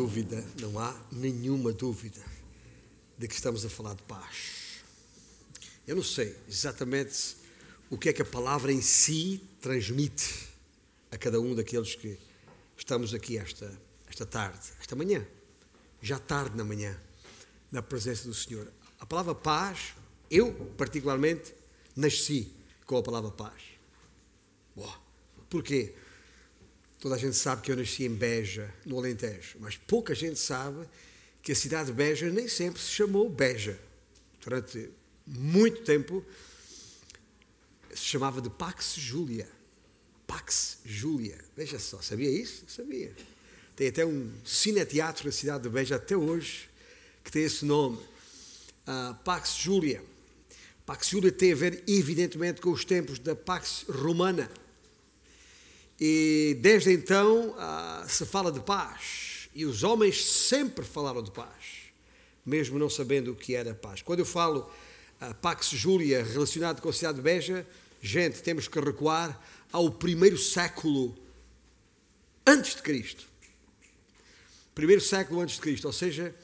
dúvida, 0.00 0.42
não 0.58 0.78
há 0.78 0.98
nenhuma 1.12 1.74
dúvida 1.74 2.22
de 3.18 3.28
que 3.28 3.34
estamos 3.34 3.66
a 3.66 3.68
falar 3.68 3.92
de 3.92 4.02
paz. 4.04 4.80
Eu 5.86 5.94
não 5.94 6.02
sei 6.02 6.34
exatamente 6.48 7.36
o 7.90 7.98
que 7.98 8.08
é 8.08 8.12
que 8.14 8.22
a 8.22 8.24
palavra 8.24 8.72
em 8.72 8.80
si 8.80 9.42
transmite 9.60 10.48
a 11.10 11.18
cada 11.18 11.38
um 11.38 11.54
daqueles 11.54 11.94
que 11.96 12.18
estamos 12.78 13.12
aqui 13.12 13.36
esta, 13.36 13.78
esta 14.08 14.24
tarde, 14.24 14.70
esta 14.80 14.96
manhã, 14.96 15.26
já 16.00 16.18
tarde 16.18 16.56
na 16.56 16.64
manhã, 16.64 16.98
na 17.70 17.82
presença 17.82 18.26
do 18.26 18.32
Senhor. 18.32 18.72
A 18.98 19.04
palavra 19.04 19.34
paz, 19.34 19.92
eu 20.30 20.50
particularmente 20.78 21.52
nasci 21.94 22.50
com 22.86 22.96
a 22.96 23.02
palavra 23.02 23.30
paz. 23.30 23.62
Boa. 24.74 24.98
Porquê? 25.50 25.94
Toda 27.00 27.14
a 27.14 27.18
gente 27.18 27.34
sabe 27.34 27.62
que 27.62 27.72
eu 27.72 27.76
nasci 27.76 28.04
em 28.04 28.14
Beja, 28.14 28.72
no 28.84 28.98
Alentejo, 28.98 29.56
mas 29.58 29.74
pouca 29.74 30.14
gente 30.14 30.38
sabe 30.38 30.86
que 31.42 31.50
a 31.50 31.56
cidade 31.56 31.86
de 31.86 31.94
Beja 31.94 32.28
nem 32.28 32.46
sempre 32.46 32.80
se 32.80 32.90
chamou 32.90 33.28
Beja. 33.30 33.80
Durante 34.44 34.90
muito 35.26 35.82
tempo 35.82 36.22
se 37.94 38.04
chamava 38.04 38.42
de 38.42 38.50
Pax 38.50 38.96
Júlia. 38.96 39.48
Pax 40.26 40.78
Júlia. 40.84 41.38
Veja 41.56 41.78
só, 41.78 42.02
sabia 42.02 42.30
isso? 42.30 42.64
Sabia. 42.68 43.16
Tem 43.74 43.88
até 43.88 44.04
um 44.04 44.30
cineteatro 44.44 45.24
na 45.24 45.32
cidade 45.32 45.62
de 45.62 45.70
Beja 45.70 45.96
até 45.96 46.14
hoje 46.14 46.68
que 47.24 47.32
tem 47.32 47.44
esse 47.44 47.64
nome. 47.64 47.96
Uh, 47.96 49.14
Pax 49.24 49.54
Júlia. 49.54 50.02
Pax 50.84 51.08
Júlia 51.08 51.32
tem 51.32 51.52
a 51.52 51.56
ver, 51.56 51.82
evidentemente, 51.88 52.60
com 52.60 52.70
os 52.70 52.84
tempos 52.84 53.18
da 53.18 53.34
Pax 53.34 53.86
Romana 53.88 54.50
e 56.00 56.56
desde 56.60 56.90
então 56.92 57.54
ah, 57.58 58.06
se 58.08 58.24
fala 58.24 58.50
de 58.50 58.60
paz. 58.60 59.50
E 59.54 59.66
os 59.66 59.82
homens 59.82 60.24
sempre 60.24 60.84
falaram 60.84 61.22
de 61.22 61.30
paz, 61.30 61.92
mesmo 62.46 62.78
não 62.78 62.88
sabendo 62.88 63.32
o 63.32 63.36
que 63.36 63.54
era 63.54 63.74
paz. 63.74 64.00
Quando 64.00 64.20
eu 64.20 64.24
falo 64.24 64.70
ah, 65.20 65.34
Pax 65.34 65.68
Júlia 65.68 66.24
relacionado 66.24 66.80
com 66.80 66.88
a 66.88 66.92
cidade 66.92 67.16
de 67.16 67.22
Beja, 67.22 67.66
gente, 68.00 68.42
temos 68.42 68.66
que 68.66 68.80
recuar 68.80 69.38
ao 69.70 69.90
primeiro 69.90 70.38
século 70.38 71.14
antes 72.46 72.76
de 72.76 72.82
Cristo. 72.82 73.28
Primeiro 74.74 75.02
século 75.02 75.40
antes 75.40 75.56
de 75.56 75.60
Cristo, 75.60 75.86
ou 75.86 75.92
seja, 75.92 76.34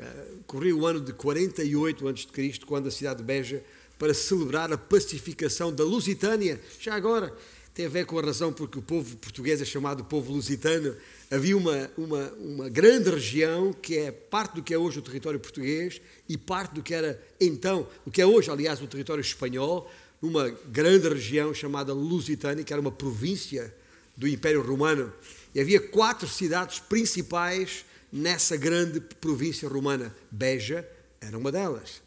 ah, 0.00 0.26
corria 0.46 0.74
o 0.74 0.86
ano 0.86 1.00
de 1.00 1.12
48 1.12 2.08
antes 2.08 2.24
de 2.24 2.32
Cristo, 2.32 2.66
quando 2.66 2.88
a 2.88 2.90
cidade 2.90 3.18
de 3.18 3.24
Beja, 3.24 3.62
para 3.98 4.14
celebrar 4.14 4.72
a 4.72 4.78
pacificação 4.78 5.72
da 5.72 5.84
Lusitânia, 5.84 6.60
já 6.80 6.94
agora, 6.94 7.36
tem 7.74 7.86
a 7.86 7.88
ver 7.88 8.06
com 8.06 8.16
a 8.16 8.22
razão 8.22 8.52
porque 8.52 8.78
o 8.78 8.82
povo 8.82 9.16
português 9.16 9.60
é 9.60 9.64
chamado 9.64 10.04
povo 10.04 10.32
lusitano. 10.32 10.94
Havia 11.28 11.56
uma, 11.56 11.90
uma, 11.98 12.32
uma 12.34 12.68
grande 12.68 13.10
região 13.10 13.72
que 13.72 13.98
é 13.98 14.12
parte 14.12 14.54
do 14.54 14.62
que 14.62 14.72
é 14.72 14.78
hoje 14.78 15.00
o 15.00 15.02
território 15.02 15.40
português 15.40 16.00
e 16.28 16.38
parte 16.38 16.74
do 16.74 16.82
que 16.84 16.94
era 16.94 17.20
então, 17.40 17.88
o 18.06 18.12
que 18.12 18.22
é 18.22 18.26
hoje, 18.26 18.48
aliás, 18.48 18.80
o 18.80 18.86
território 18.86 19.20
espanhol, 19.20 19.90
numa 20.22 20.50
grande 20.68 21.08
região 21.08 21.52
chamada 21.52 21.92
Lusitânia, 21.92 22.62
que 22.62 22.72
era 22.72 22.80
uma 22.80 22.92
província 22.92 23.74
do 24.16 24.28
Império 24.28 24.62
Romano. 24.62 25.12
E 25.52 25.60
havia 25.60 25.80
quatro 25.80 26.28
cidades 26.28 26.78
principais 26.78 27.84
nessa 28.12 28.56
grande 28.56 29.00
província 29.00 29.68
romana. 29.68 30.14
Beja 30.30 30.88
era 31.20 31.36
uma 31.36 31.50
delas. 31.50 32.00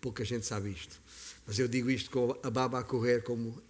Pouca 0.00 0.24
gente 0.24 0.46
sabe 0.46 0.70
isto. 0.70 0.98
Mas 1.46 1.58
eu 1.58 1.68
digo 1.68 1.90
isto 1.90 2.10
com 2.10 2.34
a 2.42 2.48
baba 2.48 2.78
a 2.78 2.82
correr, 2.82 3.22
como 3.22 3.60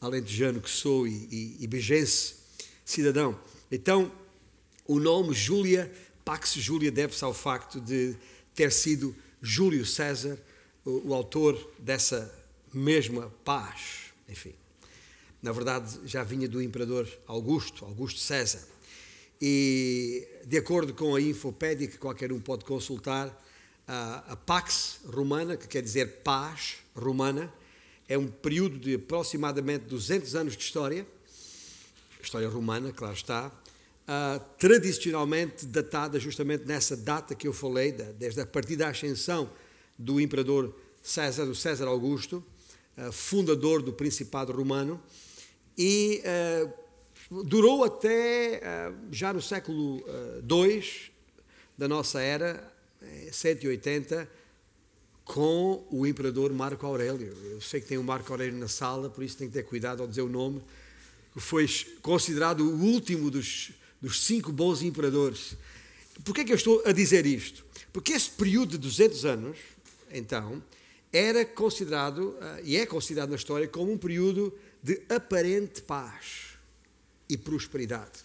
alentejano 0.00 0.60
que 0.60 0.70
sou 0.70 1.06
e, 1.06 1.28
e, 1.30 1.56
e 1.60 1.66
bejense 1.66 2.36
cidadão. 2.84 3.38
Então, 3.70 4.10
o 4.86 4.98
nome 4.98 5.34
Júlia, 5.34 5.92
Pax 6.24 6.54
Júlia, 6.54 6.90
deve-se 6.90 7.24
ao 7.24 7.34
facto 7.34 7.80
de 7.80 8.16
ter 8.54 8.72
sido 8.72 9.14
Júlio 9.42 9.84
César, 9.84 10.38
o, 10.84 11.08
o 11.08 11.14
autor 11.14 11.58
dessa 11.78 12.34
mesma 12.72 13.32
paz. 13.44 14.12
Enfim, 14.28 14.54
na 15.42 15.52
verdade 15.52 16.00
já 16.04 16.22
vinha 16.22 16.48
do 16.48 16.62
imperador 16.62 17.08
Augusto, 17.26 17.84
Augusto 17.84 18.20
César. 18.20 18.66
E, 19.40 20.26
de 20.44 20.58
acordo 20.58 20.92
com 20.92 21.14
a 21.14 21.20
Infopédia, 21.20 21.86
que 21.86 21.96
qualquer 21.96 22.32
um 22.32 22.40
pode 22.40 22.64
consultar, 22.64 23.30
a, 23.86 24.32
a 24.32 24.36
Pax 24.36 25.00
Romana, 25.06 25.56
que 25.56 25.68
quer 25.68 25.82
dizer 25.82 26.22
paz 26.22 26.76
romana, 26.94 27.52
é 28.08 28.16
um 28.16 28.26
período 28.26 28.78
de 28.78 28.94
aproximadamente 28.94 29.84
200 29.84 30.34
anos 30.34 30.56
de 30.56 30.62
história, 30.62 31.06
história 32.22 32.48
romana, 32.48 32.90
claro 32.90 33.14
está, 33.14 33.48
uh, 33.48 34.42
tradicionalmente 34.58 35.66
datada 35.66 36.18
justamente 36.18 36.64
nessa 36.64 36.96
data 36.96 37.34
que 37.34 37.46
eu 37.46 37.52
falei, 37.52 37.92
da, 37.92 38.04
desde 38.12 38.40
a 38.40 38.46
partir 38.46 38.76
da 38.76 38.88
ascensão 38.88 39.50
do 39.98 40.18
imperador 40.18 40.74
César, 41.02 41.44
do 41.44 41.54
César 41.54 41.86
Augusto, 41.86 42.42
uh, 42.96 43.12
fundador 43.12 43.82
do 43.82 43.92
Principado 43.92 44.52
Romano, 44.52 45.00
e 45.76 46.22
uh, 47.30 47.44
durou 47.44 47.84
até 47.84 48.60
já 49.12 49.32
no 49.34 49.42
século 49.42 50.02
II 50.50 50.82
da 51.76 51.86
nossa 51.86 52.20
era, 52.20 52.72
180, 53.30 54.28
com 55.28 55.86
o 55.90 56.06
imperador 56.06 56.50
Marco 56.54 56.86
Aurélio. 56.86 57.36
Eu 57.50 57.60
sei 57.60 57.82
que 57.82 57.86
tem 57.86 57.98
o 57.98 58.02
Marco 58.02 58.32
Aurélio 58.32 58.58
na 58.58 58.66
sala, 58.66 59.10
por 59.10 59.22
isso 59.22 59.36
tem 59.36 59.46
que 59.46 59.52
ter 59.52 59.62
cuidado 59.62 60.00
ao 60.00 60.08
dizer 60.08 60.22
o 60.22 60.28
nome. 60.28 60.62
Foi 61.36 61.68
considerado 62.00 62.62
o 62.62 62.80
último 62.80 63.30
dos, 63.30 63.70
dos 64.00 64.24
cinco 64.24 64.50
bons 64.50 64.80
imperadores. 64.80 65.54
Por 66.24 66.34
que 66.34 66.40
é 66.40 66.44
que 66.44 66.52
eu 66.52 66.56
estou 66.56 66.82
a 66.84 66.92
dizer 66.92 67.26
isto? 67.26 67.62
Porque 67.92 68.14
esse 68.14 68.30
período 68.30 68.70
de 68.70 68.78
200 68.78 69.24
anos, 69.26 69.58
então, 70.10 70.62
era 71.12 71.44
considerado, 71.44 72.34
eh, 72.40 72.62
e 72.64 72.76
é 72.78 72.86
considerado 72.86 73.28
na 73.28 73.36
história, 73.36 73.68
como 73.68 73.92
um 73.92 73.98
período 73.98 74.52
de 74.82 75.02
aparente 75.10 75.82
paz 75.82 76.54
e 77.28 77.36
prosperidade. 77.36 78.24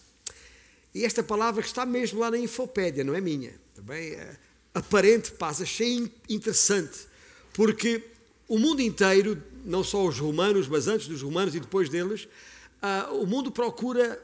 E 0.94 1.04
esta 1.04 1.22
palavra 1.22 1.62
está 1.62 1.84
mesmo 1.84 2.20
lá 2.20 2.30
na 2.30 2.38
Infopédia, 2.38 3.04
não 3.04 3.14
é 3.14 3.20
minha. 3.20 3.52
Também 3.74 4.12
é, 4.14 4.36
aparente 4.74 5.30
paz. 5.32 5.62
Achei 5.62 6.12
interessante, 6.28 7.06
porque 7.52 8.02
o 8.48 8.58
mundo 8.58 8.82
inteiro, 8.82 9.40
não 9.64 9.84
só 9.84 10.04
os 10.04 10.18
romanos, 10.18 10.66
mas 10.66 10.88
antes 10.88 11.06
dos 11.06 11.22
romanos 11.22 11.54
e 11.54 11.60
depois 11.60 11.88
deles, 11.88 12.24
uh, 12.82 13.14
o 13.14 13.26
mundo 13.26 13.50
procura 13.50 14.22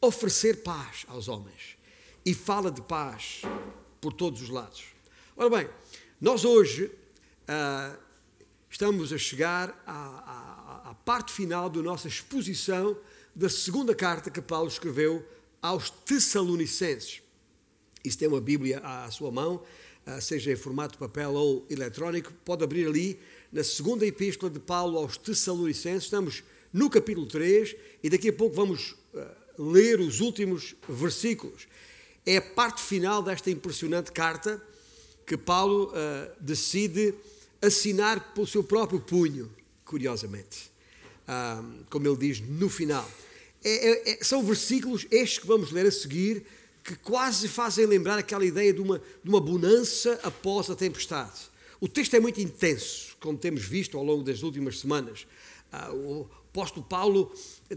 oferecer 0.00 0.62
paz 0.62 1.04
aos 1.08 1.28
homens 1.28 1.76
e 2.24 2.32
fala 2.32 2.70
de 2.70 2.80
paz 2.80 3.42
por 4.00 4.12
todos 4.12 4.40
os 4.40 4.48
lados. 4.48 4.84
Ora 5.36 5.50
bem, 5.50 5.68
nós 6.20 6.44
hoje 6.44 6.84
uh, 6.84 7.98
estamos 8.70 9.12
a 9.12 9.18
chegar 9.18 9.82
à, 9.86 10.84
à, 10.84 10.90
à 10.90 10.94
parte 10.94 11.32
final 11.32 11.68
da 11.68 11.82
nossa 11.82 12.06
exposição 12.08 12.96
da 13.34 13.48
segunda 13.48 13.94
carta 13.94 14.30
que 14.30 14.40
Paulo 14.40 14.68
escreveu 14.68 15.26
aos 15.60 15.90
Tessalonicenses 15.90 17.23
e 18.04 18.10
se 18.10 18.18
tem 18.18 18.28
uma 18.28 18.40
Bíblia 18.40 18.80
à 18.80 19.10
sua 19.10 19.30
mão, 19.30 19.62
ah, 20.04 20.20
seja 20.20 20.52
em 20.52 20.56
formato 20.56 20.98
papel 20.98 21.32
ou 21.32 21.64
eletrónico, 21.70 22.32
pode 22.44 22.62
abrir 22.62 22.86
ali 22.86 23.18
na 23.50 23.64
segunda 23.64 24.04
epístola 24.04 24.52
de 24.52 24.60
Paulo 24.60 24.98
aos 24.98 25.16
Tessalonicenses. 25.16 26.04
Estamos 26.04 26.42
no 26.70 26.90
capítulo 26.90 27.26
3 27.26 27.74
e 28.02 28.10
daqui 28.10 28.28
a 28.28 28.32
pouco 28.32 28.54
vamos 28.54 28.94
ah, 29.14 29.34
ler 29.58 30.00
os 30.00 30.20
últimos 30.20 30.74
versículos. 30.86 31.66
É 32.26 32.36
a 32.36 32.42
parte 32.42 32.82
final 32.82 33.22
desta 33.22 33.50
impressionante 33.50 34.12
carta 34.12 34.62
que 35.26 35.36
Paulo 35.36 35.90
uh, 35.90 36.30
decide 36.38 37.14
assinar 37.60 38.34
pelo 38.34 38.46
seu 38.46 38.62
próprio 38.62 39.00
punho, 39.00 39.50
curiosamente. 39.84 40.70
Uh, 41.26 41.84
como 41.88 42.06
ele 42.06 42.16
diz 42.16 42.40
no 42.40 42.68
final. 42.68 43.08
É, 43.62 43.70
é, 43.70 44.12
é, 44.12 44.24
são 44.24 44.42
versículos 44.44 45.06
estes 45.10 45.38
que 45.38 45.46
vamos 45.46 45.72
ler 45.72 45.86
a 45.86 45.90
seguir 45.90 46.44
que 46.84 46.94
quase 46.96 47.48
fazem 47.48 47.86
lembrar 47.86 48.18
aquela 48.18 48.44
ideia 48.44 48.70
de 48.72 48.80
uma, 48.82 48.98
de 48.98 49.30
uma 49.30 49.40
bonança 49.40 50.20
após 50.22 50.68
a 50.68 50.76
tempestade. 50.76 51.50
O 51.80 51.88
texto 51.88 52.14
é 52.14 52.20
muito 52.20 52.42
intenso, 52.42 53.16
como 53.18 53.38
temos 53.38 53.64
visto 53.64 53.96
ao 53.96 54.04
longo 54.04 54.22
das 54.22 54.42
últimas 54.42 54.80
semanas. 54.80 55.26
Ah, 55.72 55.90
o 55.92 56.28
apóstolo 56.50 56.84
Paulo 56.84 57.32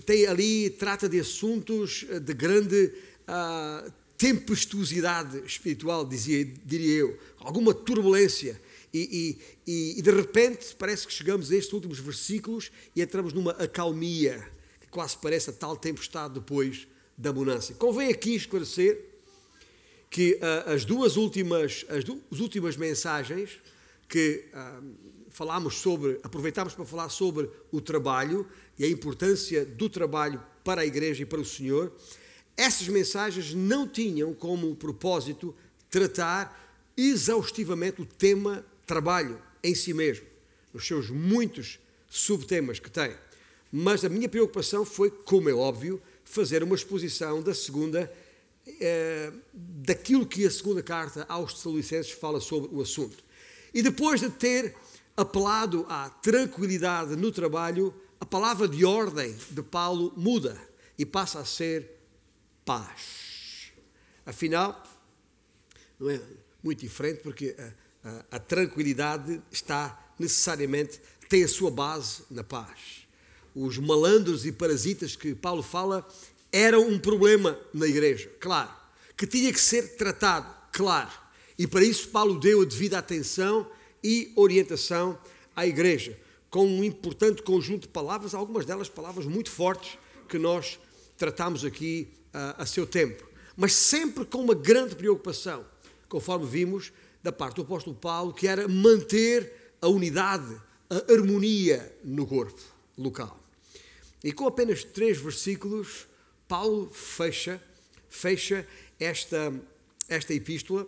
tem 0.05 0.27
ali, 0.27 0.69
trata 0.69 1.07
de 1.07 1.21
assuntos 1.21 2.05
de 2.21 2.33
grande 2.33 2.93
uh, 3.27 3.91
tempestuosidade 4.17 5.41
espiritual, 5.45 6.05
dizia, 6.05 6.43
diria 6.65 6.97
eu, 6.97 7.19
alguma 7.39 7.73
turbulência. 7.73 8.61
E, 8.93 9.39
e, 9.65 9.99
e, 9.99 10.01
de 10.01 10.11
repente 10.11 10.75
parece 10.77 11.07
que 11.07 11.13
chegamos 11.13 11.51
a 11.51 11.55
estes 11.55 11.73
últimos 11.73 11.99
versículos 11.99 12.71
e 12.95 13.01
entramos 13.01 13.31
numa 13.31 13.51
acalmia, 13.51 14.49
que 14.81 14.87
quase 14.87 15.17
parece 15.17 15.49
a 15.49 15.53
tal 15.53 15.77
tempestade 15.77 16.35
depois 16.35 16.87
da 17.17 17.33
bonança. 17.33 17.73
Convém 17.73 18.09
aqui 18.09 18.35
esclarecer 18.35 19.03
que 20.09 20.33
uh, 20.35 20.71
as 20.71 20.85
duas 20.85 21.17
últimas, 21.17 21.85
as, 21.89 22.03
du 22.03 22.21
as 22.31 22.39
últimas 22.39 22.77
mensagens 22.77 23.59
que 24.07 24.45
uh, 24.53 25.17
falámos 25.29 25.75
sobre, 25.75 26.19
aproveitámos 26.23 26.73
para 26.73 26.85
falar 26.85 27.09
sobre 27.09 27.49
o 27.71 27.81
trabalho 27.81 28.47
e 28.77 28.85
a 28.85 28.89
importância 28.89 29.65
do 29.65 29.89
trabalho 29.89 30.41
para 30.63 30.81
a 30.81 30.85
igreja 30.85 31.23
e 31.23 31.25
para 31.25 31.41
o 31.41 31.45
Senhor, 31.45 31.91
essas 32.55 32.87
mensagens 32.87 33.53
não 33.53 33.87
tinham 33.87 34.33
como 34.33 34.75
propósito 34.75 35.55
tratar 35.89 36.65
exaustivamente 36.95 38.01
o 38.01 38.05
tema 38.05 38.65
trabalho 38.85 39.41
em 39.63 39.75
si 39.75 39.93
mesmo, 39.93 40.25
nos 40.73 40.87
seus 40.87 41.09
muitos 41.09 41.79
subtemas 42.09 42.79
que 42.79 42.89
tem. 42.89 43.13
Mas 43.71 44.03
a 44.03 44.09
minha 44.09 44.29
preocupação 44.29 44.85
foi, 44.85 45.11
como 45.11 45.49
é 45.49 45.53
óbvio, 45.53 46.01
fazer 46.27 46.61
uma 46.61 46.75
exposição 46.75 47.41
da 47.41 47.55
segunda, 47.55 48.11
eh, 48.67 49.31
daquilo 49.53 50.25
que 50.25 50.45
a 50.45 50.51
segunda 50.51 50.83
carta 50.83 51.25
aos 51.29 51.53
Tessalonicenses 51.53 52.11
fala 52.11 52.41
sobre 52.41 52.69
o 52.75 52.81
assunto. 52.81 53.23
E 53.73 53.81
depois 53.81 54.19
de 54.19 54.29
ter 54.29 54.75
apelado 55.15 55.85
à 55.89 56.09
tranquilidade 56.09 57.15
no 57.15 57.31
trabalho, 57.31 57.93
a 58.19 58.25
palavra 58.25 58.67
de 58.67 58.83
ordem 58.83 59.35
de 59.49 59.63
Paulo 59.63 60.13
muda 60.17 60.59
e 60.97 61.05
passa 61.05 61.39
a 61.39 61.45
ser 61.45 61.97
paz. 62.65 63.71
Afinal, 64.25 64.83
não 65.97 66.09
é 66.09 66.21
muito 66.61 66.81
diferente, 66.81 67.21
porque 67.21 67.55
a, 67.57 68.09
a, 68.09 68.25
a 68.35 68.39
tranquilidade 68.39 69.41
está 69.49 70.13
necessariamente, 70.19 70.99
tem 71.29 71.43
a 71.43 71.47
sua 71.47 71.71
base 71.71 72.23
na 72.29 72.43
paz. 72.43 73.06
Os 73.59 73.79
malandros 73.79 74.45
e 74.45 74.51
parasitas 74.51 75.15
que 75.15 75.33
Paulo 75.33 75.63
fala 75.63 76.07
eram 76.51 76.87
um 76.87 76.99
problema 76.99 77.59
na 77.73 77.87
igreja, 77.87 78.29
claro, 78.39 78.69
que 79.17 79.25
tinha 79.25 79.51
que 79.51 79.59
ser 79.59 79.95
tratado, 79.95 80.53
claro. 80.71 81.09
E 81.57 81.65
para 81.65 81.83
isso 81.83 82.09
Paulo 82.09 82.39
deu 82.39 82.61
a 82.61 82.65
devida 82.65 82.99
atenção 82.99 83.67
e 84.03 84.31
orientação 84.35 85.17
à 85.55 85.65
igreja, 85.65 86.15
com 86.51 86.67
um 86.67 86.83
importante 86.83 87.41
conjunto 87.41 87.81
de 87.81 87.87
palavras, 87.87 88.35
algumas 88.35 88.63
delas 88.63 88.89
palavras 88.89 89.25
muito 89.25 89.49
fortes 89.49 89.97
que 90.29 90.37
nós 90.37 90.79
tratamos 91.17 91.65
aqui 91.65 92.09
uh, 92.27 92.61
a 92.61 92.65
seu 92.67 92.85
tempo, 92.85 93.27
mas 93.55 93.73
sempre 93.73 94.23
com 94.23 94.37
uma 94.37 94.53
grande 94.53 94.95
preocupação, 94.95 95.65
conforme 96.07 96.45
vimos 96.45 96.93
da 97.23 97.31
parte 97.31 97.55
do 97.55 97.63
apóstolo 97.63 97.95
Paulo, 97.95 98.35
que 98.35 98.47
era 98.47 98.67
manter 98.67 99.73
a 99.81 99.87
unidade, 99.87 100.55
a 100.91 101.11
harmonia 101.11 101.91
no 102.03 102.27
corpo 102.27 102.61
local. 102.95 103.46
E 104.27 104.33
com 104.33 104.45
apenas 104.45 104.83
três 104.83 105.17
versículos, 105.17 106.05
Paulo 106.49 106.91
fecha, 106.91 107.63
fecha 108.09 108.67
esta, 108.99 109.53
esta 110.09 110.33
epístola. 110.33 110.85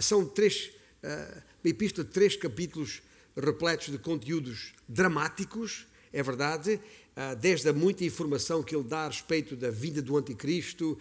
São 0.00 0.24
três, 0.24 0.70
uma 1.02 1.42
epístola 1.64 2.06
de 2.06 2.12
três 2.12 2.36
capítulos 2.36 3.02
repletos 3.36 3.88
de 3.88 3.98
conteúdos 3.98 4.72
dramáticos, 4.88 5.84
é 6.12 6.22
verdade, 6.22 6.74
uh, 7.16 7.34
desde 7.34 7.68
a 7.68 7.72
muita 7.72 8.04
informação 8.04 8.62
que 8.62 8.76
ele 8.76 8.84
dá 8.84 9.06
a 9.06 9.08
respeito 9.08 9.56
da 9.56 9.72
vinda 9.72 10.00
do 10.00 10.16
anticristo 10.16 10.96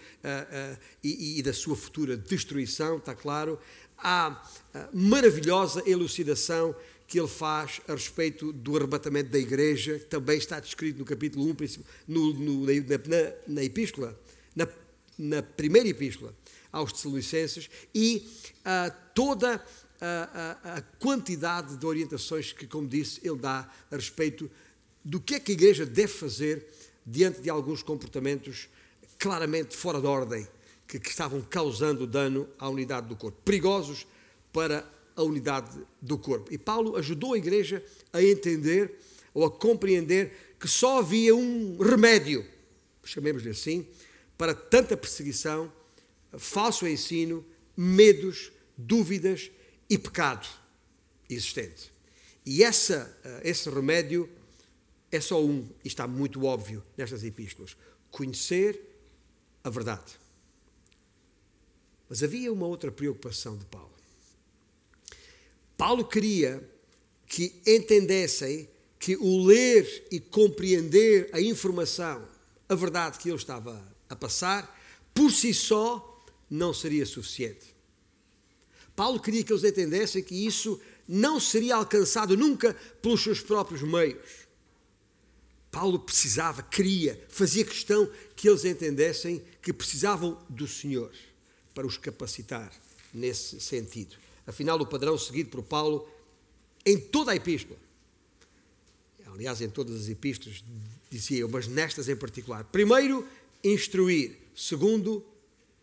e, 1.03 1.39
da 1.43 1.53
sua 1.53 1.75
futura 1.75 2.17
destruição, 2.17 2.97
está 2.97 3.13
claro, 3.13 3.59
há 3.95 4.43
maravilhosa 4.91 5.83
elucidação 5.85 6.75
que 7.13 7.19
ele 7.19 7.27
faz 7.27 7.79
a 7.87 7.91
respeito 7.91 8.51
do 8.51 8.75
arrebatamento 8.75 9.29
da 9.29 9.37
igreja, 9.37 9.99
que 9.99 10.05
também 10.05 10.35
está 10.35 10.59
descrito 10.59 10.97
no 10.97 11.05
capítulo 11.05 11.45
1, 11.45 11.55
no, 12.07 12.33
no, 12.33 12.65
na, 12.65 13.33
na, 13.47 13.63
epístola, 13.63 14.19
na, 14.55 14.67
na, 15.15 15.43
primeira 15.43 15.87
epístola 15.87 16.35
aos 16.71 16.91
Tessalonicenses, 16.91 17.69
e 17.93 18.27
uh, 18.61 18.91
toda 19.13 19.63
a, 20.01 20.57
a, 20.63 20.77
a, 20.77 20.81
quantidade 20.97 21.77
de 21.77 21.85
orientações 21.85 22.51
que, 22.51 22.65
como 22.65 22.87
disse, 22.87 23.21
ele 23.23 23.37
dá 23.37 23.69
a 23.91 23.95
respeito 23.95 24.49
do 25.05 25.21
que 25.21 25.35
é 25.35 25.39
que 25.39 25.51
a 25.51 25.53
igreja 25.53 25.85
deve 25.85 26.11
fazer 26.11 26.65
diante 27.05 27.41
de 27.41 27.49
alguns 27.51 27.83
comportamentos 27.83 28.67
claramente 29.19 29.77
fora 29.77 30.01
de 30.01 30.07
ordem, 30.07 30.47
que, 30.87 30.99
que 30.99 31.09
estavam 31.09 31.41
causando 31.41 32.07
dano 32.07 32.49
à 32.57 32.67
unidade 32.67 33.07
do 33.07 33.15
corpo, 33.15 33.39
perigosos 33.45 34.07
para 34.51 34.83
a 35.15 35.23
unidade 35.23 35.71
do 36.01 36.17
corpo. 36.17 36.53
E 36.53 36.57
Paulo 36.57 36.95
ajudou 36.97 37.33
a 37.33 37.37
igreja 37.37 37.83
a 38.11 38.21
entender 38.21 38.99
ou 39.33 39.45
a 39.45 39.51
compreender 39.51 40.55
que 40.59 40.67
só 40.67 40.99
havia 40.99 41.35
um 41.35 41.77
remédio, 41.77 42.45
chamemos-lhe 43.03 43.49
assim, 43.49 43.87
para 44.37 44.53
tanta 44.53 44.95
perseguição, 44.95 45.71
falso 46.37 46.87
ensino, 46.87 47.45
medos, 47.75 48.51
dúvidas 48.77 49.51
e 49.89 49.97
pecado 49.97 50.47
existente. 51.29 51.91
E 52.45 52.63
essa, 52.63 53.17
eh, 53.23 53.41
esse 53.45 53.69
remédio 53.69 54.29
é 55.11 55.19
só 55.19 55.43
um, 55.43 55.69
e 55.83 55.87
está 55.87 56.07
muito 56.07 56.43
óbvio 56.43 56.83
nestas 56.97 57.23
epístolas: 57.23 57.77
conhecer 58.11 58.79
a 59.63 59.69
verdade. 59.69 60.19
Mas 62.09 62.21
havia 62.21 62.51
uma 62.51 62.67
outra 62.67 62.91
preocupação 62.91 63.57
de 63.57 63.65
Paulo. 63.65 63.92
Paulo 65.77 66.05
queria 66.05 66.67
que 67.27 67.53
entendessem 67.65 68.69
que 68.99 69.17
o 69.17 69.45
ler 69.45 70.07
e 70.11 70.19
compreender 70.19 71.29
a 71.33 71.41
informação, 71.41 72.27
a 72.69 72.75
verdade 72.75 73.17
que 73.19 73.27
ele 73.29 73.35
estava 73.35 73.83
a 74.09 74.15
passar, 74.15 74.79
por 75.13 75.31
si 75.31 75.53
só 75.53 76.23
não 76.49 76.73
seria 76.73 77.05
suficiente. 77.05 77.75
Paulo 78.95 79.19
queria 79.19 79.43
que 79.43 79.51
eles 79.51 79.63
entendessem 79.63 80.23
que 80.23 80.45
isso 80.45 80.79
não 81.07 81.39
seria 81.39 81.75
alcançado 81.75 82.37
nunca 82.37 82.73
pelos 83.01 83.21
seus 83.21 83.41
próprios 83.41 83.81
meios. 83.81 84.43
Paulo 85.71 85.99
precisava, 85.99 86.61
queria, 86.61 87.21
fazia 87.29 87.65
questão 87.65 88.09
que 88.35 88.47
eles 88.47 88.63
entendessem 88.63 89.43
que 89.61 89.73
precisavam 89.73 90.39
do 90.47 90.67
Senhor 90.67 91.11
para 91.73 91.87
os 91.87 91.97
capacitar 91.97 92.71
nesse 93.11 93.59
sentido. 93.59 94.22
Afinal, 94.45 94.79
o 94.79 94.85
padrão 94.85 95.17
seguido 95.17 95.49
por 95.49 95.63
Paulo 95.63 96.07
em 96.85 96.99
toda 96.99 97.31
a 97.31 97.35
epístola, 97.35 97.79
aliás, 99.33 99.61
em 99.61 99.69
todas 99.69 100.01
as 100.01 100.09
epístolas, 100.09 100.63
dizia 101.09 101.39
eu, 101.39 101.49
mas 101.49 101.67
nestas 101.67 102.07
em 102.07 102.15
particular. 102.15 102.63
Primeiro, 102.65 103.27
instruir. 103.63 104.37
Segundo, 104.55 105.25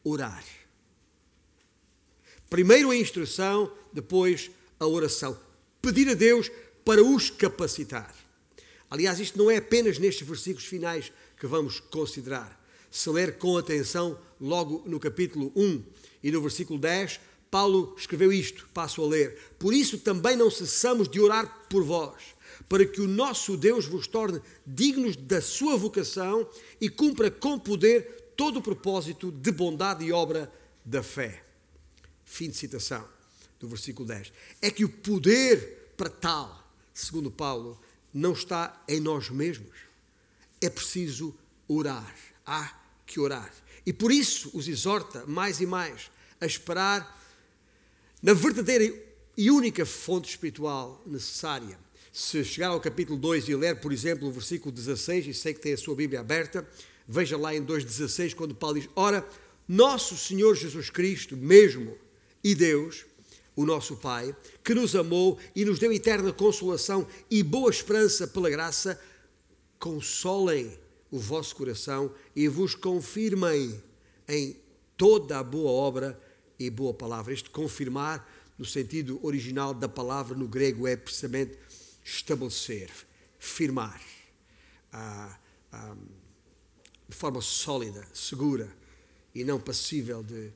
orar. 0.04 0.44
Primeiro 2.48 2.90
a 2.90 2.96
instrução, 2.96 3.72
depois 3.92 4.50
a 4.78 4.86
oração. 4.86 5.38
Pedir 5.82 6.08
a 6.08 6.14
Deus 6.14 6.50
para 6.84 7.02
os 7.02 7.30
capacitar. 7.30 8.14
Aliás, 8.88 9.20
isto 9.20 9.38
não 9.38 9.50
é 9.50 9.56
apenas 9.56 9.98
nestes 9.98 10.26
versículos 10.26 10.66
finais 10.66 11.12
que 11.38 11.46
vamos 11.46 11.80
considerar. 11.80 12.60
Se 12.90 13.08
ler 13.08 13.38
com 13.38 13.56
atenção, 13.56 14.18
logo 14.40 14.82
no 14.86 14.98
capítulo 14.98 15.52
1 15.54 15.84
e 16.24 16.30
no 16.32 16.42
versículo 16.42 16.78
10, 16.78 17.20
Paulo 17.50 17.94
escreveu 17.98 18.32
isto, 18.32 18.68
passo 18.72 19.02
a 19.02 19.06
ler. 19.06 19.36
Por 19.58 19.74
isso 19.74 19.98
também 19.98 20.36
não 20.36 20.50
cessamos 20.50 21.08
de 21.08 21.20
orar 21.20 21.66
por 21.68 21.82
vós, 21.82 22.22
para 22.68 22.86
que 22.86 23.00
o 23.00 23.08
nosso 23.08 23.56
Deus 23.56 23.86
vos 23.86 24.06
torne 24.06 24.40
dignos 24.66 25.16
da 25.16 25.40
sua 25.40 25.76
vocação 25.76 26.48
e 26.80 26.88
cumpra 26.88 27.30
com 27.30 27.58
poder 27.58 28.32
todo 28.36 28.58
o 28.58 28.62
propósito 28.62 29.32
de 29.32 29.50
bondade 29.50 30.04
e 30.04 30.12
obra 30.12 30.52
da 30.84 31.02
fé. 31.02 31.44
Fim 32.24 32.48
de 32.48 32.56
citação 32.56 33.06
do 33.58 33.68
versículo 33.68 34.06
10. 34.08 34.32
É 34.62 34.70
que 34.70 34.84
o 34.84 34.88
poder 34.88 35.92
para 35.96 36.08
tal, 36.08 36.72
segundo 36.94 37.30
Paulo, 37.30 37.78
não 38.14 38.32
está 38.32 38.82
em 38.88 39.00
nós 39.00 39.28
mesmos. 39.28 39.76
É 40.60 40.70
preciso 40.70 41.34
orar. 41.68 42.14
Há 42.46 42.74
que 43.04 43.20
orar. 43.20 43.52
E 43.84 43.92
por 43.92 44.10
isso 44.10 44.50
os 44.54 44.68
exorta 44.68 45.26
mais 45.26 45.60
e 45.60 45.66
mais 45.66 46.10
a 46.40 46.46
esperar 46.46 47.19
na 48.22 48.34
verdadeira 48.34 48.92
e 49.36 49.50
única 49.50 49.86
fonte 49.86 50.30
espiritual 50.30 51.02
necessária. 51.06 51.78
Se 52.12 52.44
chegar 52.44 52.68
ao 52.68 52.80
capítulo 52.80 53.18
2 53.18 53.48
e 53.48 53.54
ler, 53.54 53.80
por 53.80 53.92
exemplo, 53.92 54.28
o 54.28 54.32
versículo 54.32 54.72
16, 54.72 55.28
e 55.28 55.34
sei 55.34 55.54
que 55.54 55.60
tem 55.60 55.72
a 55.72 55.78
sua 55.78 55.94
Bíblia 55.94 56.20
aberta, 56.20 56.68
veja 57.06 57.36
lá 57.36 57.54
em 57.54 57.64
2,16, 57.64 58.34
quando 58.34 58.54
Paulo 58.54 58.80
diz: 58.80 58.90
Ora, 58.96 59.26
nosso 59.66 60.16
Senhor 60.16 60.54
Jesus 60.54 60.90
Cristo, 60.90 61.36
mesmo, 61.36 61.96
e 62.42 62.54
Deus, 62.54 63.06
o 63.54 63.64
nosso 63.64 63.96
Pai, 63.96 64.34
que 64.64 64.74
nos 64.74 64.96
amou 64.96 65.38
e 65.54 65.64
nos 65.64 65.78
deu 65.78 65.92
eterna 65.92 66.32
consolação 66.32 67.06
e 67.30 67.42
boa 67.42 67.70
esperança 67.70 68.26
pela 68.26 68.50
graça, 68.50 69.00
consolem 69.78 70.78
o 71.10 71.18
vosso 71.18 71.54
coração 71.56 72.12
e 72.34 72.48
vos 72.48 72.74
confirmem 72.74 73.80
em 74.28 74.56
toda 74.96 75.38
a 75.38 75.42
boa 75.42 75.70
obra 75.70 76.20
e 76.60 76.68
boa 76.68 76.92
palavra. 76.92 77.32
Este 77.32 77.48
confirmar, 77.48 78.30
no 78.58 78.66
sentido 78.66 79.18
original 79.24 79.72
da 79.72 79.88
palavra 79.88 80.36
no 80.36 80.46
grego, 80.46 80.86
é 80.86 80.94
precisamente 80.94 81.58
estabelecer, 82.04 82.90
firmar, 83.38 84.00
ah, 84.92 85.38
ah, 85.72 85.96
de 87.08 87.16
forma 87.16 87.40
sólida, 87.40 88.06
segura 88.12 88.70
e 89.34 89.42
não 89.42 89.58
passível 89.58 90.22
de, 90.22 90.52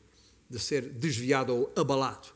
de 0.50 0.58
ser 0.58 0.82
desviado 0.82 1.54
ou 1.54 1.72
abalado. 1.74 2.28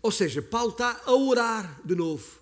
Ou 0.00 0.12
seja, 0.12 0.40
Paulo 0.40 0.70
está 0.70 1.02
a 1.04 1.12
orar 1.12 1.80
de 1.84 1.96
novo. 1.96 2.37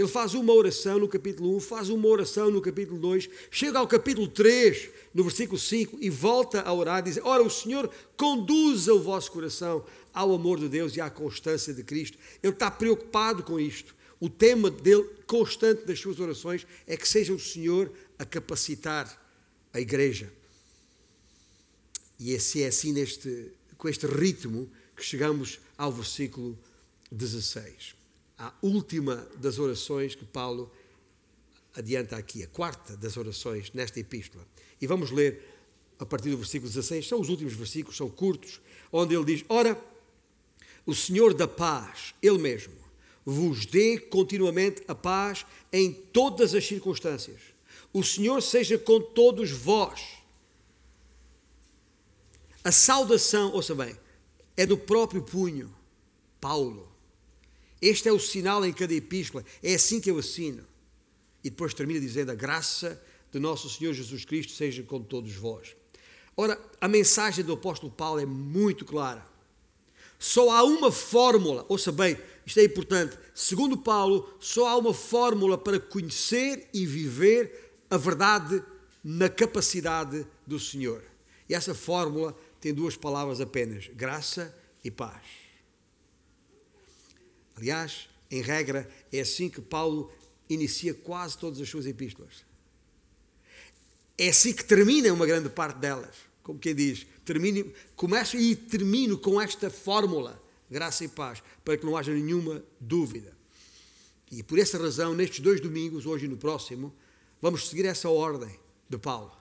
Ele 0.00 0.08
faz 0.08 0.32
uma 0.32 0.54
oração 0.54 0.98
no 0.98 1.06
capítulo 1.06 1.54
1, 1.56 1.60
faz 1.60 1.90
uma 1.90 2.08
oração 2.08 2.50
no 2.50 2.62
capítulo 2.62 2.98
2, 2.98 3.28
chega 3.50 3.78
ao 3.78 3.86
capítulo 3.86 4.26
3, 4.26 4.88
no 5.12 5.22
versículo 5.22 5.58
5, 5.58 5.98
e 6.00 6.08
volta 6.08 6.62
a 6.62 6.72
orar, 6.72 7.02
diz: 7.02 7.18
Ora, 7.22 7.42
o 7.42 7.50
Senhor 7.50 7.86
conduza 8.16 8.94
o 8.94 9.02
vosso 9.02 9.30
coração 9.30 9.84
ao 10.10 10.32
amor 10.32 10.58
de 10.58 10.70
Deus 10.70 10.96
e 10.96 11.02
à 11.02 11.10
constância 11.10 11.74
de 11.74 11.84
Cristo. 11.84 12.16
Ele 12.42 12.50
está 12.50 12.70
preocupado 12.70 13.42
com 13.42 13.60
isto. 13.60 13.94
O 14.18 14.30
tema 14.30 14.70
dele, 14.70 15.06
constante 15.26 15.84
das 15.84 16.00
suas 16.00 16.18
orações, 16.18 16.66
é 16.86 16.96
que 16.96 17.06
seja 17.06 17.34
o 17.34 17.38
Senhor 17.38 17.92
a 18.18 18.24
capacitar 18.24 19.22
a 19.70 19.80
igreja. 19.82 20.32
E 22.18 22.32
esse 22.32 22.62
é 22.62 22.68
assim 22.68 22.94
neste, 22.94 23.52
com 23.76 23.86
este 23.86 24.06
ritmo 24.06 24.66
que 24.96 25.04
chegamos 25.04 25.60
ao 25.76 25.92
versículo 25.92 26.58
16. 27.12 27.99
A 28.40 28.52
última 28.62 29.28
das 29.36 29.58
orações 29.58 30.14
que 30.14 30.24
Paulo 30.24 30.72
adianta 31.74 32.16
aqui, 32.16 32.42
a 32.42 32.48
quarta 32.48 32.96
das 32.96 33.16
orações 33.16 33.70
nesta 33.72 34.00
epístola. 34.00 34.44
E 34.80 34.86
vamos 34.86 35.10
ler 35.10 35.46
a 35.98 36.06
partir 36.06 36.30
do 36.30 36.38
versículo 36.38 36.72
16, 36.72 37.06
são 37.06 37.20
os 37.20 37.28
últimos 37.28 37.52
versículos, 37.52 37.98
são 37.98 38.08
curtos, 38.08 38.58
onde 38.90 39.14
ele 39.14 39.24
diz: 39.26 39.44
Ora, 39.46 39.78
o 40.86 40.94
Senhor 40.94 41.34
da 41.34 41.46
paz, 41.46 42.14
Ele 42.22 42.38
mesmo, 42.38 42.72
vos 43.24 43.66
dê 43.66 43.98
continuamente 43.98 44.82
a 44.88 44.94
paz 44.94 45.44
em 45.70 45.92
todas 45.92 46.54
as 46.54 46.66
circunstâncias. 46.66 47.40
O 47.92 48.02
Senhor 48.02 48.40
seja 48.40 48.78
com 48.78 49.00
todos 49.00 49.50
vós. 49.50 50.00
A 52.64 52.72
saudação, 52.72 53.52
ouça 53.52 53.74
bem, 53.74 53.96
é 54.56 54.64
do 54.64 54.78
próprio 54.78 55.22
punho, 55.22 55.74
Paulo. 56.40 56.89
Este 57.80 58.08
é 58.08 58.12
o 58.12 58.18
sinal 58.18 58.64
em 58.64 58.72
cada 58.72 58.92
epístola, 58.92 59.44
é 59.62 59.74
assim 59.74 60.00
que 60.00 60.10
eu 60.10 60.18
assino. 60.18 60.66
E 61.42 61.50
depois 61.50 61.72
termina 61.72 62.00
dizendo: 62.00 62.30
A 62.30 62.34
graça 62.34 63.00
de 63.32 63.38
nosso 63.38 63.70
Senhor 63.70 63.92
Jesus 63.94 64.24
Cristo 64.24 64.52
seja 64.52 64.82
com 64.82 65.00
todos 65.00 65.34
vós. 65.34 65.74
Ora, 66.36 66.60
a 66.80 66.88
mensagem 66.88 67.44
do 67.44 67.52
apóstolo 67.52 67.92
Paulo 67.92 68.20
é 68.20 68.26
muito 68.26 68.84
clara. 68.84 69.24
Só 70.18 70.50
há 70.50 70.62
uma 70.62 70.92
fórmula, 70.92 71.64
ouça 71.68 71.90
bem, 71.90 72.18
isto 72.44 72.60
é 72.60 72.64
importante. 72.64 73.16
Segundo 73.34 73.76
Paulo, 73.76 74.34
só 74.38 74.68
há 74.68 74.76
uma 74.76 74.92
fórmula 74.92 75.56
para 75.56 75.80
conhecer 75.80 76.68
e 76.74 76.84
viver 76.84 77.82
a 77.88 77.96
verdade 77.96 78.62
na 79.02 79.28
capacidade 79.30 80.26
do 80.46 80.60
Senhor. 80.60 81.02
E 81.48 81.54
essa 81.54 81.74
fórmula 81.74 82.36
tem 82.60 82.74
duas 82.74 82.96
palavras 82.96 83.40
apenas: 83.40 83.88
graça 83.94 84.54
e 84.84 84.90
paz. 84.90 85.39
Aliás, 87.60 88.08
em 88.30 88.40
regra, 88.40 88.90
é 89.12 89.20
assim 89.20 89.50
que 89.50 89.60
Paulo 89.60 90.10
inicia 90.48 90.94
quase 90.94 91.36
todas 91.36 91.60
as 91.60 91.68
suas 91.68 91.84
epístolas. 91.84 92.42
É 94.16 94.30
assim 94.30 94.54
que 94.54 94.64
termina 94.64 95.12
uma 95.12 95.26
grande 95.26 95.50
parte 95.50 95.78
delas. 95.78 96.16
Como 96.42 96.58
quem 96.58 96.74
diz, 96.74 97.06
termine, 97.24 97.72
começo 97.94 98.36
e 98.36 98.56
termino 98.56 99.18
com 99.18 99.38
esta 99.38 99.68
fórmula, 99.68 100.42
graça 100.70 101.04
e 101.04 101.08
paz, 101.08 101.42
para 101.62 101.76
que 101.76 101.84
não 101.84 101.96
haja 101.96 102.12
nenhuma 102.12 102.64
dúvida. 102.80 103.36
E 104.30 104.42
por 104.42 104.58
essa 104.58 104.78
razão, 104.78 105.14
nestes 105.14 105.40
dois 105.40 105.60
domingos, 105.60 106.06
hoje 106.06 106.24
e 106.24 106.28
no 106.28 106.36
próximo, 106.36 106.94
vamos 107.42 107.68
seguir 107.68 107.84
essa 107.84 108.08
ordem 108.08 108.58
de 108.88 108.96
Paulo. 108.96 109.32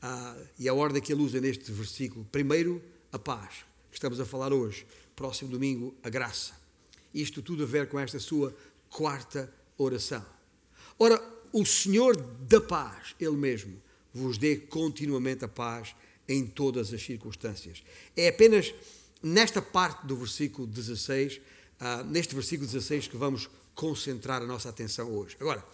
Ah, 0.00 0.36
e 0.58 0.68
a 0.68 0.74
ordem 0.74 1.02
que 1.02 1.12
ele 1.12 1.22
usa 1.22 1.40
neste 1.40 1.72
versículo. 1.72 2.24
Primeiro, 2.30 2.80
a 3.10 3.18
paz, 3.18 3.64
que 3.90 3.96
estamos 3.96 4.20
a 4.20 4.24
falar 4.24 4.52
hoje. 4.52 4.86
Próximo 5.16 5.50
domingo, 5.50 5.94
a 6.02 6.08
graça. 6.08 6.59
Isto 7.14 7.42
tudo 7.42 7.64
a 7.64 7.66
ver 7.66 7.88
com 7.88 7.98
esta 7.98 8.18
sua 8.18 8.54
quarta 8.88 9.52
oração. 9.76 10.24
Ora, 10.98 11.20
o 11.52 11.64
Senhor 11.64 12.16
da 12.16 12.60
paz, 12.60 13.14
Ele 13.18 13.36
mesmo, 13.36 13.80
vos 14.12 14.38
dê 14.38 14.56
continuamente 14.56 15.44
a 15.44 15.48
paz 15.48 15.94
em 16.28 16.46
todas 16.46 16.92
as 16.92 17.02
circunstâncias. 17.02 17.82
É 18.16 18.28
apenas 18.28 18.72
nesta 19.22 19.60
parte 19.60 20.06
do 20.06 20.16
versículo 20.16 20.66
16, 20.66 21.36
uh, 21.36 21.40
ah, 21.80 22.04
neste 22.04 22.34
versículo 22.34 22.66
16, 22.66 23.08
que 23.08 23.16
vamos 23.16 23.48
concentrar 23.74 24.42
a 24.42 24.46
nossa 24.46 24.68
atenção 24.68 25.12
hoje. 25.12 25.36
Agora, 25.40 25.64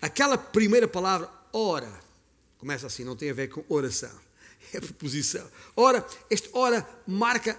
aquela 0.00 0.38
primeira 0.38 0.88
palavra, 0.88 1.28
ora, 1.52 1.92
começa 2.56 2.86
assim, 2.86 3.04
não 3.04 3.16
tem 3.16 3.30
a 3.30 3.34
ver 3.34 3.48
com 3.48 3.64
oração, 3.68 4.16
é 4.72 4.80
preposição. 4.80 5.46
Ora, 5.76 6.06
este 6.30 6.48
ora 6.52 6.88
marca 7.06 7.58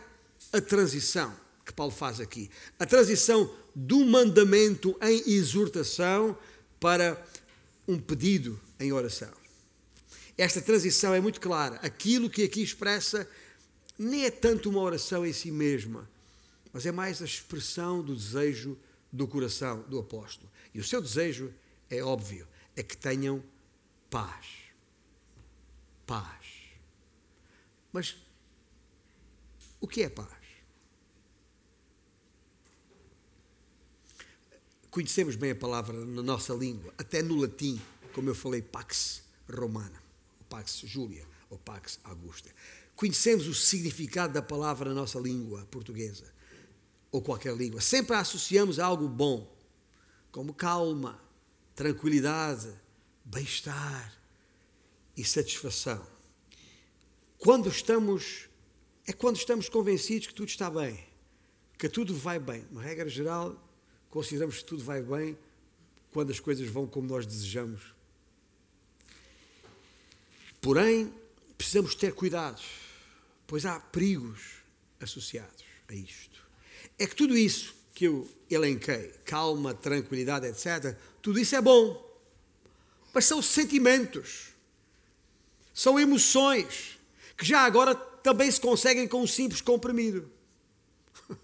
a 0.52 0.62
transição 0.62 1.36
que 1.70 1.74
Paulo 1.74 1.92
faz 1.92 2.20
aqui. 2.20 2.50
A 2.80 2.86
transição 2.86 3.54
do 3.76 4.04
mandamento 4.04 4.98
em 5.02 5.32
exortação 5.32 6.38
para 6.80 7.24
um 7.88 8.00
pedido 8.00 8.60
em 8.80 8.92
oração. 8.92 9.32
Esta 10.38 10.62
transição 10.62 11.14
é 11.14 11.22
muito 11.22 11.40
clara. 11.40 11.76
Aquilo 11.84 12.30
que 12.30 12.44
aqui 12.44 12.64
expressa 12.64 13.30
nem 13.98 14.26
é 14.26 14.32
tanto 14.32 14.70
uma 14.70 14.82
oração 14.82 15.26
em 15.26 15.34
si 15.34 15.52
mesma, 15.52 16.10
mas 16.74 16.86
é 16.86 16.92
mais 16.92 17.22
a 17.22 17.26
expressão 17.26 18.02
do 18.02 18.16
desejo 18.16 18.78
do 19.12 19.28
coração 19.28 19.82
do 19.84 20.00
apóstolo. 20.00 20.50
E 20.74 20.80
o 20.80 20.84
seu 20.84 21.02
desejo 21.02 21.54
é 21.90 22.02
óbvio, 22.02 22.48
é 22.76 22.82
que 22.82 22.98
tenham 22.98 23.44
paz. 24.10 24.46
Paz. 26.08 26.48
Mas 27.92 28.16
o 29.80 29.88
que 29.88 30.02
é 30.02 30.10
paz? 30.10 30.39
Conhecemos 34.92 35.36
bem 35.36 35.52
a 35.52 35.56
palavra 35.56 36.04
na 36.06 36.24
nossa 36.24 36.54
língua, 36.54 36.94
até 36.98 37.22
no 37.22 37.36
latim, 37.36 37.80
como 38.14 38.30
eu 38.30 38.36
falei, 38.36 38.62
pax 38.62 39.24
romana. 39.48 40.10
Pax 40.50 40.82
Júlia 40.84 41.26
ou 41.50 41.58
Pax 41.58 42.00
Augusta. 42.04 42.50
Conhecemos 42.96 43.48
o 43.48 43.54
significado 43.54 44.34
da 44.34 44.42
palavra 44.42 44.90
na 44.90 44.96
nossa 44.96 45.20
língua 45.20 45.66
portuguesa 45.72 46.34
ou 47.12 47.22
qualquer 47.22 47.56
língua. 47.56 47.80
Sempre 47.80 48.16
a 48.16 48.20
associamos 48.20 48.80
a 48.80 48.86
algo 48.86 49.08
bom, 49.08 49.56
como 50.32 50.54
calma, 50.54 51.22
tranquilidade, 51.76 52.70
bem-estar 53.24 54.14
e 55.16 55.24
satisfação. 55.24 56.06
Quando 57.38 57.70
estamos, 57.70 58.50
é 59.08 59.14
quando 59.14 59.38
estamos 59.38 59.70
convencidos 59.70 60.28
que 60.28 60.34
tudo 60.34 60.50
está 60.50 60.70
bem, 60.70 61.08
que 61.78 61.88
tudo 61.88 62.14
vai 62.14 62.38
bem. 62.38 62.66
Uma 62.70 62.82
regra 62.82 63.08
geral, 63.08 63.56
consideramos 64.10 64.58
que 64.58 64.66
tudo 64.66 64.84
vai 64.84 65.02
bem 65.02 65.38
quando 66.12 66.32
as 66.32 66.40
coisas 66.40 66.68
vão 66.68 66.88
como 66.88 67.08
nós 67.08 67.26
desejamos 67.26 68.00
Porém, 70.62 71.14
precisamos 71.58 71.96
ter 71.96 72.14
cuidado, 72.14 72.62
pois 73.48 73.66
há 73.66 73.80
perigos 73.80 74.42
associados 75.00 75.64
a 75.88 75.94
isto. 75.94 76.42
É 76.98 77.08
que 77.08 77.16
tudo 77.16 77.38
isso 77.38 77.74
que 77.94 78.06
eu 78.06 78.30
elenquei, 78.50 79.14
calma, 79.26 79.74
tranquilidade, 79.74 80.48
etc., 80.48 80.98
tudo 81.22 81.40
isso 81.40 81.56
é 81.56 81.62
bom, 81.62 82.06
mas 83.14 83.26
são 83.26 83.42
sentimentos, 83.42 84.50
são 85.74 86.00
emoções, 86.00 86.98
que 87.38 87.46
já 87.46 87.62
agora 87.62 87.96
também 87.96 88.52
se 88.52 88.60
conseguem 88.60 89.08
com 89.08 89.22
um 89.22 89.28
simples 89.28 89.62
comprimido, 89.62 90.30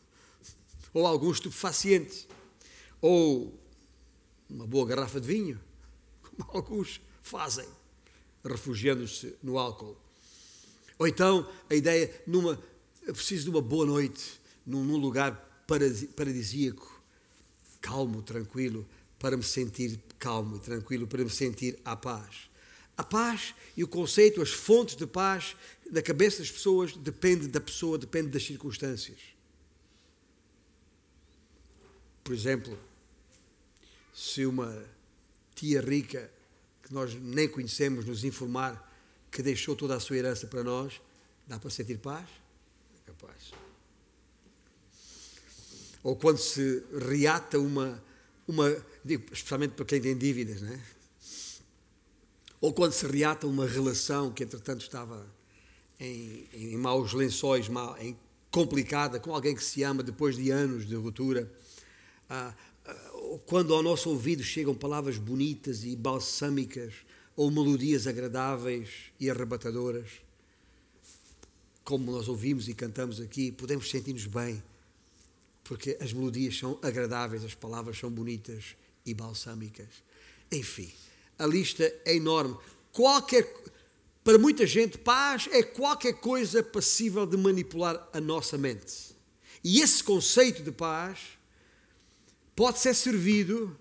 ou 0.93 1.07
algum 1.07 1.31
estupefaciente, 1.31 2.27
ou 3.07 3.53
uma 4.49 4.65
boa 4.65 4.83
garrafa 4.87 5.21
de 5.21 5.27
vinho, 5.27 5.61
como 6.23 6.49
alguns 6.57 6.99
fazem 7.21 7.67
refugiando-se 8.43 9.35
no 9.43 9.59
álcool. 9.59 9.95
Ou 10.97 11.07
então 11.07 11.47
a 11.69 11.75
ideia, 11.75 12.11
numa, 12.25 12.59
preciso 13.05 13.43
de 13.43 13.49
uma 13.51 13.61
boa 13.61 13.85
noite, 13.85 14.41
num, 14.65 14.83
num 14.83 14.97
lugar 14.97 15.35
paradisíaco, 16.15 16.99
calmo, 17.79 18.23
tranquilo, 18.23 18.87
para 19.19 19.37
me 19.37 19.43
sentir 19.43 19.99
calmo 20.17 20.55
e 20.55 20.59
tranquilo, 20.59 21.05
para 21.05 21.23
me 21.23 21.29
sentir 21.29 21.77
à 21.85 21.95
paz. 21.95 22.49
A 22.97 23.03
paz 23.03 23.53
e 23.77 23.83
o 23.83 23.87
conceito, 23.87 24.41
as 24.41 24.49
fontes 24.49 24.95
de 24.95 25.05
paz 25.05 25.55
na 25.91 26.01
cabeça 26.01 26.39
das 26.39 26.49
pessoas 26.49 26.97
depende 26.97 27.49
da 27.49 27.61
pessoa, 27.61 27.99
depende 27.99 28.29
das 28.29 28.43
circunstâncias. 28.43 29.19
Por 32.23 32.33
exemplo, 32.33 32.75
se 34.15 34.45
uma 34.45 34.73
tia 35.53 35.81
rica 35.81 36.31
que 36.81 36.93
nós 36.93 37.13
nem 37.15 37.49
conhecemos, 37.49 38.05
nos 38.05 38.23
informar 38.23 38.81
que 39.29 39.43
deixou 39.43 39.75
toda 39.75 39.93
a 39.93 39.99
sua 39.99 40.15
herança 40.15 40.47
para 40.47 40.63
nós, 40.63 41.01
dá 41.45 41.59
para 41.59 41.69
sentir 41.69 41.97
paz? 41.97 42.25
É 42.95 43.11
capaz. 43.11 43.51
Ou 46.01 46.15
quando 46.15 46.37
se 46.37 46.81
reata 47.09 47.59
uma, 47.59 48.01
uma 48.47 48.69
especialmente 49.03 49.73
para 49.73 49.83
quem 49.83 49.99
tem 49.99 50.17
dívidas, 50.17 50.61
não 50.61 50.71
é? 50.71 50.79
Ou 52.61 52.73
quando 52.73 52.93
se 52.93 53.05
reata 53.05 53.45
uma 53.45 53.67
relação 53.67 54.31
que 54.31 54.43
entretanto 54.43 54.81
estava 54.81 55.27
em, 55.99 56.47
em 56.53 56.77
maus 56.77 57.11
lençóis, 57.11 57.67
mal, 57.67 57.97
em, 57.97 58.17
complicada, 58.49 59.19
com 59.19 59.35
alguém 59.35 59.53
que 59.53 59.63
se 59.63 59.83
ama 59.83 60.01
depois 60.01 60.37
de 60.37 60.51
anos 60.51 60.87
de 60.87 60.95
ruptura. 60.95 61.51
Ah, 62.29 62.55
quando 63.45 63.73
ao 63.73 63.83
nosso 63.83 64.09
ouvido 64.09 64.43
chegam 64.43 64.73
palavras 64.73 65.17
bonitas 65.17 65.83
e 65.83 65.95
balsâmicas 65.95 66.93
ou 67.35 67.51
melodias 67.51 68.07
agradáveis 68.07 68.89
e 69.19 69.29
arrebatadoras, 69.29 70.09
como 71.83 72.11
nós 72.11 72.27
ouvimos 72.27 72.67
e 72.67 72.73
cantamos 72.73 73.19
aqui, 73.19 73.51
podemos 73.51 73.89
sentir-nos 73.89 74.25
bem, 74.25 74.63
porque 75.63 75.97
as 76.01 76.11
melodias 76.13 76.57
são 76.57 76.79
agradáveis, 76.81 77.43
as 77.43 77.53
palavras 77.53 77.97
são 77.97 78.09
bonitas 78.09 78.75
e 79.05 79.13
balsâmicas. 79.13 79.87
Enfim, 80.51 80.91
a 81.37 81.45
lista 81.45 81.83
é 82.05 82.15
enorme. 82.15 82.57
Qualquer, 82.91 83.53
para 84.23 84.39
muita 84.39 84.65
gente, 84.65 84.97
paz 84.97 85.47
é 85.51 85.61
qualquer 85.61 86.13
coisa 86.13 86.63
passível 86.63 87.25
de 87.25 87.37
manipular 87.37 88.09
a 88.13 88.19
nossa 88.19 88.57
mente. 88.57 89.15
E 89.63 89.81
esse 89.81 90.03
conceito 90.03 90.63
de 90.63 90.71
paz 90.71 91.34
pode 92.55 92.79
ser 92.79 92.93
servido 92.93 93.77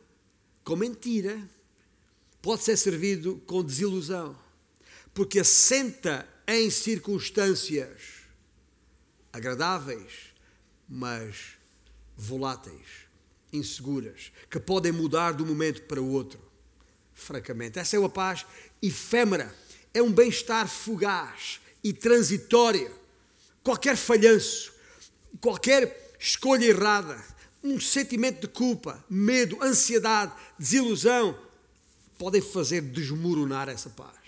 com 0.64 0.76
mentira, 0.76 1.40
pode 2.42 2.62
ser 2.62 2.76
servido 2.76 3.40
com 3.46 3.62
desilusão, 3.62 4.36
porque 5.12 5.40
assenta 5.40 6.28
em 6.46 6.68
circunstâncias 6.70 8.24
agradáveis, 9.32 10.32
mas 10.88 11.56
voláteis, 12.16 13.08
inseguras, 13.52 14.32
que 14.50 14.60
podem 14.60 14.92
mudar 14.92 15.34
de 15.34 15.42
um 15.42 15.46
momento 15.46 15.82
para 15.82 16.00
o 16.00 16.10
outro. 16.10 16.40
Francamente, 17.14 17.78
essa 17.78 17.96
é 17.96 17.98
uma 17.98 18.08
paz 18.08 18.44
efêmera, 18.82 19.54
é 19.92 20.02
um 20.02 20.12
bem-estar 20.12 20.68
fugaz 20.68 21.60
e 21.82 21.92
transitório. 21.92 22.92
Qualquer 23.62 23.96
falhanço, 23.96 24.72
qualquer 25.40 26.14
escolha 26.18 26.64
errada, 26.64 27.33
um 27.64 27.80
sentimento 27.80 28.42
de 28.42 28.48
culpa, 28.48 29.02
medo, 29.08 29.60
ansiedade, 29.62 30.34
desilusão, 30.58 31.36
podem 32.18 32.42
fazer 32.42 32.82
desmoronar 32.82 33.70
essa 33.70 33.88
paz. 33.88 34.22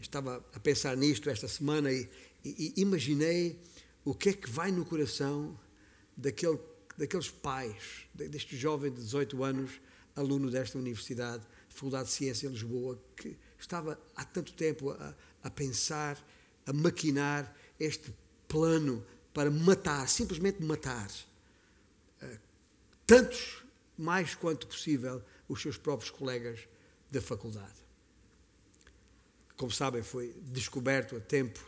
estava 0.00 0.44
a 0.52 0.60
pensar 0.60 0.96
nisto 0.96 1.30
esta 1.30 1.48
semana 1.48 1.90
e, 1.90 2.08
e, 2.44 2.74
e, 2.76 2.80
imaginei 2.82 3.58
o 4.04 4.12
que 4.12 4.30
é 4.30 4.32
que 4.32 4.50
vai 4.50 4.70
no 4.70 4.84
coração 4.84 5.58
daquele, 6.16 6.58
daqueles 6.98 7.30
pais, 7.30 8.06
deste 8.12 8.56
jovem 8.56 8.92
de 8.92 9.00
18 9.00 9.42
anos, 9.42 9.70
aluno 10.14 10.50
desta 10.50 10.76
universidade, 10.76 11.42
Faculdade 11.68 12.08
de 12.08 12.14
Ciência 12.14 12.46
em 12.46 12.50
Lisboa, 12.50 13.00
que 13.16 13.36
estava 13.58 13.98
há 14.14 14.24
tanto 14.24 14.52
tempo 14.52 14.90
a, 14.90 15.14
a 15.42 15.50
pensar, 15.50 16.22
a 16.66 16.72
maquinar 16.72 17.56
este 17.80 18.12
plano 18.46 19.04
para 19.34 19.50
matar, 19.50 20.08
simplesmente 20.08 20.62
matar, 20.62 21.10
uh, 22.22 22.38
tantos 23.06 23.64
mais 23.98 24.34
quanto 24.34 24.66
possível 24.66 25.22
os 25.48 25.60
seus 25.60 25.76
próprios 25.76 26.10
colegas 26.10 26.60
da 27.10 27.20
faculdade. 27.20 27.84
Como 29.56 29.70
sabem, 29.70 30.02
foi 30.02 30.34
descoberto 30.46 31.16
a 31.16 31.20
tempo 31.20 31.60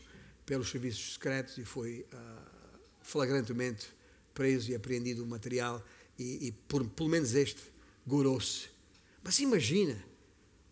pelos 0.44 0.70
serviços 0.70 1.14
secretos 1.14 1.58
e 1.58 1.64
foi 1.64 2.06
uh, 2.12 2.78
flagrantemente 3.02 3.88
preso 4.32 4.70
e 4.70 4.74
apreendido 4.74 5.24
o 5.24 5.26
material 5.26 5.84
e, 6.18 6.48
e 6.48 6.52
por, 6.52 6.84
pelo 6.88 7.08
menos 7.08 7.34
este 7.34 7.62
gorou-se. 8.06 8.68
Mas 9.22 9.38
imagina, 9.40 10.02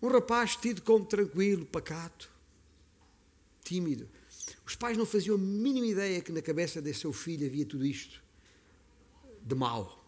um 0.01 0.09
rapaz 0.09 0.55
tido 0.55 0.83
como 0.83 1.05
tranquilo, 1.05 1.65
pacato, 1.67 2.31
tímido, 3.65 4.09
os 4.67 4.75
pais 4.75 4.97
não 4.97 5.05
faziam 5.05 5.37
a 5.37 5.39
mínima 5.39 5.87
ideia 5.87 6.21
que 6.21 6.33
na 6.33 6.41
cabeça 6.41 6.81
desse 6.81 7.01
seu 7.01 7.13
filho 7.13 7.47
havia 7.47 7.67
tudo 7.67 7.85
isto 7.85 8.23
de 9.43 9.55
mal. 9.55 10.03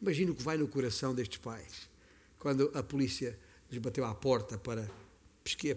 Imagina 0.00 0.32
o 0.32 0.34
que 0.34 0.42
vai 0.42 0.56
no 0.56 0.66
coração 0.66 1.14
destes 1.14 1.38
pais 1.38 1.88
quando 2.38 2.70
a 2.74 2.82
polícia 2.82 3.38
lhes 3.70 3.80
bateu 3.80 4.04
à 4.04 4.14
porta 4.14 4.56
para, 4.56 4.88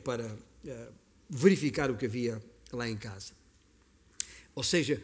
para 0.03 0.27
uh, 0.27 0.93
verificar 1.29 1.89
o 1.91 1.97
que 1.97 2.06
havia 2.06 2.41
lá 2.71 2.88
em 2.88 2.95
casa. 2.95 3.34
Ou 4.56 4.63
seja, 4.63 5.01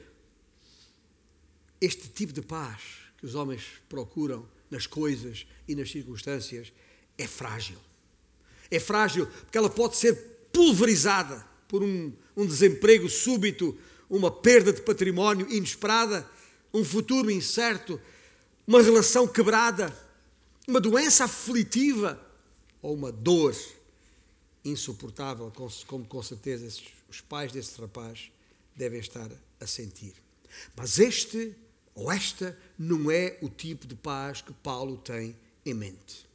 este 1.82 2.08
tipo 2.10 2.32
de 2.32 2.42
paz 2.42 2.82
que 3.18 3.26
os 3.26 3.36
homens 3.36 3.64
procuram 3.90 4.48
nas 4.70 4.86
coisas 4.86 5.48
e 5.68 5.76
nas 5.76 5.90
circunstâncias 5.90 6.72
é 7.18 7.28
frágil. 7.28 7.80
É 8.70 8.80
frágil 8.80 9.26
porque 9.28 9.58
ela 9.58 9.70
pode 9.70 9.98
ser 9.98 10.16
pulverizada 10.52 11.46
por 11.68 11.84
um, 11.84 12.14
um 12.36 12.46
desemprego 12.46 13.10
súbito, 13.10 13.78
uma 14.10 14.32
perda 14.32 14.72
de 14.72 14.82
património 14.82 15.52
inesperada, 15.52 16.30
um 16.74 16.84
futuro 16.84 17.30
incerto, 17.30 18.00
uma 18.66 18.82
relação 18.82 19.28
quebrada, 19.28 19.96
uma 20.68 20.80
doença 20.80 21.26
aflitiva 21.26 22.22
ou 22.82 22.94
uma 22.94 23.12
dor 23.12 23.56
insuportável, 24.64 25.52
como 25.86 26.06
com 26.06 26.22
certeza 26.22 26.68
os 27.10 27.22
pais 27.22 27.52
desse 27.52 27.80
rapaz 27.80 28.32
devem 28.76 29.00
estar 29.00 29.30
a 29.60 29.68
sentir. 29.68 30.14
Mas 30.76 31.00
este 31.00 31.56
ou 31.96 32.12
esta 32.12 32.58
não 32.78 33.10
é 33.10 33.38
o 33.42 33.50
tipo 33.50 33.88
de 33.88 33.96
paz 33.96 34.42
que 34.42 34.54
Paulo 34.54 34.98
tem 34.98 35.36
em 35.66 35.74
mente. 35.74 36.28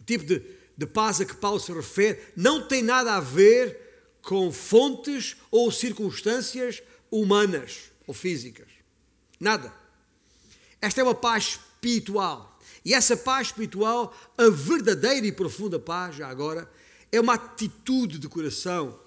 O 0.00 0.04
tipo 0.04 0.24
de, 0.24 0.42
de 0.76 0.86
paz 0.86 1.20
a 1.20 1.24
que 1.24 1.36
Paulo 1.36 1.58
se 1.58 1.72
refere 1.72 2.20
não 2.36 2.68
tem 2.68 2.82
nada 2.82 3.14
a 3.14 3.20
ver 3.20 3.83
com 4.24 4.50
fontes 4.50 5.36
ou 5.50 5.70
circunstâncias 5.70 6.82
humanas 7.10 7.92
ou 8.06 8.14
físicas. 8.14 8.68
Nada. 9.38 9.72
Esta 10.80 11.00
é 11.00 11.04
uma 11.04 11.14
paz 11.14 11.60
espiritual. 11.60 12.58
E 12.84 12.94
essa 12.94 13.16
paz 13.16 13.48
espiritual, 13.48 14.16
a 14.36 14.48
verdadeira 14.48 15.26
e 15.26 15.32
profunda 15.32 15.78
paz, 15.78 16.16
já 16.16 16.28
agora, 16.28 16.70
é 17.12 17.20
uma 17.20 17.34
atitude 17.34 18.18
de 18.18 18.28
coração 18.28 18.98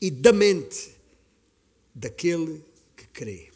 e 0.00 0.10
da 0.10 0.32
mente 0.32 0.96
daquele 1.94 2.64
que 2.96 3.06
crê. 3.06 3.52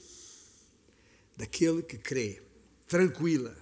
Daquele 1.36 1.82
que 1.82 1.98
crê, 1.98 2.42
tranquila 2.86 3.56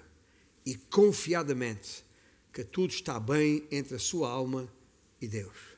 e 0.66 0.74
confiadamente 0.74 2.04
que 2.52 2.62
tudo 2.62 2.92
está 2.92 3.18
bem 3.18 3.66
entre 3.70 3.96
a 3.96 3.98
sua 3.98 4.30
alma 4.30 4.72
e 5.20 5.26
Deus 5.26 5.73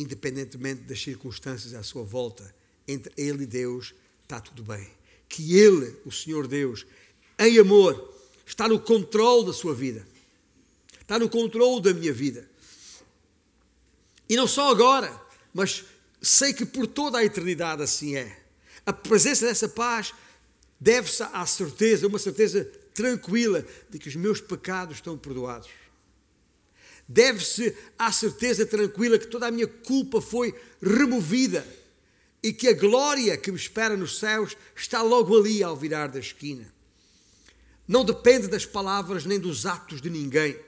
independentemente 0.00 0.82
das 0.82 1.02
circunstâncias 1.02 1.74
à 1.74 1.82
sua 1.82 2.04
volta, 2.04 2.54
entre 2.86 3.12
Ele 3.16 3.42
e 3.42 3.46
Deus 3.46 3.94
está 4.22 4.40
tudo 4.40 4.62
bem. 4.62 4.88
Que 5.28 5.58
Ele, 5.58 5.96
o 6.04 6.12
Senhor 6.12 6.46
Deus, 6.46 6.86
em 7.38 7.58
amor, 7.58 8.14
está 8.46 8.68
no 8.68 8.80
controle 8.80 9.46
da 9.46 9.52
sua 9.52 9.74
vida, 9.74 10.06
está 11.00 11.18
no 11.18 11.28
controle 11.28 11.82
da 11.82 11.92
minha 11.92 12.12
vida. 12.12 12.48
E 14.28 14.36
não 14.36 14.46
só 14.46 14.70
agora, 14.70 15.20
mas 15.52 15.84
sei 16.20 16.52
que 16.52 16.64
por 16.64 16.86
toda 16.86 17.18
a 17.18 17.24
eternidade 17.24 17.82
assim 17.82 18.16
é. 18.16 18.40
A 18.84 18.92
presença 18.92 19.46
dessa 19.46 19.68
paz 19.68 20.12
deve-se 20.80 21.22
à 21.22 21.44
certeza, 21.46 22.06
uma 22.06 22.18
certeza 22.18 22.64
tranquila 22.94 23.64
de 23.88 23.98
que 23.98 24.08
os 24.08 24.16
meus 24.16 24.40
pecados 24.40 24.96
estão 24.96 25.16
perdoados 25.16 25.68
deve-se 27.08 27.74
à 27.98 28.12
certeza 28.12 28.66
tranquila 28.66 29.18
que 29.18 29.26
toda 29.26 29.46
a 29.46 29.50
minha 29.50 29.66
culpa 29.66 30.20
foi 30.20 30.54
removida 30.82 31.66
e 32.42 32.52
que 32.52 32.68
a 32.68 32.74
glória 32.74 33.36
que 33.38 33.50
me 33.50 33.56
espera 33.56 33.96
nos 33.96 34.18
céus 34.18 34.54
está 34.76 35.00
logo 35.00 35.36
ali 35.36 35.62
ao 35.62 35.74
virar 35.74 36.08
da 36.08 36.18
esquina. 36.18 36.70
Não 37.86 38.04
depende 38.04 38.46
das 38.48 38.66
palavras 38.66 39.24
nem 39.24 39.40
dos 39.40 39.64
atos 39.64 40.02
de 40.02 40.10
ninguém. 40.10 40.58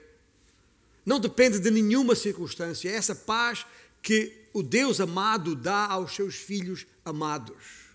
Não 1.05 1.21
depende 1.21 1.59
de 1.59 1.71
nenhuma 1.71 2.15
circunstância. 2.15 2.89
É 2.89 2.95
essa 2.95 3.15
paz 3.15 3.67
que 4.03 4.47
o 4.55 4.63
Deus 4.63 5.01
amado 5.01 5.55
dá 5.55 5.87
aos 5.87 6.15
seus 6.15 6.35
filhos 6.35 6.87
amados, 7.05 7.91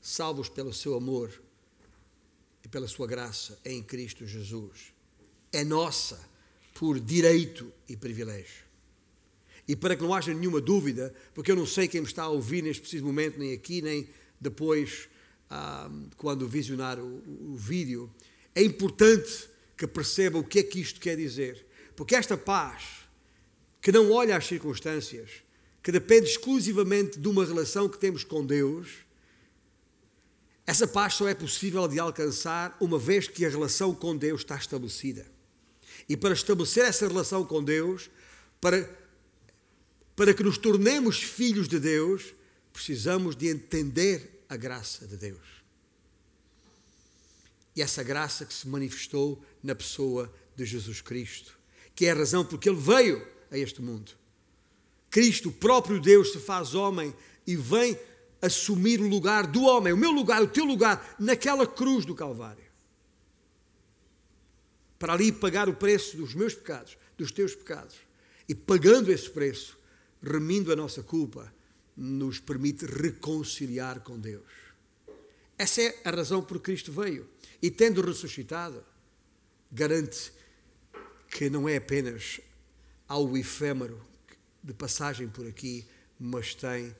salvos 0.00 0.48
pelo 0.48 0.72
seu 0.72 0.94
amor 0.94 1.30
e 2.64 2.68
pela 2.68 2.88
sua 2.88 3.06
graça 3.06 3.58
em 3.64 3.82
Cristo 3.82 4.26
Jesus. 4.26 4.92
É 5.52 5.62
nossa 5.62 6.35
por 6.78 7.00
direito 7.00 7.72
e 7.88 7.96
privilégio. 7.96 8.64
E 9.66 9.74
para 9.74 9.96
que 9.96 10.02
não 10.02 10.14
haja 10.14 10.32
nenhuma 10.32 10.60
dúvida, 10.60 11.12
porque 11.34 11.50
eu 11.50 11.56
não 11.56 11.66
sei 11.66 11.88
quem 11.88 12.00
me 12.00 12.06
está 12.06 12.24
a 12.24 12.28
ouvir 12.28 12.62
neste 12.62 12.82
preciso 12.82 13.04
momento, 13.04 13.38
nem 13.38 13.52
aqui, 13.52 13.82
nem 13.82 14.08
depois, 14.40 15.08
ah, 15.50 15.90
quando 16.16 16.46
visionar 16.46 16.98
o, 17.00 17.52
o 17.52 17.56
vídeo, 17.56 18.10
é 18.54 18.62
importante 18.62 19.48
que 19.76 19.86
perceba 19.86 20.38
o 20.38 20.44
que 20.44 20.58
é 20.58 20.62
que 20.62 20.80
isto 20.80 21.00
quer 21.00 21.16
dizer. 21.16 21.66
Porque 21.96 22.14
esta 22.14 22.36
paz, 22.36 22.84
que 23.80 23.90
não 23.90 24.12
olha 24.12 24.36
às 24.36 24.46
circunstâncias, 24.46 25.30
que 25.82 25.90
depende 25.90 26.28
exclusivamente 26.28 27.18
de 27.18 27.26
uma 27.26 27.44
relação 27.44 27.88
que 27.88 27.98
temos 27.98 28.22
com 28.22 28.44
Deus, 28.44 28.88
essa 30.66 30.86
paz 30.86 31.14
só 31.14 31.28
é 31.28 31.34
possível 31.34 31.88
de 31.88 31.98
alcançar 31.98 32.76
uma 32.80 32.98
vez 32.98 33.28
que 33.28 33.46
a 33.46 33.48
relação 33.48 33.94
com 33.94 34.16
Deus 34.16 34.42
está 34.42 34.56
estabelecida. 34.56 35.35
E 36.08 36.16
para 36.16 36.34
estabelecer 36.34 36.84
essa 36.84 37.06
relação 37.06 37.44
com 37.44 37.62
Deus, 37.62 38.10
para, 38.60 38.88
para 40.14 40.34
que 40.34 40.42
nos 40.42 40.58
tornemos 40.58 41.22
filhos 41.22 41.68
de 41.68 41.78
Deus, 41.78 42.34
precisamos 42.72 43.34
de 43.34 43.48
entender 43.48 44.44
a 44.48 44.56
graça 44.56 45.06
de 45.06 45.16
Deus. 45.16 45.56
E 47.74 47.82
essa 47.82 48.02
graça 48.02 48.46
que 48.46 48.54
se 48.54 48.66
manifestou 48.68 49.42
na 49.62 49.74
pessoa 49.74 50.32
de 50.54 50.64
Jesus 50.64 51.00
Cristo, 51.00 51.58
que 51.94 52.06
é 52.06 52.10
a 52.10 52.14
razão 52.14 52.44
porque 52.44 52.68
ele 52.68 52.80
veio 52.80 53.26
a 53.50 53.58
este 53.58 53.82
mundo. 53.82 54.12
Cristo, 55.10 55.50
o 55.50 55.52
próprio 55.52 56.00
Deus, 56.00 56.32
se 56.32 56.38
faz 56.38 56.74
homem 56.74 57.14
e 57.46 57.56
vem 57.56 57.98
assumir 58.40 59.00
o 59.00 59.08
lugar 59.08 59.46
do 59.46 59.62
homem, 59.62 59.92
o 59.92 59.96
meu 59.96 60.10
lugar, 60.10 60.42
o 60.42 60.48
teu 60.48 60.64
lugar, 60.64 61.16
naquela 61.18 61.66
cruz 61.66 62.04
do 62.04 62.14
Calvário. 62.14 62.65
Para 64.98 65.12
ali 65.12 65.30
pagar 65.32 65.68
o 65.68 65.74
preço 65.74 66.16
dos 66.16 66.34
meus 66.34 66.54
pecados, 66.54 66.96
dos 67.16 67.30
teus 67.30 67.54
pecados. 67.54 67.96
E 68.48 68.54
pagando 68.54 69.10
esse 69.10 69.28
preço, 69.28 69.78
remindo 70.22 70.72
a 70.72 70.76
nossa 70.76 71.02
culpa, 71.02 71.52
nos 71.96 72.38
permite 72.38 72.84
reconciliar 72.84 74.00
com 74.00 74.18
Deus. 74.18 74.44
Essa 75.58 75.82
é 75.82 76.00
a 76.04 76.10
razão 76.10 76.42
por 76.42 76.58
que 76.58 76.64
Cristo 76.64 76.92
veio. 76.92 77.26
E 77.62 77.70
tendo 77.70 78.02
ressuscitado, 78.02 78.84
garante 79.72 80.32
que 81.28 81.48
não 81.48 81.68
é 81.68 81.76
apenas 81.76 82.40
algo 83.08 83.36
efêmero 83.36 84.00
de 84.62 84.74
passagem 84.74 85.28
por 85.28 85.46
aqui, 85.46 85.86
mas 86.18 86.54
tem 86.54 86.94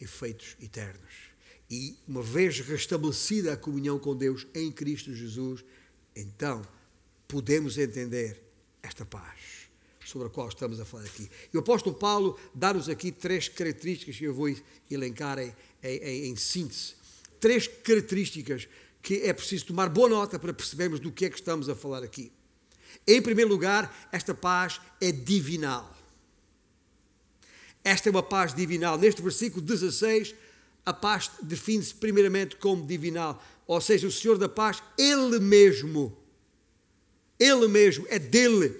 efeitos 0.00 0.56
eternos. 0.60 1.30
E 1.70 1.96
uma 2.06 2.22
vez 2.22 2.60
restabelecida 2.60 3.52
a 3.52 3.56
comunhão 3.56 3.98
com 3.98 4.16
Deus 4.16 4.46
em 4.54 4.70
Cristo 4.70 5.14
Jesus, 5.14 5.64
então 6.14 6.62
podemos 7.30 7.78
entender 7.78 8.42
esta 8.82 9.04
paz 9.04 9.38
sobre 10.04 10.26
a 10.26 10.30
qual 10.30 10.48
estamos 10.48 10.80
a 10.80 10.84
falar 10.84 11.04
aqui. 11.04 11.30
E 11.52 11.56
o 11.56 11.60
apóstolo 11.60 11.94
Paulo 11.94 12.36
dá-nos 12.52 12.88
aqui 12.88 13.12
três 13.12 13.48
características 13.48 14.16
que 14.16 14.24
eu 14.24 14.34
vou 14.34 14.52
elencar 14.90 15.38
em, 15.38 15.54
em, 15.82 16.30
em 16.30 16.36
síntese. 16.36 16.94
Três 17.38 17.68
características 17.68 18.68
que 19.00 19.22
é 19.22 19.32
preciso 19.32 19.66
tomar 19.66 19.88
boa 19.88 20.08
nota 20.08 20.38
para 20.38 20.52
percebermos 20.52 20.98
do 20.98 21.12
que 21.12 21.24
é 21.24 21.30
que 21.30 21.36
estamos 21.36 21.68
a 21.68 21.74
falar 21.74 22.02
aqui. 22.02 22.32
Em 23.06 23.22
primeiro 23.22 23.48
lugar, 23.48 24.08
esta 24.10 24.34
paz 24.34 24.80
é 25.00 25.12
divinal. 25.12 25.96
Esta 27.84 28.08
é 28.08 28.10
uma 28.10 28.22
paz 28.22 28.52
divinal. 28.52 28.98
Neste 28.98 29.22
versículo 29.22 29.64
16, 29.64 30.34
a 30.84 30.92
paz 30.92 31.30
define-se 31.40 31.94
primeiramente 31.94 32.56
como 32.56 32.84
divinal, 32.84 33.42
ou 33.66 33.80
seja, 33.80 34.08
o 34.08 34.12
Senhor 34.12 34.36
da 34.36 34.48
paz, 34.48 34.82
Ele 34.98 35.38
mesmo, 35.38 36.19
Ele 37.40 37.66
mesmo, 37.66 38.06
é 38.10 38.18
dele, 38.18 38.78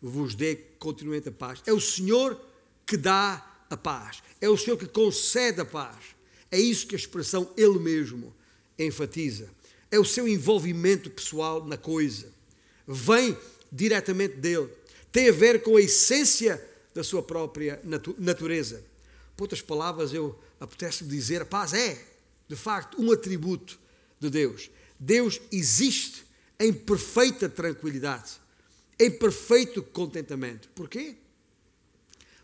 vos 0.00 0.34
dê 0.34 0.56
continuamente 0.78 1.28
a 1.28 1.32
paz. 1.32 1.62
É 1.66 1.72
o 1.72 1.80
Senhor 1.80 2.40
que 2.86 2.96
dá 2.96 3.44
a 3.68 3.76
paz, 3.76 4.22
é 4.40 4.48
o 4.48 4.56
Senhor 4.56 4.78
que 4.78 4.86
concede 4.86 5.60
a 5.60 5.64
paz. 5.64 6.16
É 6.50 6.58
isso 6.58 6.86
que 6.86 6.94
a 6.94 6.98
expressão 6.98 7.52
Ele 7.54 7.78
mesmo 7.78 8.34
enfatiza. 8.78 9.50
É 9.90 9.98
o 9.98 10.04
seu 10.04 10.26
envolvimento 10.26 11.10
pessoal 11.10 11.62
na 11.64 11.76
coisa. 11.76 12.32
Vem 12.86 13.36
diretamente 13.70 14.36
dele. 14.36 14.70
Tem 15.12 15.28
a 15.28 15.32
ver 15.32 15.62
com 15.62 15.76
a 15.76 15.80
essência 15.80 16.62
da 16.94 17.04
sua 17.04 17.22
própria 17.22 17.80
natureza. 18.18 18.82
Por 19.36 19.44
outras 19.44 19.60
palavras, 19.60 20.14
eu 20.14 20.38
apetece 20.58 21.04
dizer, 21.04 21.42
a 21.42 21.46
paz 21.46 21.74
é, 21.74 22.02
de 22.48 22.56
facto, 22.56 23.00
um 23.00 23.12
atributo 23.12 23.78
de 24.18 24.30
Deus. 24.30 24.70
Deus 24.98 25.40
existe 25.52 26.24
em 26.58 26.72
perfeita 26.72 27.48
tranquilidade, 27.48 28.32
em 28.98 29.10
perfeito 29.10 29.82
contentamento. 29.82 30.68
Porquê? 30.70 31.16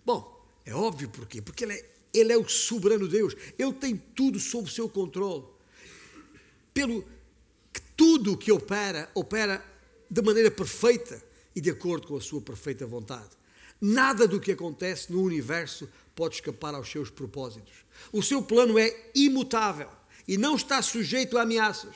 Bom, 0.05 0.35
é 0.65 0.75
óbvio 0.75 1.09
porquê. 1.09 1.43
Porque 1.43 1.65
ele 1.65 1.75
é, 1.75 1.91
ele 2.13 2.33
é 2.33 2.39
o 2.39 2.49
soberano 2.49 3.09
Deus. 3.09 3.35
Ele 3.59 3.73
tem 3.73 3.97
tudo 3.97 4.39
sob 4.39 4.69
o 4.69 4.73
seu 4.73 4.89
controle. 4.89 5.45
Pelo 6.73 7.03
que 7.73 7.81
tudo 7.97 8.33
o 8.33 8.37
que 8.37 8.53
opera, 8.53 9.11
opera 9.15 9.65
de 10.09 10.23
maneira 10.23 10.51
perfeita 10.51 11.23
e 11.55 11.61
de 11.61 11.71
acordo 11.71 12.07
com 12.07 12.17
a 12.17 12.21
sua 12.21 12.41
perfeita 12.41 12.87
vontade. 12.87 13.31
Nada 13.81 14.27
do 14.27 14.41
que 14.41 14.53
acontece 14.53 15.13
no 15.13 15.23
universo 15.23 15.89
pode 16.15 16.37
escapar 16.37 16.75
aos 16.75 16.89
seus 16.89 17.11
propósitos. 17.11 17.85
O 18.13 18.23
seu 18.23 18.43
plano 18.43 18.79
é 18.79 19.11
imutável 19.15 19.89
e 20.27 20.39
não 20.39 20.55
está 20.55 20.81
sujeito 20.81 21.37
a 21.37 21.43
ameaças, 21.43 21.95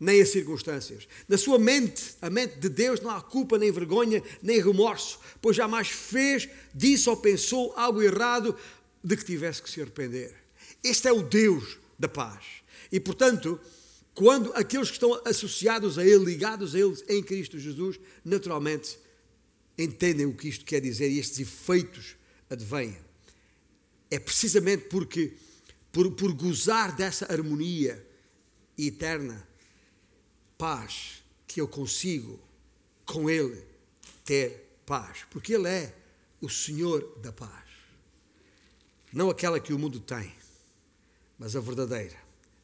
nem 0.00 0.22
a 0.22 0.26
circunstâncias. 0.26 1.06
Na 1.28 1.36
sua 1.36 1.58
mente, 1.58 2.14
a 2.22 2.30
mente 2.30 2.58
de 2.58 2.70
Deus, 2.70 3.00
não 3.00 3.10
há 3.10 3.20
culpa, 3.20 3.58
nem 3.58 3.70
vergonha, 3.70 4.22
nem 4.42 4.58
remorso, 4.58 5.20
pois 5.42 5.54
jamais 5.54 5.88
fez, 5.88 6.48
disse 6.74 7.10
ou 7.10 7.16
pensou 7.18 7.74
algo 7.76 8.00
errado 8.00 8.56
de 9.04 9.14
que 9.14 9.24
tivesse 9.24 9.62
que 9.62 9.68
se 9.68 9.82
arrepender. 9.82 10.34
Este 10.82 11.06
é 11.06 11.12
o 11.12 11.22
Deus 11.22 11.78
da 11.98 12.08
paz. 12.08 12.42
E, 12.90 12.98
portanto, 12.98 13.60
quando 14.14 14.52
aqueles 14.54 14.88
que 14.88 14.94
estão 14.94 15.20
associados 15.26 15.98
a 15.98 16.04
Ele, 16.04 16.24
ligados 16.24 16.74
a 16.74 16.78
Ele 16.78 16.96
em 17.08 17.22
Cristo 17.22 17.58
Jesus, 17.58 18.00
naturalmente 18.24 18.98
entendem 19.76 20.26
o 20.26 20.34
que 20.34 20.48
isto 20.48 20.64
quer 20.64 20.80
dizer 20.80 21.10
e 21.10 21.18
estes 21.18 21.40
efeitos 21.40 22.16
advêm. 22.48 22.96
É 24.10 24.18
precisamente 24.18 24.84
porque, 24.88 25.34
por, 25.92 26.10
por 26.12 26.32
gozar 26.32 26.96
dessa 26.96 27.30
harmonia 27.30 28.04
eterna, 28.76 29.46
paz, 30.60 31.24
que 31.48 31.58
eu 31.58 31.66
consigo 31.66 32.38
com 33.06 33.30
Ele 33.30 33.64
ter 34.26 34.76
paz. 34.84 35.24
Porque 35.30 35.54
Ele 35.54 35.66
é 35.66 35.94
o 36.38 36.50
Senhor 36.50 37.18
da 37.22 37.32
paz. 37.32 37.64
Não 39.10 39.30
aquela 39.30 39.58
que 39.58 39.72
o 39.72 39.78
mundo 39.78 39.98
tem, 39.98 40.30
mas 41.38 41.56
a 41.56 41.60
verdadeira, 41.60 42.16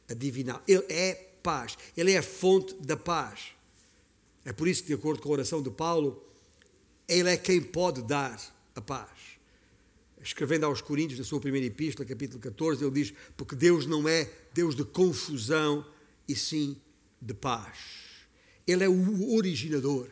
a 0.07 0.13
divina. 0.13 0.61
Ele 0.67 0.85
é 0.89 1.15
paz. 1.41 1.75
Ele 1.97 2.11
é 2.11 2.19
a 2.19 2.23
fonte 2.23 2.75
da 2.75 2.95
paz. 2.95 3.47
É 4.45 4.53
por 4.53 4.67
isso 4.67 4.83
que, 4.83 4.89
de 4.89 4.93
acordo 4.93 5.19
com 5.19 5.29
a 5.29 5.31
oração 5.31 5.63
de 5.63 5.71
Paulo, 5.71 6.23
ele 7.07 7.29
é 7.29 7.35
quem 7.35 7.59
pode 7.59 8.03
dar 8.03 8.39
a 8.75 8.81
paz. 8.81 9.09
Escrevendo 10.21 10.65
aos 10.65 10.81
Coríntios, 10.81 11.19
na 11.19 11.25
sua 11.25 11.39
primeira 11.39 11.65
epístola, 11.65 12.07
capítulo 12.07 12.39
14, 12.39 12.83
ele 12.83 12.93
diz: 12.93 13.13
Porque 13.35 13.55
Deus 13.55 13.87
não 13.87 14.07
é 14.07 14.29
Deus 14.53 14.75
de 14.75 14.83
confusão, 14.83 15.85
e 16.27 16.35
sim 16.35 16.79
de 17.21 17.33
paz. 17.33 17.77
Ele 18.65 18.83
é 18.83 18.89
o 18.89 19.35
originador, 19.35 20.09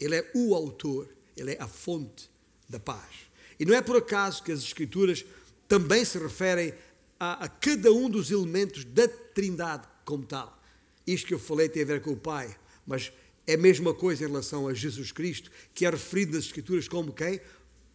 ele 0.00 0.16
é 0.16 0.30
o 0.34 0.54
autor, 0.54 1.08
ele 1.36 1.52
é 1.52 1.62
a 1.62 1.66
fonte 1.66 2.30
da 2.68 2.78
paz. 2.78 3.26
E 3.58 3.64
não 3.64 3.74
é 3.74 3.82
por 3.82 3.96
acaso 3.96 4.42
que 4.42 4.52
as 4.52 4.60
Escrituras 4.60 5.24
também 5.66 6.04
se 6.04 6.18
referem 6.18 6.74
a, 7.18 7.44
a 7.44 7.48
cada 7.48 7.92
um 7.92 8.08
dos 8.08 8.30
elementos 8.30 8.84
da 8.84 9.08
Trindade 9.08 9.86
como 10.04 10.24
tal. 10.24 10.62
Isto 11.06 11.26
que 11.26 11.34
eu 11.34 11.38
falei 11.38 11.68
tem 11.68 11.82
a 11.82 11.86
ver 11.86 12.02
com 12.02 12.12
o 12.12 12.16
Pai, 12.16 12.56
mas 12.86 13.12
é 13.46 13.54
a 13.54 13.58
mesma 13.58 13.94
coisa 13.94 14.24
em 14.24 14.28
relação 14.28 14.66
a 14.66 14.74
Jesus 14.74 15.12
Cristo, 15.12 15.50
que 15.74 15.86
é 15.86 15.90
referido 15.90 16.36
nas 16.36 16.44
Escrituras 16.44 16.88
como 16.88 17.12
quem? 17.12 17.40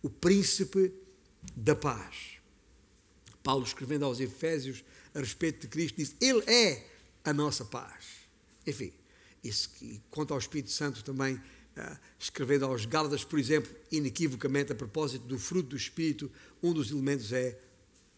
O 0.02 0.10
príncipe 0.10 0.94
da 1.56 1.76
paz. 1.76 2.40
Paulo, 3.44 3.64
escrevendo 3.64 4.06
aos 4.06 4.20
Efésios 4.20 4.84
a 5.14 5.20
respeito 5.20 5.62
de 5.62 5.68
Cristo, 5.68 5.98
diz: 5.98 6.16
Ele 6.22 6.44
é 6.48 6.86
a 7.24 7.34
nossa 7.34 7.66
paz. 7.66 8.21
Enfim, 8.66 8.94
isso, 9.44 9.70
quanto 10.10 10.34
ao 10.34 10.40
Espírito 10.40 10.72
Santo 10.72 11.04
também, 11.04 11.36
uh, 11.36 11.98
escrevendo 12.20 12.66
aos 12.66 12.86
Gálatas, 12.86 13.24
por 13.24 13.40
exemplo, 13.40 13.74
inequivocamente, 13.92 14.72
a 14.72 14.76
propósito 14.76 15.26
do 15.26 15.40
fruto 15.40 15.70
do 15.70 15.78
Espírito, 15.78 16.32
um 16.62 16.74
dos 16.74 16.92
elementos 16.92 17.32
é 17.34 17.60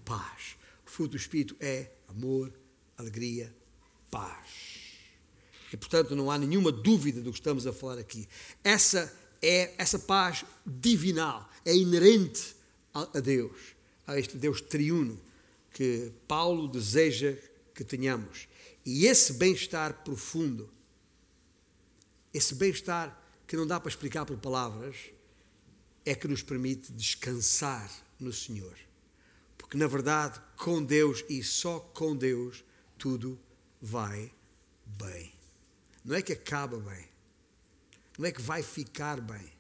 paz. 0.03 0.55
O 0.85 0.89
fruto 0.89 1.11
do 1.11 1.17
Espírito 1.17 1.55
é 1.59 1.91
amor, 2.07 2.51
alegria, 2.97 3.53
paz. 4.11 4.83
E, 5.71 5.77
portanto, 5.77 6.15
não 6.15 6.29
há 6.29 6.37
nenhuma 6.37 6.71
dúvida 6.71 7.21
do 7.21 7.31
que 7.31 7.39
estamos 7.39 7.65
a 7.65 7.73
falar 7.73 7.97
aqui. 7.97 8.27
Essa 8.63 9.11
é 9.41 9.73
essa 9.77 9.99
paz 9.99 10.45
divinal, 10.65 11.49
é 11.65 11.75
inerente 11.75 12.55
a, 12.93 13.19
Deus, 13.19 13.57
a 14.07 14.17
este 14.17 14.37
Deus 14.37 14.61
triuno 14.61 15.19
que 15.73 16.11
Paulo 16.27 16.67
deseja 16.67 17.35
que 17.73 17.83
tenhamos. 17.83 18.47
E 18.85 19.05
esse 19.05 19.33
bem-estar 19.33 20.03
profundo, 20.03 20.69
esse 22.33 22.55
bem-estar 22.55 23.19
que 23.47 23.55
não 23.55 23.65
dá 23.65 23.79
para 23.79 23.89
explicar 23.89 24.25
por 24.25 24.37
palavras, 24.37 25.11
é 26.05 26.13
que 26.13 26.27
nos 26.27 26.41
permite 26.41 26.91
descansar 26.91 27.89
no 28.19 28.33
Senhor. 28.33 28.77
Porque, 29.57 29.77
na 29.77 29.87
verdade, 29.87 30.41
com 30.57 30.83
Deus 30.83 31.23
e 31.29 31.41
só 31.43 31.79
com 31.79 32.15
Deus, 32.15 32.63
tudo 32.97 33.39
vai 33.81 34.31
bem. 34.85 35.33
Não 36.03 36.15
é 36.15 36.21
que 36.21 36.33
acaba 36.33 36.77
bem. 36.77 37.07
Não 38.17 38.25
é 38.25 38.31
que 38.31 38.41
vai 38.41 38.61
ficar 38.61 39.21
bem. 39.21 39.51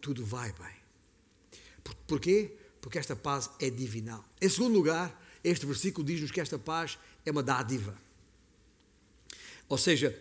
Tudo 0.00 0.24
vai 0.24 0.52
bem. 0.52 0.76
Por, 1.82 1.94
porquê? 2.06 2.56
Porque 2.80 2.98
esta 2.98 3.14
paz 3.14 3.48
é 3.60 3.70
divinal. 3.70 4.24
Em 4.40 4.48
segundo 4.48 4.74
lugar, 4.74 5.18
este 5.44 5.64
versículo 5.64 6.06
diz-nos 6.06 6.30
que 6.30 6.40
esta 6.40 6.58
paz 6.58 6.98
é 7.24 7.30
uma 7.30 7.42
dádiva. 7.42 7.96
Ou 9.68 9.78
seja, 9.78 10.18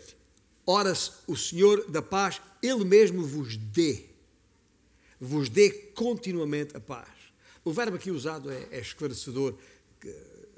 ora 0.66 0.94
o 1.28 1.36
Senhor 1.36 1.90
da 1.90 2.02
paz, 2.02 2.42
Ele 2.62 2.86
mesmo 2.86 3.26
vos 3.26 3.58
dê, 3.58 4.06
vos 5.20 5.50
dê 5.50 5.70
continuamente 5.70 6.76
a 6.76 6.80
paz. 6.80 7.10
O 7.64 7.72
verbo 7.72 7.98
aqui 7.98 8.10
usado 8.10 8.50
é, 8.52 8.68
é 8.72 8.80
esclarecedor. 8.80 9.56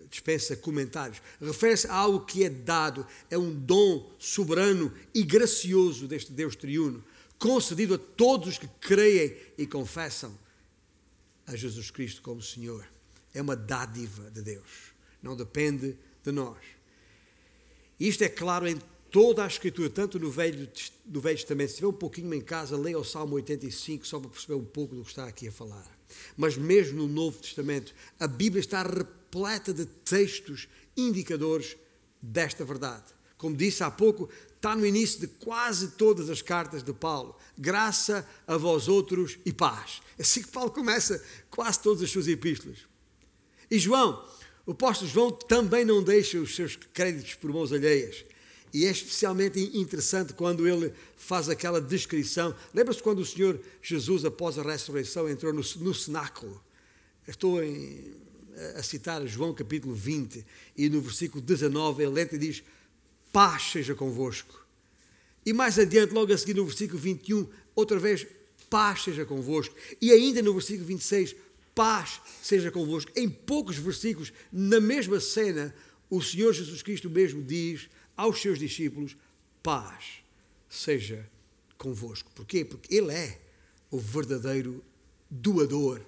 dispensa 0.10 0.56
comentários. 0.56 1.20
Refere-se 1.42 1.88
a 1.88 1.96
algo 1.96 2.24
que 2.24 2.44
é 2.44 2.50
dado, 2.50 3.06
é 3.32 3.38
um 3.38 3.52
dom 3.52 4.12
soberano 4.20 4.94
e 5.12 5.24
gracioso 5.24 6.08
deste 6.08 6.32
Deus 6.32 6.56
triuno, 6.56 7.04
concedido 7.40 7.96
a 7.96 7.98
todos 7.98 8.50
os 8.50 8.58
que 8.60 8.68
creem 8.80 9.36
e 9.58 9.66
confessam 9.66 10.38
a 11.48 11.56
Jesus 11.56 11.90
Cristo 11.90 12.22
como 12.22 12.44
Senhor. 12.44 12.88
É 13.34 13.42
uma 13.42 13.56
dádiva 13.56 14.30
de 14.30 14.44
Deus, 14.44 14.94
não 15.22 15.36
depende 15.36 15.98
de 16.24 16.32
nós. 16.32 16.58
Isto 18.00 18.24
é 18.24 18.30
claro 18.30 18.68
em 18.68 18.80
toda 19.12 19.44
a 19.44 19.48
Escritura, 19.48 19.90
tanto 19.90 20.20
no 20.20 20.32
Velho, 20.32 20.68
no 21.06 21.22
Velho 21.22 21.38
Testamento. 21.38 21.70
Se 21.70 21.76
tiver 21.76 21.88
um 21.88 21.94
pouquinho 21.94 22.34
em 22.34 22.42
casa, 22.42 22.76
leia 22.76 22.98
o 22.98 23.04
Salmo 23.04 23.36
85, 23.36 24.08
só 24.08 24.20
para 24.20 24.30
perceber 24.30 24.56
um 24.56 24.66
pouco 24.66 24.96
do 24.96 25.04
que 25.04 25.10
está 25.10 25.28
aqui 25.28 25.48
a 25.48 25.52
falar. 25.52 25.86
Mas 26.36 26.58
mesmo 26.58 26.98
no 26.98 27.08
Novo 27.08 27.40
Testamento, 27.40 27.94
a 28.20 28.28
Bíblia 28.28 28.60
está 28.60 28.82
repleta 28.82 29.74
de 29.74 29.86
textos 29.86 30.68
indicadores 30.98 31.78
desta 32.22 32.66
verdade. 32.66 33.06
Como 33.38 33.56
disse 33.56 33.84
há 33.84 33.92
pouco, 33.92 34.30
está 34.56 34.76
no 34.76 34.86
início 34.86 35.20
de 35.20 35.28
quase 35.28 35.90
todas 35.90 36.30
as 36.30 36.42
cartas 36.42 36.82
de 36.82 36.94
Paulo. 36.94 37.36
Graça 37.58 38.28
a 38.48 38.58
vós 38.58 38.88
outros 38.88 39.38
e 39.46 39.52
paz. 39.52 40.02
É 40.18 40.22
assim 40.22 40.42
que 40.42 40.48
Paulo 40.48 40.72
começa 40.72 41.24
quase 41.52 41.82
todas 41.82 42.02
as 42.02 42.10
suas 42.10 42.28
epístolas. 42.28 42.80
E 43.70 43.78
João, 43.78 44.26
o 44.66 44.72
apóstolo 44.72 45.10
João 45.10 45.32
também 45.32 45.84
não 45.84 46.02
deixa 46.02 46.40
os 46.40 46.56
seus 46.56 46.76
créditos 46.76 47.36
por 47.36 47.52
mãos 47.52 47.74
alheias. 47.74 48.26
E 48.74 48.86
é 48.86 48.92
especialmente 48.92 49.60
interessante 49.78 50.34
quando 50.34 50.68
ele 50.68 50.92
faz 51.16 51.48
aquela 51.48 51.80
descrição. 51.80 52.56
Lembra-se 52.74 53.04
quando 53.04 53.20
o 53.20 53.26
Senhor 53.26 53.60
Jesus, 53.82 54.26
após 54.26 54.58
a 54.58 54.64
ressurreição, 54.64 55.30
entrou 55.30 55.54
no, 55.54 55.62
no 55.62 55.94
cenáculo? 55.94 56.64
Estou 57.28 57.64
em, 57.64 58.16
a 58.76 58.82
citar 58.82 59.26
João 59.28 59.54
capítulo 59.54 59.94
20 59.94 60.46
e 60.76 60.90
no 60.90 61.02
versículo 61.02 61.42
19 61.42 62.04
ele 62.04 62.22
entra 62.22 62.36
e 62.36 62.40
diz: 62.40 62.64
Paz 63.32 63.72
seja 63.72 63.94
convosco. 63.94 64.66
E 65.46 65.54
mais 65.54 65.78
adiante, 65.78 66.14
logo 66.14 66.34
a 66.34 66.38
seguir, 66.38 66.56
no 66.56 66.66
versículo 66.66 67.00
21, 67.00 67.48
outra 67.76 68.00
vez, 68.00 68.26
paz 68.70 69.04
seja 69.04 69.26
convosco. 69.26 69.76
E 70.02 70.12
ainda 70.12 70.42
no 70.42 70.54
versículo 70.54 70.88
26, 70.88 71.36
paz 71.74 72.22
seja 72.42 72.72
convosco. 72.72 73.12
Em 73.16 73.30
poucos 73.30 73.78
versículos, 73.78 74.32
na 74.52 74.80
mesma 74.80 75.20
cena, 75.20 75.74
o 76.10 76.22
Senhor 76.22 76.54
Jesus 76.54 76.82
Cristo 76.82 77.10
mesmo 77.10 77.42
diz 77.44 77.90
aos 78.16 78.42
seus 78.42 78.60
discípulos: 78.60 79.16
paz 79.62 80.24
seja 80.70 81.30
convosco. 81.78 82.32
Porquê? 82.36 82.64
Porque 82.64 82.94
Ele 82.96 83.12
é 83.12 83.40
o 83.90 84.00
verdadeiro 84.00 84.84
doador 85.30 86.02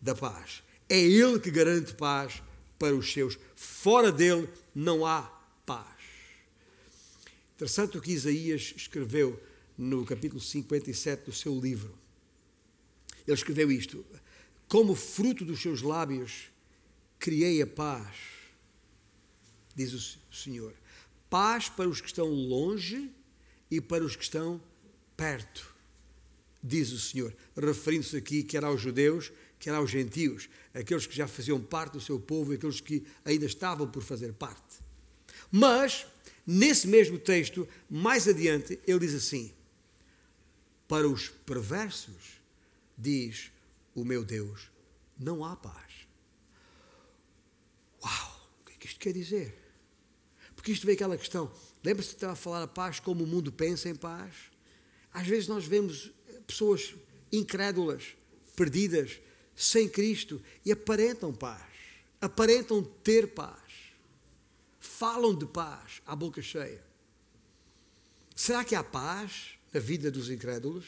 da 0.00 0.14
paz. 0.14 0.62
É 0.88 0.98
Ele 0.98 1.38
que 1.38 1.50
garante 1.50 1.94
paz 1.94 2.42
para 2.78 2.94
os 2.94 3.12
seus. 3.12 3.38
Fora 3.54 4.10
dele 4.12 4.48
não 4.74 5.04
há 5.04 5.22
paz. 5.66 5.98
Interessante 7.56 7.98
o 7.98 8.00
que 8.00 8.12
Isaías 8.12 8.72
escreveu 8.76 9.40
no 9.76 10.04
capítulo 10.04 10.40
57 10.40 11.24
do 11.24 11.32
seu 11.32 11.58
livro. 11.58 11.96
Ele 13.26 13.34
escreveu 13.34 13.70
isto: 13.70 14.04
Como 14.68 14.94
fruto 14.94 15.44
dos 15.44 15.60
seus 15.60 15.82
lábios 15.82 16.50
criei 17.18 17.60
a 17.62 17.66
paz, 17.66 18.16
diz 19.74 19.92
o 19.92 20.34
Senhor 20.34 20.74
paz 21.30 21.68
para 21.68 21.88
os 21.88 22.00
que 22.00 22.06
estão 22.06 22.26
longe 22.28 23.10
e 23.70 23.80
para 23.80 24.04
os 24.04 24.16
que 24.16 24.22
estão 24.22 24.60
perto, 25.16 25.74
diz 26.62 26.90
o 26.92 26.98
Senhor, 26.98 27.34
referindo-se 27.56 28.16
aqui 28.16 28.42
quer 28.42 28.64
aos 28.64 28.80
judeus, 28.80 29.32
quer 29.58 29.74
aos 29.74 29.90
gentios, 29.90 30.48
aqueles 30.72 31.06
que 31.06 31.14
já 31.14 31.26
faziam 31.26 31.60
parte 31.60 31.92
do 31.92 32.00
seu 32.00 32.18
povo 32.18 32.52
e 32.52 32.56
aqueles 32.56 32.80
que 32.80 33.04
ainda 33.24 33.46
estavam 33.46 33.88
por 33.88 34.02
fazer 34.02 34.32
parte. 34.32 34.78
Mas, 35.50 36.06
nesse 36.46 36.86
mesmo 36.86 37.18
texto, 37.18 37.68
mais 37.90 38.28
adiante, 38.28 38.78
ele 38.86 39.00
diz 39.00 39.14
assim: 39.14 39.52
Para 40.86 41.08
os 41.08 41.28
perversos, 41.28 42.40
diz 42.96 43.50
o 44.00 44.04
meu 44.04 44.24
Deus, 44.24 44.70
não 45.18 45.44
há 45.44 45.56
paz. 45.56 46.06
Uau! 48.02 48.50
O 48.60 48.64
que 48.66 48.72
é 48.72 48.76
que 48.76 48.86
isto 48.86 49.00
quer 49.00 49.12
dizer? 49.12 49.56
Porque 50.54 50.72
isto 50.72 50.86
veio 50.86 50.96
aquela 50.96 51.16
questão. 51.16 51.52
Lembra-se 51.84 52.10
que 52.10 52.16
estava 52.16 52.32
a 52.32 52.36
falar 52.36 52.62
a 52.62 52.68
paz 52.68 53.00
como 53.00 53.24
o 53.24 53.26
mundo 53.26 53.52
pensa 53.52 53.88
em 53.88 53.94
paz? 53.94 54.34
Às 55.12 55.26
vezes 55.26 55.48
nós 55.48 55.64
vemos 55.64 56.10
pessoas 56.46 56.94
incrédulas, 57.32 58.16
perdidas, 58.56 59.20
sem 59.54 59.88
Cristo 59.88 60.40
e 60.64 60.70
aparentam 60.70 61.34
paz, 61.34 61.72
aparentam 62.20 62.82
ter 62.82 63.34
paz, 63.34 63.72
falam 64.78 65.34
de 65.34 65.46
paz 65.46 66.00
à 66.06 66.14
boca 66.14 66.40
cheia. 66.40 66.84
Será 68.36 68.64
que 68.64 68.74
há 68.74 68.84
paz 68.84 69.58
na 69.72 69.80
vida 69.80 70.10
dos 70.10 70.30
incrédulos? 70.30 70.86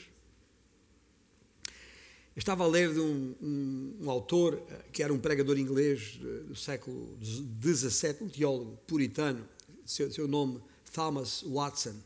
Estava 2.37 2.65
a 2.65 2.67
ler 2.67 2.93
de 2.93 3.01
um, 3.01 3.35
um, 3.43 3.97
um, 4.03 4.11
autor 4.11 4.63
eh, 4.71 4.85
que 4.93 5.03
era 5.03 5.13
um 5.13 5.19
pregador 5.19 5.59
inglês 5.59 6.19
eh, 6.23 6.45
do 6.45 6.55
século 6.55 7.19
XVII, 7.61 8.17
um 8.23 8.29
teólogo 8.29 8.79
puritano, 8.87 9.47
seu, 9.85 10.11
seu 10.13 10.29
nome, 10.29 10.61
Thomas 10.93 11.43
Watson, 11.43 11.97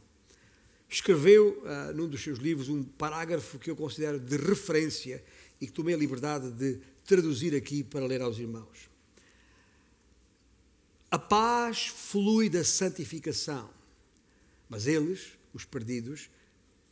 escreveu 0.89 1.63
uh, 1.63 1.93
num 1.95 2.09
dos 2.09 2.23
seus 2.23 2.39
livros 2.39 2.69
um 2.69 2.83
parágrafo 2.83 3.59
que 3.59 3.71
eu 3.71 3.77
considero 3.77 4.19
de 4.19 4.37
referência 4.37 5.23
e 5.61 5.67
que 5.67 5.73
tomei 5.73 5.95
a 5.95 5.99
liberdade 5.99 6.51
de 6.53 6.79
traduzir 7.05 7.55
aqui 7.55 7.83
para 7.83 8.07
ler 8.07 8.23
aos 8.23 8.39
irmãos. 8.39 8.91
A 11.11 11.19
paz 11.19 11.87
flui 11.87 12.49
da 12.49 12.65
santificação, 12.65 13.71
mas 14.69 14.87
eles, 14.87 15.33
os 15.53 15.65
perdidos, 15.65 16.31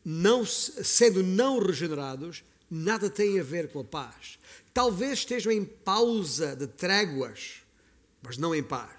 não, 0.04 0.44
sendo 0.44 1.22
não 1.22 1.58
regenerados, 1.58 2.44
nada 2.74 3.10
têm 3.10 3.38
a 3.38 3.42
ver 3.42 3.68
com 3.68 3.80
a 3.80 3.84
paz. 3.84 4.38
Talvez 4.72 5.18
estejam 5.18 5.52
em 5.52 5.62
pausa 5.62 6.56
de 6.56 6.66
tréguas, 6.66 7.56
mas 8.22 8.38
não 8.38 8.54
em 8.54 8.62
paz. 8.62 8.90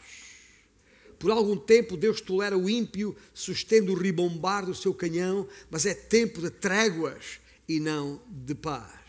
Por 1.18 1.32
algum 1.32 1.58
tempo 1.58 1.98
Deus 1.98 2.22
tolera 2.22 2.56
o 2.56 2.70
ímpio, 2.70 3.16
sustendo 3.34 3.92
o 3.92 3.98
ribombar 3.98 4.64
do 4.64 4.76
seu 4.76 4.94
canhão, 4.94 5.48
mas 5.72 5.88
é 5.88 5.96
tempo 5.96 6.40
de 6.40 6.52
tréguas 6.52 7.40
e 7.68 7.80
não 7.80 8.22
de 8.28 8.54
paz. 8.54 9.00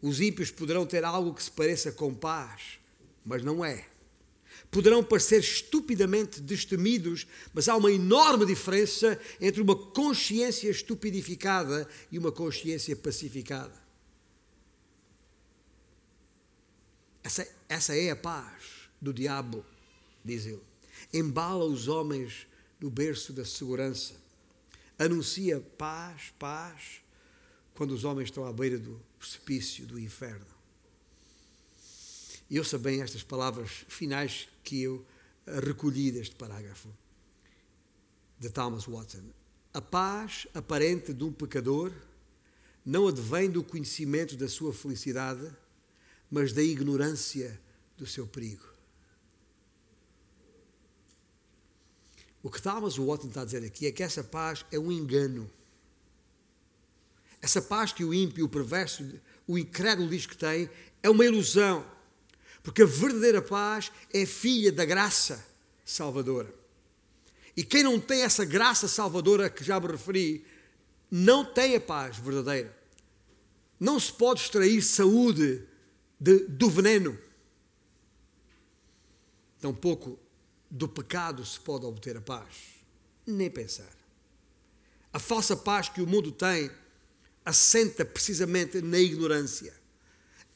Os 0.00 0.20
ímpios 0.20 0.52
poderão 0.52 0.86
ter 0.86 1.02
algo 1.02 1.34
que 1.34 1.42
se 1.42 1.50
pareça 1.50 1.90
com 1.90 2.14
paz, 2.14 2.78
mas 3.24 3.42
não 3.42 3.64
é. 3.64 3.86
Poderão 4.76 5.02
parecer 5.02 5.40
estupidamente 5.40 6.38
destemidos, 6.38 7.26
mas 7.54 7.66
há 7.66 7.74
uma 7.74 7.90
enorme 7.90 8.44
diferença 8.44 9.18
entre 9.40 9.62
uma 9.62 9.74
consciência 9.74 10.68
estupidificada 10.68 11.88
e 12.12 12.18
uma 12.18 12.30
consciência 12.30 12.94
pacificada. 12.94 13.72
Essa, 17.24 17.48
essa 17.66 17.96
é 17.96 18.10
a 18.10 18.16
paz 18.16 18.64
do 19.00 19.14
diabo 19.14 19.64
diz 20.22 20.44
ele. 20.44 20.62
Embala 21.10 21.64
os 21.64 21.88
homens 21.88 22.46
no 22.78 22.90
berço 22.90 23.32
da 23.32 23.46
segurança. 23.46 24.12
Anuncia 24.98 25.58
paz, 25.78 26.34
paz, 26.38 27.00
quando 27.74 27.92
os 27.92 28.04
homens 28.04 28.26
estão 28.26 28.44
à 28.44 28.52
beira 28.52 28.78
do 28.78 29.00
precipício 29.18 29.86
do 29.86 29.98
inferno. 29.98 30.55
E 32.48 32.58
ouça 32.58 32.78
bem 32.78 33.02
estas 33.02 33.22
palavras 33.22 33.84
finais 33.88 34.48
que 34.62 34.82
eu 34.82 35.04
recolhi 35.46 36.10
deste 36.12 36.34
parágrafo 36.36 36.88
de 38.38 38.50
Thomas 38.50 38.84
Watson. 38.84 39.24
A 39.72 39.80
paz 39.80 40.46
aparente 40.54 41.12
de 41.12 41.24
um 41.24 41.32
pecador 41.32 41.92
não 42.84 43.08
advém 43.08 43.50
do 43.50 43.64
conhecimento 43.64 44.36
da 44.36 44.48
sua 44.48 44.72
felicidade, 44.72 45.50
mas 46.30 46.52
da 46.52 46.62
ignorância 46.62 47.60
do 47.96 48.06
seu 48.06 48.26
perigo. 48.26 48.64
O 52.42 52.50
que 52.50 52.62
Thomas 52.62 52.96
Watson 52.96 53.26
está 53.26 53.42
a 53.42 53.44
dizer 53.44 53.64
aqui 53.64 53.86
é 53.86 53.92
que 53.92 54.04
essa 54.04 54.22
paz 54.22 54.64
é 54.70 54.78
um 54.78 54.92
engano. 54.92 55.50
Essa 57.42 57.60
paz 57.60 57.92
que 57.92 58.04
o 58.04 58.14
ímpio, 58.14 58.44
o 58.44 58.48
perverso, 58.48 59.04
o 59.48 59.58
incrédulo 59.58 60.08
diz 60.08 60.26
que 60.26 60.36
tem, 60.36 60.70
é 61.02 61.10
uma 61.10 61.24
ilusão. 61.24 61.84
Porque 62.66 62.82
a 62.82 62.86
verdadeira 62.86 63.40
paz 63.40 63.92
é 64.12 64.26
filha 64.26 64.72
da 64.72 64.84
graça 64.84 65.46
salvadora. 65.84 66.52
E 67.56 67.62
quem 67.62 67.84
não 67.84 68.00
tem 68.00 68.22
essa 68.22 68.44
graça 68.44 68.88
salvadora 68.88 69.48
que 69.48 69.62
já 69.62 69.78
me 69.78 69.86
referi, 69.86 70.44
não 71.08 71.44
tem 71.44 71.76
a 71.76 71.80
paz 71.80 72.16
verdadeira. 72.16 72.76
Não 73.78 74.00
se 74.00 74.12
pode 74.12 74.40
extrair 74.40 74.82
saúde 74.82 75.62
de, 76.18 76.40
do 76.48 76.68
veneno. 76.68 77.16
Tampouco 79.60 80.18
do 80.68 80.88
pecado 80.88 81.46
se 81.46 81.60
pode 81.60 81.86
obter 81.86 82.16
a 82.16 82.20
paz. 82.20 82.48
Nem 83.24 83.48
pensar. 83.48 83.96
A 85.12 85.20
falsa 85.20 85.56
paz 85.56 85.88
que 85.88 86.02
o 86.02 86.06
mundo 86.06 86.32
tem 86.32 86.68
assenta 87.44 88.04
precisamente 88.04 88.82
na 88.82 88.98
ignorância. 88.98 89.85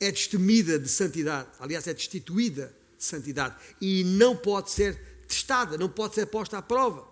É 0.01 0.11
destemida 0.11 0.79
de 0.79 0.89
santidade, 0.89 1.49
aliás, 1.61 1.87
é 1.87 1.93
destituída 1.93 2.75
de 2.97 3.05
santidade 3.05 3.57
e 3.81 4.03
não 4.03 4.35
pode 4.35 4.71
ser 4.71 4.99
testada, 5.29 5.77
não 5.77 5.91
pode 5.91 6.15
ser 6.15 6.27
posta 6.27 6.57
à 6.59 6.63
prova. 6.63 7.07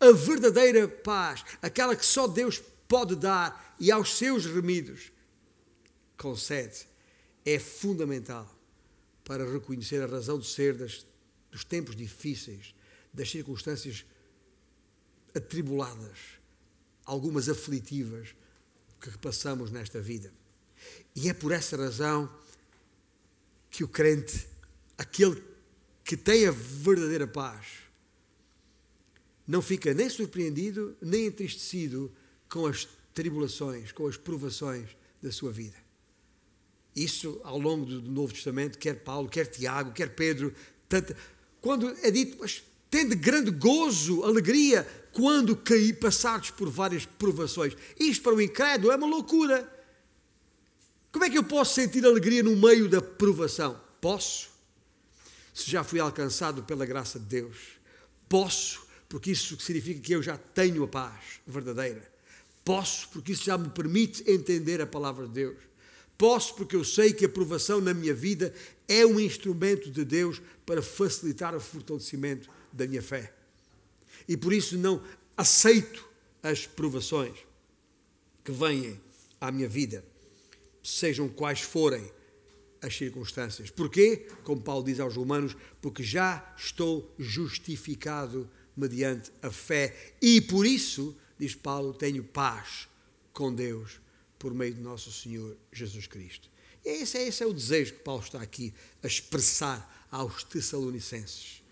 A 0.00 0.10
verdadeira 0.12 0.88
paz, 0.88 1.44
aquela 1.60 1.94
que 1.94 2.04
só 2.04 2.26
Deus 2.26 2.60
pode 2.88 3.14
dar 3.14 3.76
e 3.78 3.92
aos 3.92 4.16
seus 4.16 4.46
remidos 4.46 5.12
concede, 6.16 6.88
é 7.44 7.58
fundamental 7.58 8.48
para 9.22 9.50
reconhecer 9.50 10.02
a 10.02 10.06
razão 10.06 10.38
de 10.38 10.46
ser 10.46 10.74
das, 10.74 11.06
dos 11.50 11.64
tempos 11.64 11.94
difíceis, 11.94 12.74
das 13.12 13.30
circunstâncias 13.30 14.06
atribuladas, 15.34 16.18
algumas 17.04 17.48
aflitivas 17.48 18.34
que 19.00 19.16
passamos 19.18 19.70
nesta 19.70 20.00
vida. 20.00 20.32
E 21.14 21.28
é 21.28 21.34
por 21.34 21.52
essa 21.52 21.76
razão 21.76 22.30
que 23.70 23.84
o 23.84 23.88
crente, 23.88 24.46
aquele 24.96 25.42
que 26.04 26.16
tem 26.16 26.46
a 26.46 26.50
verdadeira 26.50 27.26
paz, 27.26 27.66
não 29.46 29.60
fica 29.60 29.92
nem 29.92 30.08
surpreendido, 30.08 30.96
nem 31.00 31.26
entristecido 31.26 32.12
com 32.48 32.66
as 32.66 32.88
tribulações, 33.12 33.92
com 33.92 34.06
as 34.06 34.16
provações 34.16 34.88
da 35.22 35.30
sua 35.32 35.50
vida. 35.50 35.76
Isso 36.94 37.40
ao 37.44 37.58
longo 37.58 37.84
do 37.84 38.02
Novo 38.10 38.32
Testamento, 38.32 38.78
quer 38.78 38.94
Paulo, 38.94 39.28
quer 39.28 39.46
Tiago, 39.46 39.92
quer 39.92 40.14
Pedro, 40.14 40.54
tanto, 40.88 41.14
quando 41.60 41.88
é 42.02 42.10
dito, 42.10 42.38
mas 42.40 42.62
tende 42.90 43.14
grande 43.14 43.50
gozo, 43.50 44.24
alegria, 44.24 44.86
quando 45.12 45.56
caí, 45.56 45.92
passados 45.92 46.50
por 46.50 46.68
várias 46.68 47.06
provações. 47.06 47.76
Isto 47.98 48.22
para 48.22 48.34
o 48.34 48.40
incrédulo 48.40 48.92
é 48.92 48.96
uma 48.96 49.06
loucura. 49.06 49.79
Como 51.12 51.24
é 51.24 51.30
que 51.30 51.38
eu 51.38 51.44
posso 51.44 51.74
sentir 51.74 52.04
alegria 52.04 52.42
no 52.42 52.56
meio 52.56 52.88
da 52.88 53.02
provação? 53.02 53.80
Posso, 54.00 54.50
se 55.52 55.70
já 55.70 55.82
fui 55.82 55.98
alcançado 55.98 56.62
pela 56.62 56.86
graça 56.86 57.18
de 57.18 57.26
Deus. 57.26 57.56
Posso, 58.28 58.86
porque 59.08 59.32
isso 59.32 59.58
significa 59.60 60.00
que 60.00 60.12
eu 60.12 60.22
já 60.22 60.38
tenho 60.38 60.84
a 60.84 60.88
paz 60.88 61.40
verdadeira. 61.46 62.10
Posso, 62.64 63.08
porque 63.08 63.32
isso 63.32 63.44
já 63.44 63.58
me 63.58 63.68
permite 63.68 64.22
entender 64.30 64.80
a 64.80 64.86
palavra 64.86 65.26
de 65.26 65.32
Deus. 65.32 65.58
Posso, 66.16 66.54
porque 66.54 66.76
eu 66.76 66.84
sei 66.84 67.12
que 67.12 67.24
a 67.24 67.28
provação 67.28 67.80
na 67.80 67.92
minha 67.92 68.14
vida 68.14 68.54
é 68.86 69.04
um 69.04 69.18
instrumento 69.18 69.90
de 69.90 70.04
Deus 70.04 70.40
para 70.64 70.82
facilitar 70.82 71.54
o 71.56 71.60
fortalecimento 71.60 72.48
da 72.72 72.86
minha 72.86 73.02
fé. 73.02 73.32
E 74.28 74.36
por 74.36 74.52
isso 74.52 74.78
não 74.78 75.02
aceito 75.36 76.06
as 76.42 76.66
provações 76.66 77.36
que 78.44 78.52
vêm 78.52 79.00
à 79.40 79.50
minha 79.50 79.68
vida, 79.68 80.04
sejam 80.82 81.28
quais 81.28 81.60
forem 81.60 82.10
as 82.82 82.96
circunstâncias. 82.96 83.70
Porquê? 83.70 84.28
Como 84.42 84.60
Paulo 84.60 84.84
diz 84.84 85.00
aos 85.00 85.16
Romanos, 85.16 85.56
porque 85.80 86.02
já 86.02 86.54
estou 86.56 87.14
justificado 87.18 88.50
mediante 88.76 89.30
a 89.42 89.50
fé 89.50 90.14
e 90.20 90.40
por 90.40 90.64
isso, 90.64 91.16
diz 91.38 91.54
Paulo, 91.54 91.92
tenho 91.92 92.24
paz 92.24 92.88
com 93.32 93.54
Deus 93.54 94.00
por 94.38 94.54
meio 94.54 94.74
de 94.74 94.80
nosso 94.80 95.12
Senhor 95.12 95.56
Jesus 95.72 96.06
Cristo. 96.06 96.48
E 96.84 97.02
esse, 97.02 97.18
esse 97.18 97.42
é 97.42 97.46
o 97.46 97.52
desejo 97.52 97.94
que 97.94 98.00
Paulo 98.00 98.22
está 98.22 98.40
aqui 98.40 98.72
a 99.02 99.06
expressar 99.06 100.08
aos 100.10 100.42
Tessalonicenses. 100.44 101.62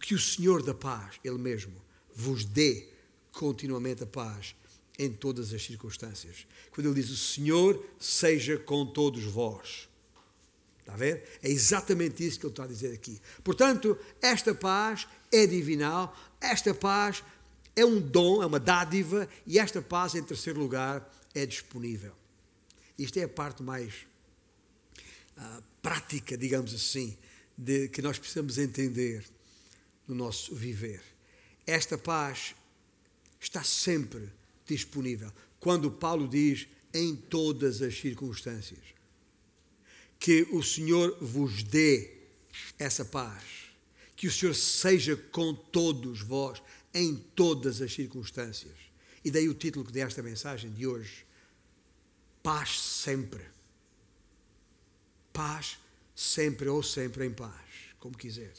Que 0.00 0.14
o 0.14 0.18
Senhor 0.18 0.62
da 0.62 0.74
paz, 0.74 1.16
Ele 1.24 1.38
mesmo, 1.38 1.74
vos 2.14 2.44
dê 2.44 2.88
continuamente 3.32 4.04
a 4.04 4.06
paz 4.06 4.54
em 4.98 5.10
todas 5.10 5.52
as 5.52 5.62
circunstâncias. 5.62 6.46
Quando 6.70 6.88
ele 6.88 7.00
diz 7.00 7.10
o 7.10 7.16
Senhor 7.16 7.84
seja 7.98 8.58
com 8.58 8.86
todos 8.86 9.24
vós. 9.24 9.88
Está 10.80 10.94
a 10.94 10.96
ver? 10.96 11.38
É 11.42 11.48
exatamente 11.48 12.26
isso 12.26 12.38
que 12.38 12.46
ele 12.46 12.52
está 12.52 12.64
a 12.64 12.68
dizer 12.68 12.92
aqui. 12.92 13.20
Portanto, 13.42 13.96
esta 14.20 14.54
paz 14.54 15.06
é 15.30 15.46
divinal, 15.46 16.16
esta 16.40 16.74
paz 16.74 17.22
é 17.74 17.84
um 17.84 18.00
dom, 18.00 18.42
é 18.42 18.46
uma 18.46 18.60
dádiva, 18.60 19.28
e 19.46 19.58
esta 19.58 19.80
paz, 19.80 20.14
em 20.14 20.22
terceiro 20.22 20.58
lugar, 20.58 21.08
é 21.34 21.46
disponível. 21.46 22.12
Isto 22.98 23.18
é 23.18 23.22
a 23.22 23.28
parte 23.28 23.62
mais 23.62 23.94
uh, 25.38 25.62
prática, 25.80 26.36
digamos 26.36 26.74
assim, 26.74 27.16
de 27.56 27.88
que 27.88 28.02
nós 28.02 28.18
precisamos 28.18 28.58
entender 28.58 29.24
no 30.06 30.14
nosso 30.14 30.54
viver. 30.54 31.02
Esta 31.66 31.96
paz 31.96 32.54
está 33.40 33.62
sempre 33.62 34.30
disponível. 34.72 35.30
Quando 35.60 35.90
Paulo 35.90 36.26
diz 36.26 36.66
em 36.92 37.14
todas 37.14 37.82
as 37.82 37.98
circunstâncias, 37.98 38.80
que 40.18 40.46
o 40.52 40.62
Senhor 40.62 41.16
vos 41.20 41.62
dê 41.62 42.10
essa 42.78 43.04
paz, 43.04 43.42
que 44.14 44.26
o 44.26 44.32
Senhor 44.32 44.54
seja 44.54 45.16
com 45.16 45.54
todos 45.54 46.20
vós 46.20 46.62
em 46.94 47.16
todas 47.34 47.80
as 47.80 47.92
circunstâncias. 47.92 48.76
E 49.24 49.30
daí 49.30 49.48
o 49.48 49.54
título 49.54 49.84
que 49.84 49.92
desta 49.92 50.22
mensagem 50.22 50.70
de 50.70 50.86
hoje: 50.86 51.24
Paz 52.42 52.80
sempre. 52.80 53.44
Paz 55.32 55.78
sempre 56.14 56.68
ou 56.68 56.82
sempre 56.82 57.26
em 57.26 57.32
paz, 57.32 57.66
como 57.98 58.16
quiser. 58.16 58.52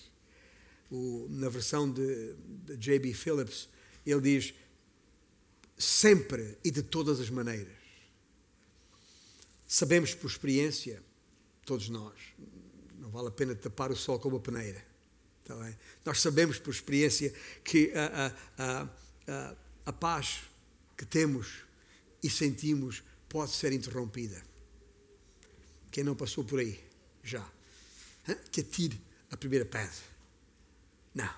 O, 0.90 1.28
na 1.30 1.50
versão 1.50 1.92
de, 1.92 2.36
de 2.66 2.78
J.B. 2.78 3.14
Phillips, 3.14 3.70
ele 4.06 4.22
diz 4.22 4.54
sempre 5.84 6.58
e 6.64 6.72
de 6.72 6.82
todas 6.82 7.20
as 7.20 7.30
maneiras. 7.30 7.74
Sabemos 9.68 10.14
por 10.14 10.30
experiência, 10.30 11.02
todos 11.66 11.90
nós, 11.90 12.14
não 13.00 13.10
vale 13.10 13.28
a 13.28 13.32
pena 13.32 13.56
tapar 13.56 13.92
o 13.92 13.96
sol 13.96 14.20
com 14.20 14.30
uma 14.30 14.40
peneira. 14.40 14.84
Bem? 15.48 15.78
Nós 16.06 16.22
sabemos 16.22 16.58
por 16.58 16.72
experiência 16.72 17.34
que 17.64 17.92
a, 17.94 18.34
a, 18.58 18.88
a, 19.28 19.56
a 19.88 19.94
paz 19.94 20.42
que 20.96 21.06
temos 21.06 21.64
e 22.22 22.30
sentimos 22.30 23.04
pode 23.28 23.52
ser 23.52 23.74
interrompida. 23.74 24.42
Quem 25.92 26.04
não 26.04 26.16
passou 26.16 26.44
por 26.44 26.60
aí 26.60 26.80
já, 27.24 27.46
que 28.52 28.62
atire 28.62 29.00
a 29.32 29.38
primeira 29.38 29.66
pedra. 29.66 29.92
Não. 31.14 31.34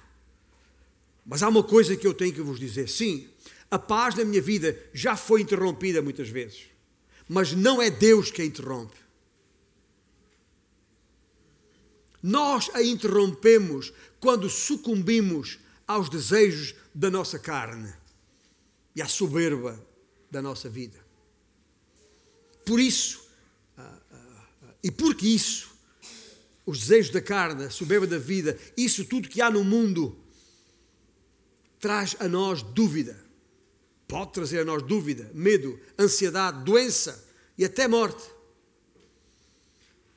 Mas 1.25 1.41
há 1.41 1.49
uma 1.49 1.63
coisa 1.63 1.95
que 1.95 2.05
eu 2.05 2.13
tenho 2.13 2.33
que 2.33 2.41
vos 2.41 2.59
dizer: 2.59 2.87
sim, 2.87 3.29
a 3.69 3.79
paz 3.79 4.15
na 4.15 4.23
minha 4.23 4.41
vida 4.41 4.79
já 4.93 5.15
foi 5.15 5.41
interrompida 5.41 6.01
muitas 6.01 6.29
vezes, 6.29 6.65
mas 7.27 7.53
não 7.53 7.81
é 7.81 7.89
Deus 7.89 8.31
que 8.31 8.41
a 8.41 8.45
interrompe. 8.45 8.97
Nós 12.21 12.69
a 12.73 12.81
interrompemos 12.81 13.93
quando 14.19 14.49
sucumbimos 14.49 15.59
aos 15.87 16.09
desejos 16.09 16.73
da 16.93 17.11
nossa 17.11 17.37
carne 17.37 17.93
e 18.95 19.01
à 19.01 19.07
soberba 19.07 19.79
da 20.31 20.41
nossa 20.41 20.67
vida. 20.67 20.97
Por 22.65 22.79
isso, 22.79 23.27
ah, 23.77 23.99
ah, 24.11 24.73
e 24.83 24.89
porque 24.89 25.27
isso, 25.27 25.69
os 26.65 26.79
desejos 26.79 27.11
da 27.11 27.21
carne, 27.21 27.65
a 27.65 27.69
soberba 27.69 28.07
da 28.07 28.17
vida, 28.17 28.57
isso 28.75 29.05
tudo 29.05 29.29
que 29.29 29.41
há 29.41 29.51
no 29.51 29.63
mundo, 29.63 30.17
traz 31.79 32.15
a 32.19 32.27
nós 32.27 32.63
dúvida. 32.63 33.24
Pode 34.07 34.33
trazer 34.33 34.59
a 34.59 34.65
nós 34.65 34.83
dúvida, 34.83 35.29
medo, 35.33 35.79
ansiedade, 35.99 36.63
doença 36.63 37.27
e 37.57 37.65
até 37.65 37.87
morte. 37.87 38.23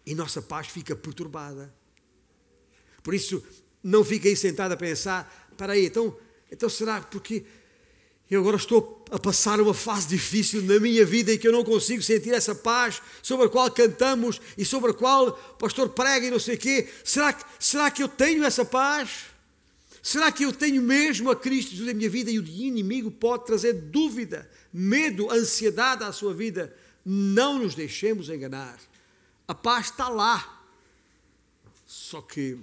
E 0.04 0.14
nossa 0.14 0.42
paz 0.42 0.66
fica 0.66 0.94
perturbada. 0.94 1.74
Por 3.02 3.14
isso, 3.14 3.42
não 3.82 4.04
fique 4.04 4.28
aí 4.28 4.36
sentado 4.36 4.72
a 4.72 4.76
pensar: 4.76 5.52
para 5.56 5.72
aí, 5.72 5.86
então, 5.86 6.16
então 6.50 6.68
será 6.68 7.00
porque 7.00 7.44
eu 8.30 8.40
agora 8.40 8.56
estou 8.56 9.02
a 9.10 9.18
passar 9.18 9.58
uma 9.58 9.72
fase 9.72 10.06
difícil 10.06 10.60
na 10.62 10.78
minha 10.78 11.04
vida 11.06 11.32
e 11.32 11.38
que 11.38 11.48
eu 11.48 11.52
não 11.52 11.64
consigo 11.64 12.02
sentir 12.02 12.34
essa 12.34 12.54
paz 12.54 13.00
sobre 13.22 13.46
a 13.46 13.48
qual 13.48 13.70
cantamos 13.70 14.38
e 14.56 14.66
sobre 14.66 14.90
a 14.90 14.94
qual 14.94 15.28
o 15.28 15.32
pastor 15.54 15.88
prega 15.88 16.26
e 16.26 16.30
não 16.30 16.38
sei 16.38 16.56
o 16.56 16.58
quê. 16.58 16.88
Será 17.02 17.32
que, 17.32 17.42
será 17.58 17.90
que 17.90 18.02
eu 18.02 18.08
tenho 18.08 18.44
essa 18.44 18.66
paz? 18.66 19.37
Será 20.02 20.30
que 20.30 20.44
eu 20.44 20.52
tenho 20.52 20.82
mesmo 20.82 21.30
a 21.30 21.36
Cristo 21.36 21.70
Jesus 21.72 21.86
na 21.86 21.94
minha 21.94 22.08
vida 22.08 22.30
e 22.30 22.38
o 22.38 22.46
inimigo 22.46 23.10
pode 23.10 23.46
trazer 23.46 23.72
dúvida, 23.72 24.48
medo, 24.72 25.30
ansiedade 25.30 26.04
à 26.04 26.12
sua 26.12 26.32
vida? 26.32 26.74
Não 27.04 27.58
nos 27.58 27.74
deixemos 27.74 28.28
enganar. 28.28 28.78
A 29.46 29.54
paz 29.54 29.86
está 29.86 30.08
lá. 30.08 30.54
Só 31.86 32.20
que 32.20 32.58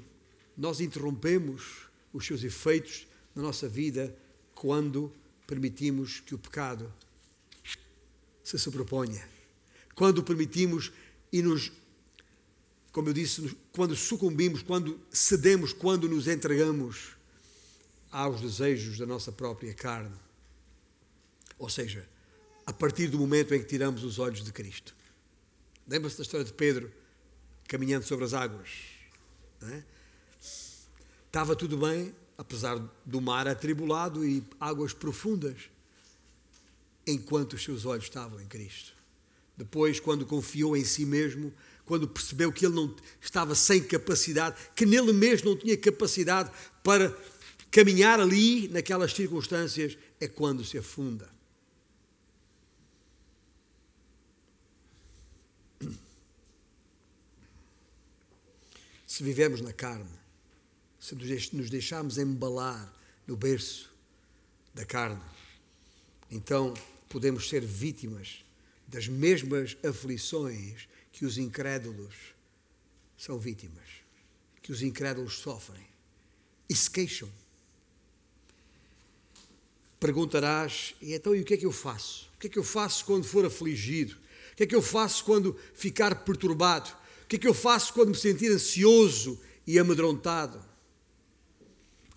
nós 0.57 0.79
interrompemos 0.79 1.87
os 2.13 2.25
seus 2.25 2.43
efeitos 2.43 3.07
na 3.35 3.41
nossa 3.41 3.67
vida 3.67 4.15
quando 4.53 5.11
permitimos 5.45 6.19
que 6.19 6.33
o 6.33 6.37
pecado 6.37 6.91
se 8.43 8.57
sobreponha. 8.57 9.27
Quando 9.95 10.23
permitimos 10.23 10.91
e 11.31 11.41
nos, 11.41 11.71
como 12.91 13.09
eu 13.09 13.13
disse, 13.13 13.55
quando 13.71 13.95
sucumbimos, 13.95 14.61
quando 14.61 14.99
cedemos, 15.11 15.73
quando 15.73 16.07
nos 16.07 16.27
entregamos 16.27 17.14
aos 18.15 18.39
desejos 18.39 18.97
da 18.97 19.05
nossa 19.05 19.29
própria 19.29 19.73
carne. 19.73 20.15
Ou 21.59 21.67
seja, 21.67 22.07
a 22.65 22.71
partir 22.71 23.07
do 23.09 23.19
momento 23.19 23.53
em 23.53 23.59
que 23.59 23.65
tiramos 23.65 24.05
os 24.05 24.19
olhos 24.19 24.41
de 24.41 24.53
Cristo. 24.53 24.95
Lembra-se 25.85 26.15
da 26.15 26.23
história 26.23 26.45
de 26.45 26.53
Pedro 26.53 26.89
caminhando 27.67 28.05
sobre 28.05 28.23
as 28.23 28.33
águas? 28.33 28.69
É? 29.63 29.83
Estava 31.25 31.57
tudo 31.57 31.77
bem, 31.77 32.15
apesar 32.37 32.79
do 33.05 33.19
mar 33.19 33.49
atribulado 33.49 34.25
e 34.25 34.41
águas 34.61 34.93
profundas, 34.93 35.69
enquanto 37.05 37.53
os 37.53 37.63
seus 37.65 37.85
olhos 37.85 38.05
estavam 38.05 38.39
em 38.39 38.47
Cristo. 38.47 38.93
Depois, 39.57 39.99
quando 39.99 40.25
confiou 40.25 40.77
em 40.77 40.85
si 40.85 41.05
mesmo, 41.05 41.53
quando 41.85 42.07
percebeu 42.07 42.51
que 42.51 42.65
ele 42.65 42.75
não 42.75 42.95
estava 43.21 43.53
sem 43.55 43.83
capacidade, 43.83 44.55
que 44.73 44.85
nele 44.85 45.11
mesmo 45.11 45.49
não 45.49 45.57
tinha 45.57 45.77
capacidade 45.77 46.49
para 46.81 47.09
caminhar 47.75 48.21
ali, 48.21 48.69
naquelas 48.69 49.11
circunstâncias, 49.11 49.97
é 50.17 50.29
quando 50.29 50.63
se 50.63 50.77
afunda. 50.77 51.29
Se 59.05 59.21
vivemos 59.21 59.59
na 59.59 59.73
carne, 59.73 60.09
se 60.97 61.15
nos 61.51 61.69
deixarmos 61.69 62.17
embalar 62.17 62.93
no 63.27 63.35
berço 63.35 63.93
da 64.73 64.85
carne, 64.85 65.21
então 66.31 66.73
podemos 67.09 67.49
ser 67.49 67.65
vítimas 67.65 68.45
das 68.87 69.09
mesmas 69.09 69.75
aflições 69.83 70.87
que 71.11 71.25
os 71.25 71.37
incrédulos 71.37 72.15
são 73.17 73.37
vítimas, 73.37 73.89
que 74.61 74.71
os 74.71 74.81
incrédulos 74.81 75.39
sofrem 75.39 75.85
e 76.69 76.73
se 76.73 76.89
queixam. 76.89 77.29
Perguntarás, 80.05 80.93
e 81.01 81.15
então 81.15 81.35
e 81.35 81.41
o 81.41 81.43
que 81.43 81.55
é 81.55 81.57
que 81.57 81.65
eu 81.65 81.71
faço? 81.71 82.29
O 82.35 82.39
que 82.39 82.45
é 82.45 82.49
que 82.51 82.59
eu 82.59 82.63
faço 82.63 83.03
quando 83.05 83.23
for 83.23 83.43
afligido? 83.43 84.13
O 84.53 84.55
que 84.55 84.61
é 84.61 84.67
que 84.67 84.75
eu 84.75 84.81
faço 84.81 85.25
quando 85.25 85.59
ficar 85.73 86.23
perturbado? 86.23 86.91
O 87.23 87.27
que 87.27 87.37
é 87.37 87.39
que 87.39 87.47
eu 87.47 87.55
faço 87.55 87.91
quando 87.91 88.09
me 88.09 88.15
sentir 88.15 88.51
ansioso 88.51 89.41
e 89.65 89.79
amedrontado? 89.79 90.63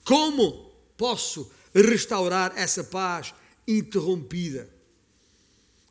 Como 0.04 0.70
posso 0.98 1.50
restaurar 1.74 2.52
essa 2.56 2.84
paz 2.84 3.32
interrompida? 3.66 4.68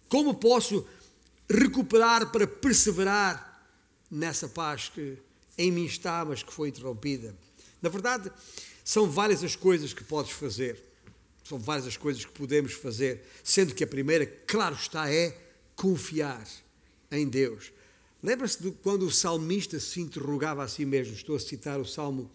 Como 0.07 0.35
posso 0.35 0.87
recuperar 1.49 2.31
para 2.31 2.45
perseverar 2.45 3.67
nessa 4.11 4.47
paz 4.47 4.87
que 4.93 5.17
em 5.57 5.71
mim 5.71 5.85
está, 5.85 6.23
mas 6.23 6.43
que 6.43 6.53
foi 6.53 6.69
interrompida? 6.69 7.35
Na 7.81 7.89
verdade, 7.89 8.31
são 8.85 9.09
várias 9.09 9.43
as 9.43 9.55
coisas 9.55 9.93
que 9.93 10.03
podes 10.03 10.33
fazer. 10.33 10.86
São 11.47 11.57
várias 11.57 11.87
as 11.87 11.97
coisas 11.97 12.25
que 12.25 12.31
podemos 12.31 12.73
fazer, 12.73 13.23
sendo 13.43 13.73
que 13.73 13.83
a 13.83 13.87
primeira, 13.87 14.25
claro 14.25 14.75
está, 14.75 15.11
é 15.11 15.37
confiar 15.75 16.45
em 17.11 17.27
Deus. 17.27 17.71
Lembra-se 18.21 18.61
de 18.61 18.71
quando 18.71 19.03
o 19.03 19.11
salmista 19.11 19.79
se 19.79 20.01
interrogava 20.01 20.63
a 20.63 20.67
si 20.67 20.85
mesmo? 20.85 21.13
Estou 21.13 21.35
a 21.35 21.39
citar 21.39 21.79
o 21.79 21.85
Salmo 21.85 22.29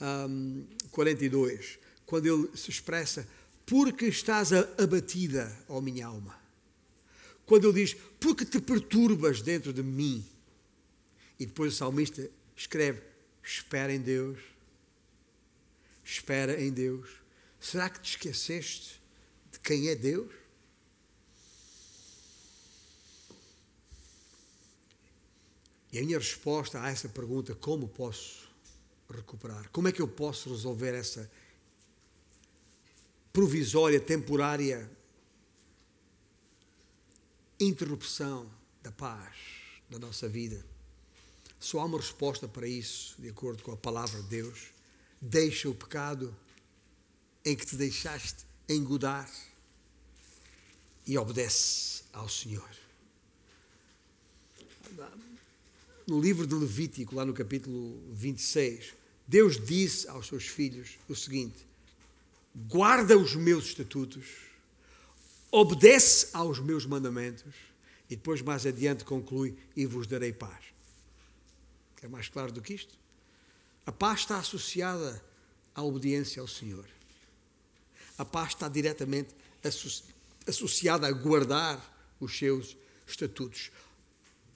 um, 0.00 0.64
42, 0.90 1.78
quando 2.06 2.26
ele 2.26 2.56
se 2.56 2.70
expressa: 2.70 3.28
Porque 3.64 4.06
estás 4.06 4.52
abatida, 4.52 5.54
ó 5.68 5.80
minha 5.80 6.06
alma? 6.06 6.38
quando 7.48 7.64
ele 7.66 7.80
diz: 7.80 7.96
Porque 8.20 8.44
te 8.44 8.60
perturbas 8.60 9.40
dentro 9.40 9.72
de 9.72 9.82
mim? 9.82 10.24
E 11.40 11.46
depois 11.46 11.72
o 11.72 11.76
salmista 11.76 12.30
escreve: 12.54 13.02
Espera 13.42 13.92
em 13.92 14.00
Deus. 14.00 14.38
Espera 16.04 16.62
em 16.62 16.70
Deus. 16.70 17.08
Será 17.60 17.88
que 17.88 18.00
te 18.00 18.10
esqueceste 18.10 19.00
de 19.52 19.58
quem 19.60 19.88
é 19.88 19.94
Deus? 19.94 20.32
E 25.92 25.98
a 25.98 26.02
minha 26.02 26.18
resposta 26.18 26.80
a 26.80 26.90
essa 26.90 27.08
pergunta, 27.08 27.54
como 27.54 27.88
posso 27.88 28.48
recuperar? 29.08 29.68
Como 29.70 29.88
é 29.88 29.92
que 29.92 30.02
eu 30.02 30.08
posso 30.08 30.50
resolver 30.50 30.94
essa 30.94 31.30
provisória, 33.32 34.00
temporária 34.00 34.90
interrupção 37.60 38.48
da 38.82 38.92
paz 38.92 39.36
da 39.90 39.98
nossa 39.98 40.28
vida. 40.28 40.64
Só 41.58 41.80
há 41.80 41.84
uma 41.84 41.98
resposta 41.98 42.46
para 42.46 42.68
isso, 42.68 43.20
de 43.20 43.28
acordo 43.28 43.62
com 43.62 43.72
a 43.72 43.76
palavra 43.76 44.22
de 44.22 44.28
Deus. 44.28 44.68
Deixa 45.20 45.68
o 45.68 45.74
pecado 45.74 46.34
em 47.48 47.56
que 47.56 47.64
te 47.64 47.76
deixaste 47.76 48.44
engodar 48.68 49.26
e 51.06 51.16
obedece 51.16 52.02
ao 52.12 52.28
Senhor. 52.28 52.68
No 56.06 56.20
livro 56.20 56.46
de 56.46 56.54
Levítico, 56.54 57.14
lá 57.14 57.24
no 57.24 57.32
capítulo 57.32 57.98
26, 58.12 58.92
Deus 59.26 59.58
disse 59.58 60.06
aos 60.08 60.26
seus 60.26 60.46
filhos 60.46 60.98
o 61.08 61.14
seguinte: 61.14 61.66
guarda 62.54 63.16
os 63.16 63.34
meus 63.34 63.64
estatutos 63.64 64.26
obedece 65.50 66.28
aos 66.34 66.60
meus 66.60 66.84
mandamentos 66.84 67.54
e 68.10 68.16
depois 68.16 68.42
mais 68.42 68.66
adiante 68.66 69.06
conclui 69.06 69.56
e 69.74 69.86
vos 69.86 70.06
darei 70.06 70.34
paz. 70.34 70.66
É 72.02 72.08
mais 72.08 72.28
claro 72.28 72.52
do 72.52 72.60
que 72.60 72.74
isto? 72.74 72.94
A 73.86 73.92
paz 73.92 74.20
está 74.20 74.36
associada 74.36 75.24
à 75.74 75.82
obediência 75.82 76.42
ao 76.42 76.46
Senhor. 76.46 76.97
A 78.18 78.24
paz 78.24 78.50
está 78.50 78.68
diretamente 78.68 79.34
associada 80.46 81.06
a 81.06 81.12
guardar 81.12 81.80
os 82.20 82.36
seus 82.36 82.76
estatutos. 83.06 83.70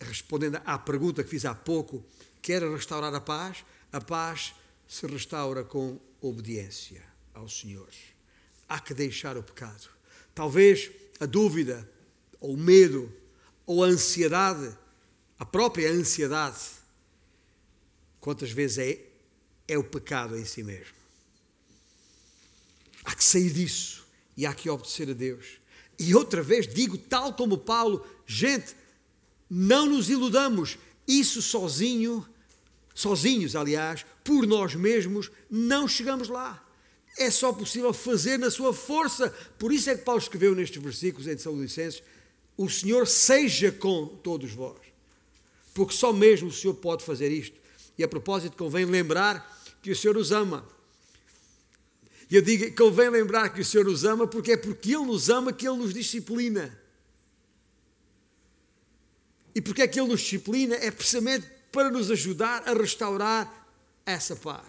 Respondendo 0.00 0.60
à 0.66 0.78
pergunta 0.78 1.22
que 1.22 1.30
fiz 1.30 1.44
há 1.44 1.54
pouco, 1.54 2.04
quer 2.42 2.62
restaurar 2.62 3.14
a 3.14 3.20
paz? 3.20 3.64
A 3.92 4.00
paz 4.00 4.52
se 4.88 5.06
restaura 5.06 5.64
com 5.64 5.98
obediência 6.20 7.02
ao 7.32 7.48
Senhor. 7.48 7.88
Há 8.68 8.80
que 8.80 8.92
deixar 8.92 9.36
o 9.36 9.42
pecado 9.42 9.88
Talvez 10.34 10.90
a 11.20 11.26
dúvida, 11.26 11.88
ou 12.40 12.54
o 12.54 12.56
medo, 12.56 13.12
ou 13.66 13.84
a 13.84 13.86
ansiedade, 13.86 14.76
a 15.38 15.44
própria 15.44 15.90
ansiedade, 15.90 16.58
quantas 18.20 18.50
vezes 18.50 18.78
é, 18.78 18.98
é 19.68 19.78
o 19.78 19.84
pecado 19.84 20.36
em 20.36 20.44
si 20.44 20.62
mesmo. 20.62 21.01
Há 23.04 23.14
que 23.14 23.24
sair 23.24 23.50
disso 23.50 24.04
e 24.36 24.46
há 24.46 24.54
que 24.54 24.70
obedecer 24.70 25.10
a 25.10 25.12
Deus. 25.12 25.58
E 25.98 26.14
outra 26.14 26.42
vez 26.42 26.66
digo, 26.66 26.96
tal 26.96 27.34
como 27.34 27.58
Paulo, 27.58 28.06
gente, 28.26 28.74
não 29.48 29.86
nos 29.86 30.08
iludamos, 30.08 30.78
isso 31.06 31.42
sozinho, 31.42 32.26
sozinhos, 32.94 33.54
aliás, 33.54 34.06
por 34.24 34.46
nós 34.46 34.74
mesmos, 34.74 35.30
não 35.50 35.86
chegamos 35.86 36.28
lá 36.28 36.62
é 37.18 37.30
só 37.30 37.52
possível 37.52 37.92
fazer 37.92 38.38
na 38.38 38.50
sua 38.50 38.72
força. 38.72 39.34
Por 39.58 39.72
isso 39.72 39.90
é 39.90 39.96
que 39.96 40.04
Paulo 40.04 40.20
escreveu 40.20 40.54
nestes 40.54 40.82
versículos 40.82 41.26
em 41.26 41.36
São 41.36 41.60
Licenses: 41.60 42.02
O 42.56 42.68
Senhor 42.68 43.06
seja 43.06 43.70
com 43.70 44.06
todos 44.06 44.52
vós. 44.52 44.78
Porque 45.74 45.94
só 45.94 46.12
mesmo 46.12 46.48
o 46.48 46.52
Senhor 46.52 46.74
pode 46.74 47.04
fazer 47.04 47.30
isto. 47.30 47.56
E 47.96 48.04
a 48.04 48.08
propósito, 48.08 48.56
convém 48.56 48.84
lembrar 48.84 49.62
que 49.82 49.90
o 49.90 49.96
Senhor 49.96 50.16
os 50.16 50.32
ama. 50.32 50.66
E 52.32 52.36
eu 52.36 52.42
digo, 52.42 52.74
convém 52.74 53.10
lembrar 53.10 53.50
que 53.50 53.60
o 53.60 53.64
Senhor 53.64 53.84
nos 53.84 54.04
ama, 54.04 54.26
porque 54.26 54.52
é 54.52 54.56
porque 54.56 54.94
Ele 54.94 55.04
nos 55.04 55.28
ama 55.28 55.52
que 55.52 55.68
Ele 55.68 55.76
nos 55.76 55.92
disciplina. 55.92 56.76
E 59.54 59.60
porque 59.60 59.82
é 59.82 59.86
que 59.86 60.00
Ele 60.00 60.08
nos 60.08 60.22
disciplina? 60.22 60.74
É 60.74 60.90
precisamente 60.90 61.46
para 61.70 61.90
nos 61.90 62.10
ajudar 62.10 62.66
a 62.66 62.72
restaurar 62.72 63.68
essa 64.04 64.34
paz 64.34 64.66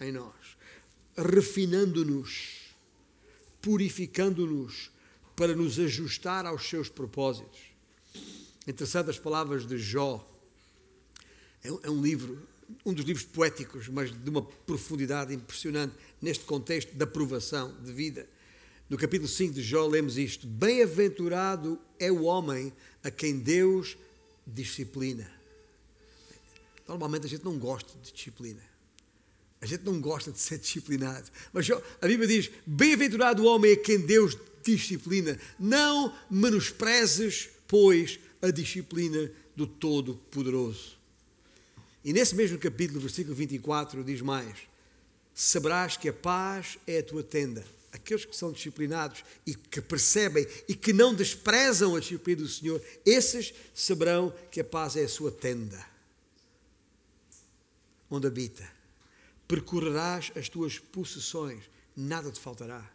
em 0.00 0.10
nós 0.10 0.44
refinando-nos, 1.16 2.74
purificando-nos 3.62 4.90
para 5.36 5.54
nos 5.54 5.78
ajustar 5.78 6.46
aos 6.46 6.68
seus 6.68 6.88
propósitos. 6.88 7.60
Interessante 8.66 9.10
as 9.10 9.18
palavras 9.18 9.66
de 9.66 9.78
Jó. 9.78 10.26
É 11.62 11.90
um 11.90 12.02
livro, 12.02 12.46
um 12.84 12.92
dos 12.92 13.04
livros 13.04 13.24
poéticos, 13.24 13.88
mas 13.88 14.10
de 14.10 14.30
uma 14.30 14.42
profundidade 14.42 15.32
impressionante 15.32 15.94
neste 16.24 16.44
contexto 16.44 16.94
da 16.94 17.06
provação 17.06 17.72
de 17.82 17.92
vida. 17.92 18.26
No 18.88 18.96
capítulo 18.96 19.28
5 19.28 19.52
de 19.52 19.62
Jó 19.62 19.86
lemos 19.86 20.16
isto: 20.16 20.46
Bem-aventurado 20.46 21.78
é 21.98 22.10
o 22.10 22.22
homem 22.22 22.72
a 23.02 23.10
quem 23.10 23.38
Deus 23.38 23.96
disciplina. 24.46 25.30
Normalmente 26.88 27.26
a 27.26 27.28
gente 27.28 27.44
não 27.44 27.58
gosta 27.58 27.92
de 28.02 28.10
disciplina. 28.12 28.62
A 29.60 29.66
gente 29.66 29.84
não 29.84 30.00
gosta 30.00 30.32
de 30.32 30.40
ser 30.40 30.58
disciplinado. 30.58 31.30
Mas 31.52 31.70
a 31.70 32.06
Bíblia 32.06 32.26
diz: 32.26 32.50
Bem-aventurado 32.66 33.42
o 33.42 33.46
homem 33.46 33.72
a 33.72 33.76
quem 33.76 33.98
Deus 33.98 34.36
disciplina. 34.62 35.38
Não 35.58 36.14
menosprezes, 36.30 37.50
pois, 37.68 38.18
a 38.40 38.50
disciplina 38.50 39.30
do 39.54 39.66
Todo-Poderoso. 39.66 40.96
E 42.02 42.12
nesse 42.14 42.34
mesmo 42.34 42.58
capítulo, 42.58 43.00
versículo 43.00 43.34
24, 43.34 44.02
diz 44.02 44.22
mais: 44.22 44.73
Saberás 45.34 45.96
que 45.96 46.08
a 46.08 46.12
paz 46.12 46.78
é 46.86 46.98
a 46.98 47.02
tua 47.02 47.22
tenda. 47.22 47.64
aqueles 47.94 48.24
que 48.24 48.36
são 48.36 48.50
disciplinados 48.50 49.24
e 49.46 49.54
que 49.54 49.80
percebem 49.80 50.46
e 50.68 50.74
que 50.74 50.92
não 50.92 51.14
desprezam 51.14 51.94
a 51.94 52.00
disciplina 52.00 52.42
do 52.42 52.48
Senhor, 52.48 52.82
esses 53.06 53.54
saberão 53.72 54.34
que 54.50 54.60
a 54.60 54.64
paz 54.64 54.96
é 54.96 55.04
a 55.04 55.08
sua 55.08 55.30
tenda, 55.30 55.84
onde 58.10 58.26
habita. 58.26 58.68
Percorrerás 59.46 60.32
as 60.34 60.48
tuas 60.48 60.78
possessões, 60.78 61.62
nada 61.96 62.32
te 62.32 62.40
faltará. 62.40 62.90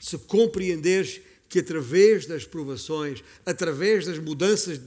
Se 0.00 0.18
compreenderes 0.18 1.20
que 1.48 1.60
através 1.60 2.26
das 2.26 2.44
provações, 2.44 3.22
através 3.44 4.04
das 4.04 4.18
mudanças 4.18 4.80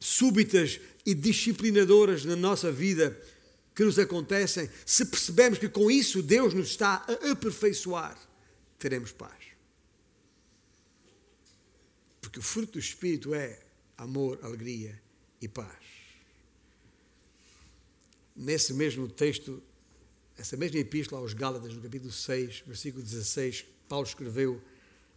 súbitas 0.00 0.80
e 1.06 1.14
disciplinadoras 1.14 2.24
na 2.24 2.34
nossa 2.34 2.72
vida, 2.72 3.16
que 3.80 3.84
nos 3.86 3.98
acontecem, 3.98 4.68
se 4.84 5.06
percebemos 5.06 5.58
que 5.58 5.66
com 5.66 5.90
isso 5.90 6.22
Deus 6.22 6.52
nos 6.52 6.68
está 6.68 7.02
a 7.08 7.30
aperfeiçoar, 7.30 8.14
teremos 8.78 9.10
paz. 9.10 9.42
Porque 12.20 12.38
o 12.38 12.42
fruto 12.42 12.72
do 12.72 12.78
Espírito 12.78 13.34
é 13.34 13.58
amor, 13.96 14.38
alegria 14.42 15.00
e 15.40 15.48
paz. 15.48 15.78
Nesse 18.36 18.74
mesmo 18.74 19.08
texto, 19.08 19.62
essa 20.36 20.58
mesma 20.58 20.78
epístola 20.78 21.22
aos 21.22 21.32
Gálatas, 21.32 21.72
no 21.72 21.80
capítulo 21.80 22.12
6, 22.12 22.64
versículo 22.66 23.02
16, 23.02 23.64
Paulo 23.88 24.06
escreveu 24.06 24.60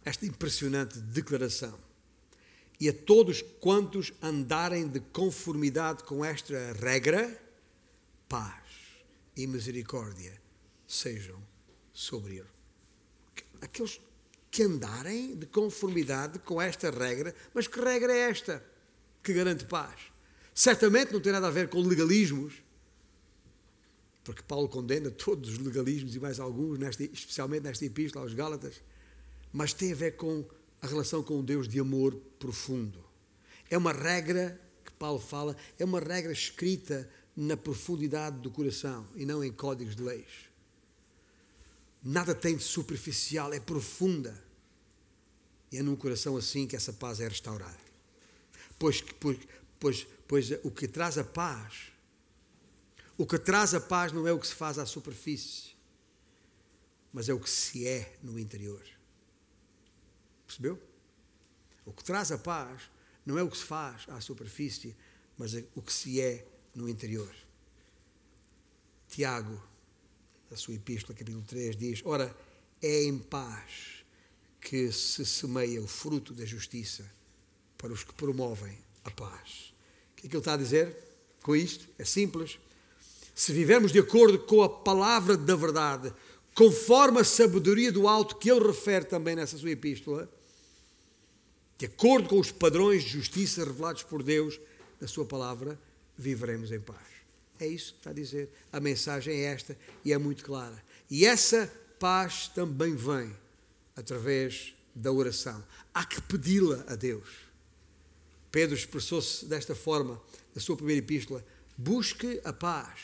esta 0.02 0.24
impressionante 0.24 0.98
declaração. 1.00 1.78
E 2.80 2.88
a 2.88 2.94
todos 2.94 3.42
quantos 3.60 4.10
andarem 4.22 4.88
de 4.88 5.00
conformidade 5.00 6.02
com 6.04 6.24
esta 6.24 6.72
regra, 6.72 7.43
paz 8.28 8.62
e 9.36 9.46
misericórdia 9.46 10.40
sejam 10.86 11.42
sobre 11.92 12.36
ele. 12.36 12.48
Aqueles 13.60 14.00
que 14.50 14.62
andarem 14.62 15.34
de 15.34 15.46
conformidade 15.46 16.38
com 16.38 16.60
esta 16.60 16.90
regra, 16.90 17.34
mas 17.52 17.66
que 17.66 17.80
regra 17.80 18.12
é 18.12 18.30
esta 18.30 18.64
que 19.22 19.32
garante 19.32 19.64
paz? 19.64 20.00
Certamente 20.54 21.12
não 21.12 21.20
tem 21.20 21.32
nada 21.32 21.48
a 21.48 21.50
ver 21.50 21.68
com 21.68 21.80
legalismos, 21.80 22.62
porque 24.22 24.42
Paulo 24.42 24.68
condena 24.68 25.10
todos 25.10 25.50
os 25.50 25.58
legalismos 25.58 26.14
e 26.14 26.20
mais 26.20 26.38
alguns, 26.38 26.78
nesta, 26.78 27.02
especialmente 27.02 27.64
nesta 27.64 27.84
epístola 27.84 28.24
aos 28.24 28.34
Gálatas, 28.34 28.80
mas 29.52 29.72
tem 29.72 29.92
a 29.92 29.96
ver 29.96 30.16
com 30.16 30.44
a 30.80 30.86
relação 30.86 31.22
com 31.22 31.40
um 31.40 31.44
Deus 31.44 31.68
de 31.68 31.80
amor 31.80 32.14
profundo. 32.38 33.04
É 33.68 33.76
uma 33.76 33.92
regra 33.92 34.60
que 34.84 34.92
Paulo 34.92 35.18
fala, 35.18 35.56
é 35.78 35.84
uma 35.84 35.98
regra 35.98 36.32
escrita 36.32 37.10
na 37.36 37.56
profundidade 37.56 38.38
do 38.38 38.50
coração 38.50 39.08
e 39.14 39.24
não 39.24 39.42
em 39.42 39.52
códigos 39.52 39.96
de 39.96 40.02
leis. 40.02 40.48
Nada 42.02 42.34
tem 42.34 42.56
de 42.56 42.62
superficial, 42.62 43.52
é 43.52 43.58
profunda. 43.58 44.42
E 45.72 45.78
é 45.78 45.82
num 45.82 45.96
coração 45.96 46.36
assim 46.36 46.66
que 46.66 46.76
essa 46.76 46.92
paz 46.92 47.18
é 47.18 47.26
restaurada. 47.26 47.78
Pois, 48.78 49.00
pois, 49.00 49.38
pois, 49.80 50.06
pois 50.28 50.50
o 50.62 50.70
que 50.70 50.86
traz 50.86 51.18
a 51.18 51.24
paz, 51.24 51.92
o 53.16 53.26
que 53.26 53.38
traz 53.38 53.74
a 53.74 53.80
paz 53.80 54.12
não 54.12 54.28
é 54.28 54.32
o 54.32 54.38
que 54.38 54.46
se 54.46 54.54
faz 54.54 54.78
à 54.78 54.86
superfície, 54.86 55.74
mas 57.12 57.28
é 57.28 57.34
o 57.34 57.40
que 57.40 57.50
se 57.50 57.86
é 57.86 58.16
no 58.22 58.38
interior. 58.38 58.82
Percebeu? 60.46 60.80
O 61.84 61.92
que 61.92 62.04
traz 62.04 62.30
a 62.30 62.38
paz 62.38 62.82
não 63.24 63.38
é 63.38 63.42
o 63.42 63.50
que 63.50 63.56
se 63.56 63.64
faz 63.64 64.04
à 64.08 64.20
superfície, 64.20 64.94
mas 65.36 65.54
é 65.54 65.64
o 65.74 65.82
que 65.82 65.92
se 65.92 66.20
é 66.20 66.46
no 66.74 66.88
interior. 66.88 67.32
Tiago, 69.08 69.62
na 70.50 70.56
sua 70.56 70.74
epístola, 70.74 71.16
capítulo 71.16 71.44
3, 71.46 71.76
diz: 71.76 72.02
Ora, 72.04 72.34
é 72.82 73.04
em 73.04 73.18
paz 73.18 74.04
que 74.60 74.90
se 74.90 75.24
semeia 75.24 75.80
o 75.80 75.86
fruto 75.86 76.32
da 76.32 76.44
justiça 76.44 77.04
para 77.78 77.92
os 77.92 78.02
que 78.02 78.14
promovem 78.14 78.76
a 79.04 79.10
paz. 79.10 79.74
O 80.12 80.16
que 80.16 80.26
é 80.26 80.30
que 80.30 80.36
ele 80.36 80.40
está 80.40 80.54
a 80.54 80.56
dizer 80.56 80.96
com 81.42 81.54
isto? 81.54 81.86
É 81.98 82.04
simples. 82.04 82.58
Se 83.34 83.52
vivermos 83.52 83.92
de 83.92 83.98
acordo 83.98 84.38
com 84.38 84.62
a 84.62 84.68
palavra 84.68 85.36
da 85.36 85.54
verdade, 85.54 86.12
conforme 86.54 87.20
a 87.20 87.24
sabedoria 87.24 87.92
do 87.92 88.08
alto 88.08 88.36
que 88.36 88.50
ele 88.50 88.66
refere 88.66 89.04
também 89.04 89.36
nessa 89.36 89.58
sua 89.58 89.70
epístola, 89.70 90.30
de 91.76 91.86
acordo 91.86 92.28
com 92.28 92.38
os 92.38 92.52
padrões 92.52 93.02
de 93.02 93.10
justiça 93.10 93.64
revelados 93.64 94.02
por 94.04 94.22
Deus 94.22 94.58
na 95.00 95.08
sua 95.08 95.24
palavra, 95.24 95.78
viveremos 96.16 96.72
em 96.72 96.80
paz. 96.80 97.14
É 97.58 97.66
isso 97.66 97.92
que 97.92 97.98
está 97.98 98.10
a 98.10 98.14
dizer. 98.14 98.50
A 98.72 98.80
mensagem 98.80 99.34
é 99.34 99.44
esta 99.44 99.76
e 100.04 100.12
é 100.12 100.18
muito 100.18 100.44
clara. 100.44 100.82
E 101.10 101.24
essa 101.24 101.70
paz 101.98 102.48
também 102.48 102.94
vem 102.94 103.34
através 103.96 104.74
da 104.94 105.12
oração. 105.12 105.64
Há 105.92 106.04
que 106.04 106.20
pedi-la 106.22 106.84
a 106.88 106.96
Deus. 106.96 107.28
Pedro 108.50 108.76
expressou-se 108.76 109.46
desta 109.46 109.74
forma 109.74 110.20
na 110.54 110.60
sua 110.60 110.76
primeira 110.76 111.00
epístola: 111.00 111.44
busque 111.76 112.40
a 112.44 112.52
paz 112.52 113.00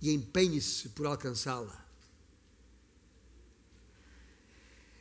e 0.00 0.12
empenhe-se 0.12 0.90
por 0.90 1.06
alcançá-la. 1.06 1.86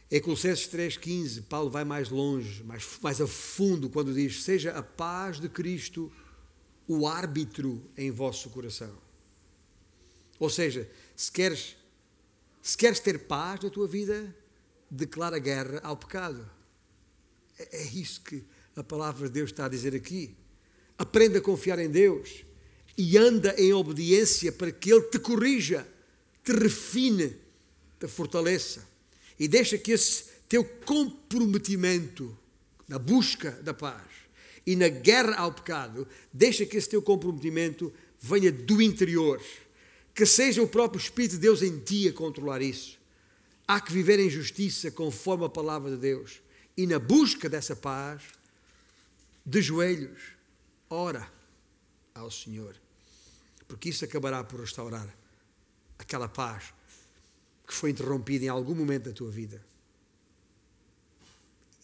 Em 0.10 0.22
Colossenses 0.22 0.68
3,15, 0.70 1.44
Paulo 1.44 1.70
vai 1.70 1.84
mais 1.84 2.10
longe, 2.10 2.64
mais, 2.64 2.88
mais 3.02 3.20
a 3.20 3.28
fundo, 3.28 3.90
quando 3.90 4.14
diz: 4.14 4.44
Seja 4.44 4.72
a 4.72 4.82
paz 4.82 5.40
de 5.40 5.50
Cristo 5.50 6.12
o 6.88 7.06
árbitro 7.06 7.84
em 7.98 8.10
vosso 8.10 8.50
coração. 8.50 8.96
Ou 10.40 10.50
seja, 10.50 10.90
se 11.16 11.32
queres, 11.32 11.76
se 12.62 12.78
queres 12.78 13.00
ter 13.00 13.20
paz 13.20 13.62
na 13.62 13.70
tua 13.70 13.88
vida, 13.88 14.34
declara 14.90 15.38
guerra 15.38 15.80
ao 15.84 15.98
pecado. 15.98 16.50
É, 17.60 17.82
é 17.82 17.84
isso 17.88 18.22
que 18.22 18.44
a 18.76 18.84
palavra 18.84 19.28
de 19.28 19.34
Deus 19.34 19.52
está 19.52 19.66
a 19.66 19.70
dizer 19.70 19.94
aqui. 19.94 20.36
Aprenda 20.98 21.40
a 21.40 21.42
confiar 21.42 21.80
em 21.80 21.90
Deus 21.90 22.46
e 22.98 23.18
anda 23.18 23.54
em 23.60 23.74
obediência 23.74 24.52
para 24.52 24.72
que 24.72 24.92
Ele 24.92 25.02
te 25.04 25.20
corrija, 25.20 25.88
te 26.44 26.54
refine, 26.54 27.36
te 28.00 28.08
fortaleça 28.08 28.88
e 29.40 29.48
deixa 29.48 29.78
que 29.78 29.92
esse 29.92 30.26
teu 30.48 30.64
comprometimento 30.64 32.38
na 32.88 32.98
busca 32.98 33.52
da 33.52 33.74
paz 33.74 34.17
e 34.68 34.76
na 34.76 34.90
guerra 34.90 35.38
ao 35.38 35.54
pecado, 35.54 36.06
deixa 36.32 36.66
que 36.66 36.76
esse 36.76 36.90
teu 36.90 37.02
comprometimento 37.02 37.92
venha 38.20 38.52
do 38.52 38.82
interior, 38.82 39.42
que 40.14 40.26
seja 40.26 40.62
o 40.62 40.68
próprio 40.68 41.00
Espírito 41.00 41.36
de 41.36 41.38
Deus 41.38 41.62
em 41.62 41.80
ti 41.80 42.06
a 42.10 42.12
controlar 42.14 42.62
isso. 42.62 43.00
Há 43.66 43.80
que 43.80 43.94
viver 43.94 44.20
em 44.20 44.30
justiça 44.30 44.92
conforme 44.92 45.46
a 45.46 45.50
palavra 45.50 45.92
de 45.92 45.98
Deus 45.98 46.42
e 46.76 46.86
na 46.86 47.00
busca 47.00 47.48
dessa 47.48 47.78
paz, 47.78 48.22
de 49.46 49.62
joelhos, 49.62 50.20
ora 50.90 51.32
ao 52.14 52.30
Senhor, 52.30 52.76
porque 53.70 53.88
isso 53.88 54.04
acabará 54.04 54.44
por 54.44 54.60
restaurar 54.60 55.08
aquela 55.98 56.28
paz 56.28 56.74
que 57.66 57.74
foi 57.74 57.92
interrompida 57.92 58.44
em 58.44 58.50
algum 58.50 58.76
momento 58.76 59.06
da 59.06 59.14
tua 59.14 59.32
vida. 59.32 59.66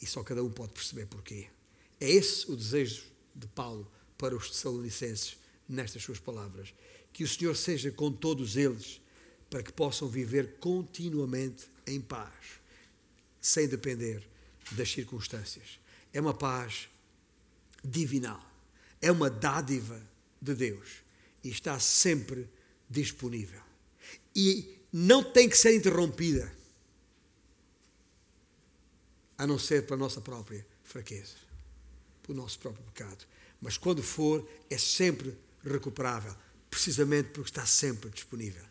E 0.02 0.06
só 0.06 0.22
cada 0.22 0.44
um 0.44 0.52
pode 0.52 0.74
perceber 0.74 1.06
porquê. 1.06 1.48
É 2.04 2.10
esse 2.12 2.52
o 2.52 2.58
desejo 2.58 3.06
de 3.34 3.48
Paulo 3.48 3.90
para 4.18 4.36
os 4.36 4.50
Tessalonicenses 4.50 5.38
nestas 5.70 6.04
suas 6.04 6.20
palavras. 6.20 6.74
Que 7.14 7.24
o 7.24 7.28
Senhor 7.28 7.56
seja 7.56 7.90
com 7.92 8.12
todos 8.12 8.58
eles, 8.58 9.00
para 9.50 9.64
que 9.64 9.72
possam 9.72 10.10
viver 10.10 10.58
continuamente 10.60 11.66
em 11.88 12.02
paz, 12.02 12.60
sem 13.40 13.70
depender 13.70 14.22
das 14.74 14.92
circunstâncias. 14.92 15.80
É 16.12 16.20
uma 16.20 16.34
paz 16.34 16.90
divinal, 17.82 18.46
é 19.02 19.10
uma 19.10 19.30
dádiva 19.30 20.02
de 20.42 20.54
Deus 20.56 20.90
e 21.42 21.48
está 21.48 21.80
sempre 21.80 22.50
disponível. 22.90 23.62
E 24.36 24.78
não 24.92 25.24
tem 25.24 25.48
que 25.48 25.58
ser 25.58 25.74
interrompida, 25.74 26.54
a 29.38 29.48
não 29.48 29.58
ser 29.58 29.86
para 29.86 29.96
a 29.96 30.00
nossa 30.00 30.20
própria 30.20 30.68
fraqueza 30.84 31.43
pelo 32.24 32.42
nosso 32.42 32.58
próprio 32.60 32.84
pecado. 32.86 33.26
Mas 33.62 33.78
quando 33.78 34.02
for, 34.02 34.48
é 34.70 34.78
sempre 34.78 35.38
recuperável, 35.64 36.36
precisamente 36.70 37.30
porque 37.30 37.50
está 37.50 37.66
sempre 37.66 38.10
disponível. 38.10 38.64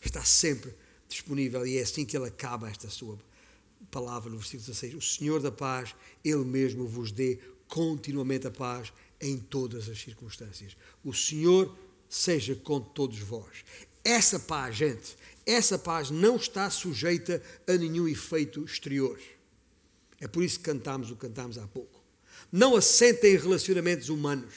Está 0.00 0.24
sempre 0.24 0.74
disponível 1.08 1.66
e 1.66 1.76
é 1.76 1.82
assim 1.82 2.04
que 2.04 2.16
ele 2.16 2.26
acaba 2.26 2.70
esta 2.70 2.88
sua 2.88 3.18
palavra 3.90 4.30
no 4.30 4.38
versículo 4.38 4.66
16. 4.66 4.94
O 4.94 5.00
Senhor 5.00 5.40
da 5.40 5.52
paz, 5.52 5.94
Ele 6.24 6.44
mesmo 6.44 6.86
vos 6.86 7.12
dê 7.12 7.38
continuamente 7.68 8.46
a 8.46 8.50
paz 8.50 8.92
em 9.20 9.38
todas 9.38 9.88
as 9.88 10.00
circunstâncias. 10.00 10.76
O 11.04 11.12
Senhor 11.12 11.76
seja 12.08 12.56
com 12.56 12.80
todos 12.80 13.18
vós. 13.20 13.64
Essa 14.04 14.40
paz, 14.40 14.74
gente, 14.74 15.16
essa 15.46 15.78
paz 15.78 16.10
não 16.10 16.36
está 16.36 16.68
sujeita 16.70 17.40
a 17.68 17.74
nenhum 17.74 18.08
efeito 18.08 18.64
exterior. 18.64 19.20
É 20.20 20.26
por 20.26 20.42
isso 20.42 20.58
que 20.58 20.64
cantamos 20.64 21.10
o 21.10 21.14
que 21.14 21.20
cantamos 21.20 21.56
há 21.58 21.66
pouco 21.68 22.01
não 22.52 22.76
assenta 22.76 23.26
em 23.26 23.36
relacionamentos 23.36 24.10
humanos, 24.10 24.54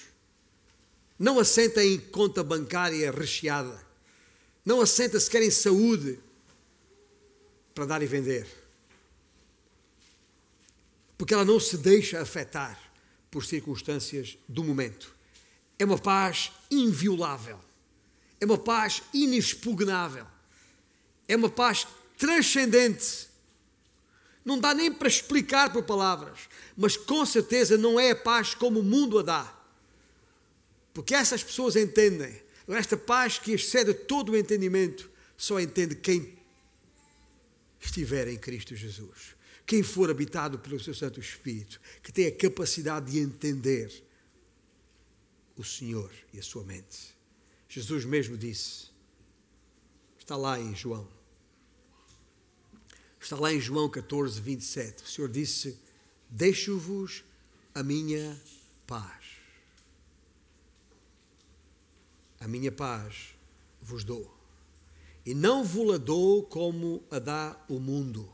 não 1.18 1.39
assenta 1.39 1.84
em 1.84 1.98
conta 1.98 2.43
bancária 2.43 3.10
recheada, 3.10 3.82
não 4.66 4.82
assenta 4.82 5.18
sequer 5.18 5.41
em 5.41 5.52
saúde, 5.52 6.20
para 7.74 7.86
dar 7.86 8.02
e 8.02 8.06
vender. 8.06 8.48
Porque 11.18 11.34
ela 11.34 11.43
não 11.43 11.60
se 11.60 11.78
deixa 11.78 12.22
afetar 12.22 12.80
por 13.30 13.46
circunstâncias 13.46 14.38
do 14.48 14.64
momento. 14.64 15.14
É 15.78 15.84
uma 15.84 15.98
paz 15.98 16.54
inviolável. 16.72 17.60
É 18.39 18.46
uma 18.46 18.58
paz 18.58 19.04
inexpugnável. 19.14 20.26
É 21.28 21.36
uma 21.36 21.50
paz 21.50 21.86
transcendente. 22.18 23.28
Não 24.46 24.60
dá 24.60 24.76
nem 24.76 24.93
para 24.93 25.08
explicar 25.08 25.74
por 25.74 25.84
palavras, 25.84 26.41
mas 26.78 26.96
com 26.96 27.26
certeza 27.26 27.80
não 27.80 28.00
é 28.00 28.12
a 28.12 28.16
paz 28.16 28.54
como 28.54 28.80
o 28.80 28.84
mundo 28.84 29.18
a 29.18 29.24
dá. 29.24 29.66
Porque 30.93 31.16
essas 31.16 31.43
pessoas 31.43 31.76
entendem. 31.76 32.43
Esta 32.68 32.96
paz 32.96 33.39
que 33.39 33.52
excede 33.52 33.93
todo 33.93 34.32
o 34.32 34.38
entendimento 34.38 35.10
só 35.36 35.60
entende 35.60 35.96
quem 35.96 36.38
estiver 37.80 38.28
em 38.28 38.38
Cristo 38.38 38.76
Jesus. 38.76 39.36
Quem 39.66 39.82
for 39.82 40.12
habitado 40.12 40.60
pelo 40.60 40.80
seu 40.80 40.93
Santo 40.93 41.20
Espírito, 41.20 41.82
que 42.04 42.12
tem 42.12 42.28
a 42.28 42.32
capacidade 42.32 43.12
de 43.12 43.20
entender 43.20 43.91
o 45.58 45.64
Senhor 45.64 46.12
e 46.32 46.39
a 46.39 46.43
sua 46.43 46.64
mente. 46.64 47.16
Jesus 47.68 48.06
mesmo 48.06 48.38
disse, 48.38 48.89
está 50.20 50.38
lá 50.38 50.60
em 50.60 50.76
João, 50.76 51.08
está 53.26 53.36
lá 53.36 53.52
em 53.52 53.60
João 53.60 53.90
14, 53.90 54.40
27. 54.40 55.04
O 55.04 55.08
Senhor 55.08 55.28
disse: 55.28 55.80
Deixo-vos 56.30 57.24
a 57.74 57.82
minha 57.82 58.40
paz. 58.86 59.26
A 62.40 62.48
minha 62.48 62.72
paz 62.72 63.36
vos 63.82 64.04
dou. 64.04 64.32
E 65.26 65.34
não 65.34 65.64
vos-la 65.64 65.98
dou 65.98 66.44
como 66.44 67.04
a 67.10 67.18
dá 67.18 67.60
o 67.68 67.80
mundo. 67.80 68.32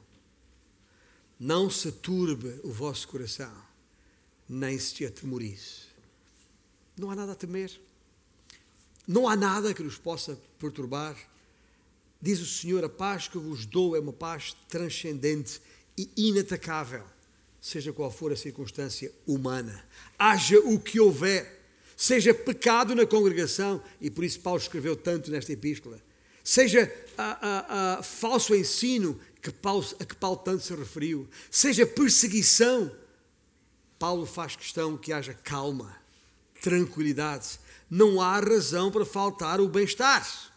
Não 1.40 1.70
se 1.70 1.92
turbe 1.92 2.60
o 2.62 2.72
vosso 2.72 3.08
coração, 3.08 3.56
nem 4.48 4.78
se 4.78 5.06
atemorize. 5.06 5.88
Não 6.98 7.10
há 7.10 7.16
nada 7.16 7.32
a 7.32 7.36
temer. 7.36 7.80
Não 9.08 9.28
há 9.28 9.38
nada 9.38 9.74
que 9.74 9.82
nos 9.82 9.98
possa 9.98 10.38
perturbar. 10.60 11.16
Diz 12.22 12.40
o 12.40 12.46
Senhor: 12.46 12.84
a 12.84 12.90
paz 12.90 13.28
que 13.28 13.38
vos 13.38 13.66
dou 13.66 13.96
é 13.96 14.00
uma 14.00 14.14
paz 14.14 14.56
transcendente 14.70 15.60
e 15.98 16.10
inatacável, 16.16 17.04
seja 17.60 17.92
qual 17.92 18.12
for 18.12 18.32
a 18.32 18.36
circunstância 18.36 19.12
humana. 19.26 19.84
Haja 20.20 20.60
o 20.60 20.80
que 20.80 21.00
houver, 21.00 21.66
seja 21.98 22.34
pecado 22.34 22.94
na 22.94 23.06
congregação, 23.06 23.82
e 24.00 24.12
por 24.12 24.24
isso 24.24 24.40
Paulo 24.40 24.60
escreveu 24.60 24.96
tanto 24.96 25.32
nesta 25.32 25.52
epístola, 25.52 26.00
seja 26.44 26.94
a, 27.18 27.48
a, 27.48 28.00
a 28.00 28.04
falso 28.04 28.54
ensino 28.54 29.20
que 29.42 29.52
Paulo, 29.52 29.84
a 30.00 30.06
que 30.06 30.16
Paulo 30.16 30.38
tanto 30.38 30.64
se 30.64 30.76
referiu, 30.76 31.28
seja 31.50 31.88
perseguição, 31.88 32.96
Paulo 33.98 34.28
faz 34.28 34.56
questão 34.56 34.96
que 34.96 35.12
haja 35.12 35.34
calma, 35.34 35.96
tranquilidade. 36.62 37.60
Não 37.90 38.22
há 38.22 38.40
razão 38.40 38.92
para 38.92 39.06
faltar 39.06 39.60
o 39.60 39.68
bem-estar 39.68 40.51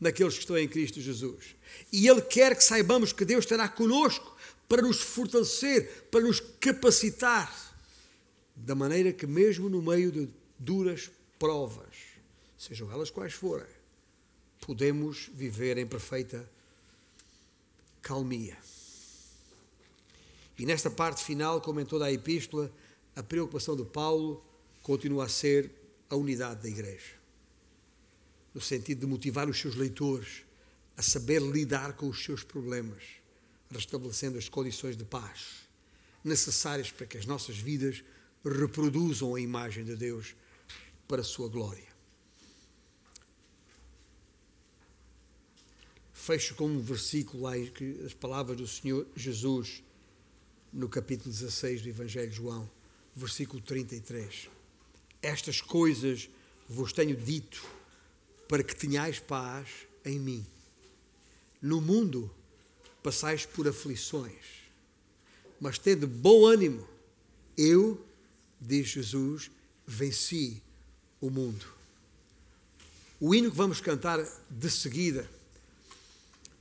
naqueles 0.00 0.34
que 0.34 0.40
estão 0.40 0.56
em 0.56 0.68
Cristo 0.68 1.00
Jesus. 1.00 1.56
E 1.92 2.06
Ele 2.06 2.22
quer 2.22 2.56
que 2.56 2.62
saibamos 2.62 3.12
que 3.12 3.24
Deus 3.24 3.44
estará 3.44 3.68
conosco 3.68 4.36
para 4.68 4.82
nos 4.82 5.00
fortalecer, 5.00 6.06
para 6.10 6.20
nos 6.20 6.40
capacitar, 6.40 7.66
da 8.54 8.74
maneira 8.74 9.12
que, 9.12 9.26
mesmo 9.26 9.68
no 9.68 9.80
meio 9.80 10.10
de 10.10 10.28
duras 10.58 11.10
provas, 11.38 11.96
sejam 12.56 12.90
elas 12.90 13.10
quais 13.10 13.32
forem, 13.32 13.66
podemos 14.60 15.30
viver 15.32 15.78
em 15.78 15.86
perfeita 15.86 16.48
calmia. 18.02 18.56
E 20.58 20.66
nesta 20.66 20.90
parte 20.90 21.22
final, 21.22 21.60
como 21.60 21.80
em 21.80 21.86
toda 21.86 22.06
a 22.06 22.12
epístola, 22.12 22.70
a 23.14 23.22
preocupação 23.22 23.76
de 23.76 23.84
Paulo 23.84 24.44
continua 24.82 25.26
a 25.26 25.28
ser 25.28 25.70
a 26.10 26.16
unidade 26.16 26.62
da 26.62 26.68
igreja 26.68 27.17
no 28.58 28.62
sentido 28.62 29.02
de 29.02 29.06
motivar 29.06 29.48
os 29.48 29.60
seus 29.60 29.76
leitores 29.76 30.42
a 30.96 31.02
saber 31.02 31.40
lidar 31.40 31.92
com 31.92 32.08
os 32.08 32.24
seus 32.24 32.42
problemas, 32.42 33.04
restabelecendo 33.70 34.36
as 34.36 34.48
condições 34.48 34.96
de 34.96 35.04
paz 35.04 35.68
necessárias 36.24 36.90
para 36.90 37.06
que 37.06 37.16
as 37.16 37.24
nossas 37.24 37.56
vidas 37.56 38.02
reproduzam 38.44 39.32
a 39.36 39.40
imagem 39.40 39.84
de 39.84 39.94
Deus 39.94 40.34
para 41.06 41.20
a 41.20 41.24
sua 41.24 41.48
glória. 41.48 41.86
Fecho 46.12 46.56
com 46.56 46.66
um 46.66 46.80
versículo 46.80 47.44
lá 47.44 47.52
que 47.56 48.00
as 48.04 48.12
palavras 48.12 48.56
do 48.56 48.66
Senhor 48.66 49.06
Jesus 49.14 49.84
no 50.72 50.88
capítulo 50.88 51.30
16 51.30 51.82
do 51.82 51.88
Evangelho 51.90 52.28
de 52.28 52.34
João, 52.34 52.68
versículo 53.14 53.62
33. 53.62 54.48
Estas 55.22 55.60
coisas 55.60 56.28
vos 56.68 56.92
tenho 56.92 57.16
dito 57.16 57.77
para 58.48 58.62
que 58.62 58.74
tenhais 58.74 59.20
paz 59.20 59.68
em 60.04 60.18
mim. 60.18 60.46
No 61.60 61.80
mundo 61.80 62.30
passais 63.02 63.44
por 63.44 63.68
aflições, 63.68 64.64
mas 65.60 65.78
tendo 65.78 66.06
bom 66.06 66.46
ânimo, 66.46 66.88
eu, 67.56 68.04
diz 68.60 68.88
Jesus, 68.88 69.50
venci 69.86 70.62
o 71.20 71.30
mundo. 71.30 71.66
O 73.20 73.34
hino 73.34 73.50
que 73.50 73.56
vamos 73.56 73.80
cantar 73.80 74.24
de 74.48 74.70
seguida 74.70 75.28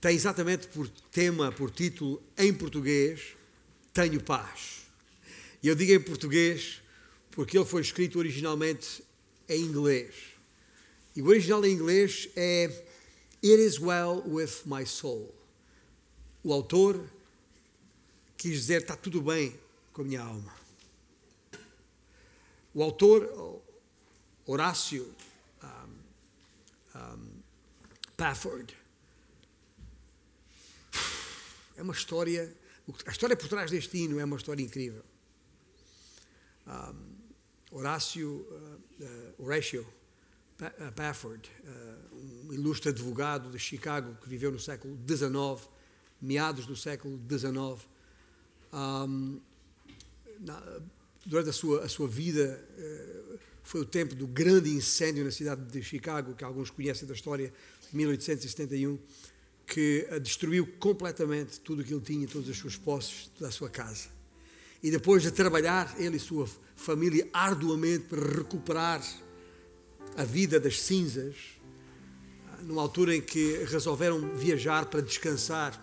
tem 0.02 0.16
exatamente 0.16 0.68
por 0.68 0.90
tema, 1.12 1.52
por 1.52 1.70
título, 1.72 2.22
em 2.38 2.54
português, 2.54 3.36
Tenho 3.94 4.22
Paz. 4.22 4.88
E 5.62 5.68
eu 5.68 5.76
digo 5.76 5.92
em 5.92 6.00
português 6.00 6.82
porque 7.32 7.58
ele 7.58 7.66
foi 7.66 7.82
escrito 7.82 8.18
originalmente 8.18 9.04
em 9.48 9.62
inglês. 9.62 10.37
E 11.18 11.22
o 11.24 11.30
original 11.30 11.66
em 11.66 11.74
inglês 11.74 12.30
é 12.36 12.66
It 13.44 13.60
is 13.60 13.80
well 13.80 14.22
with 14.28 14.62
my 14.68 14.86
soul. 14.86 15.34
O 16.44 16.54
autor 16.54 17.10
quis 18.38 18.52
dizer 18.52 18.84
está 18.84 18.96
tudo 18.96 19.20
bem 19.20 19.60
com 19.92 20.04
a 20.04 20.06
minha 20.06 20.22
alma. 20.22 20.56
O 22.72 22.84
autor, 22.84 23.64
Horácio 24.46 25.12
um, 25.64 27.00
um, 27.00 27.30
Pafford, 28.16 28.78
é 31.78 31.82
uma 31.82 31.94
história, 31.94 32.56
a 33.08 33.10
história 33.10 33.36
por 33.36 33.50
trás 33.50 33.72
deste 33.72 33.98
hino 33.98 34.20
é 34.20 34.24
uma 34.24 34.38
história 34.38 34.62
incrível. 34.62 35.04
Um, 36.68 37.18
Horácio, 37.72 38.30
uh, 38.30 39.04
uh, 39.04 39.34
Pafford, 40.96 41.50
uh, 41.64 42.48
um 42.50 42.54
ilustre 42.54 42.90
advogado 42.90 43.50
de 43.50 43.60
Chicago 43.60 44.18
que 44.22 44.28
viveu 44.28 44.52
no 44.52 44.60
século 44.60 44.98
XIX, 45.08 45.70
meados 46.22 46.66
do 46.66 46.76
século 46.76 47.20
XIX. 47.30 47.88
Durante 51.26 51.50
a 51.50 51.54
sua, 51.54 51.84
a 51.84 51.90
sua 51.90 52.08
vida, 52.08 52.60
uh, 52.78 53.40
foi 53.62 53.82
o 53.82 53.86
tempo 53.86 54.16
do 54.16 54.26
grande 54.26 54.70
incêndio 54.70 55.24
na 55.24 55.32
cidade 55.32 55.62
de 55.66 55.84
Chicago, 55.84 56.34
que 56.34 56.44
alguns 56.44 56.72
conhecem 56.72 57.08
da 57.08 57.14
história, 57.14 57.54
de 57.90 57.96
1871, 57.96 58.98
que 59.68 60.08
destruiu 60.22 60.66
completamente 60.80 61.60
tudo 61.60 61.82
o 61.82 61.86
que 61.86 61.94
ele 61.94 62.02
tinha, 62.02 62.28
todas 62.28 62.50
as 62.50 62.58
suas 62.58 62.78
posses, 62.78 63.30
toda 63.38 63.50
a 63.50 63.52
sua 63.52 63.70
casa. 63.70 64.08
E 64.82 64.90
depois 64.90 65.22
de 65.22 65.32
trabalhar, 65.32 66.00
ele 66.00 66.18
e 66.18 66.20
sua 66.20 66.48
família 66.76 67.28
arduamente 67.34 68.06
para 68.06 68.22
recuperar 68.22 69.02
a 70.18 70.24
vida 70.24 70.60
das 70.60 70.82
cinzas, 70.82 71.36
numa 72.64 72.82
altura 72.82 73.16
em 73.16 73.22
que 73.22 73.64
resolveram 73.66 74.36
viajar 74.36 74.88
para 74.88 75.00
descansar 75.00 75.80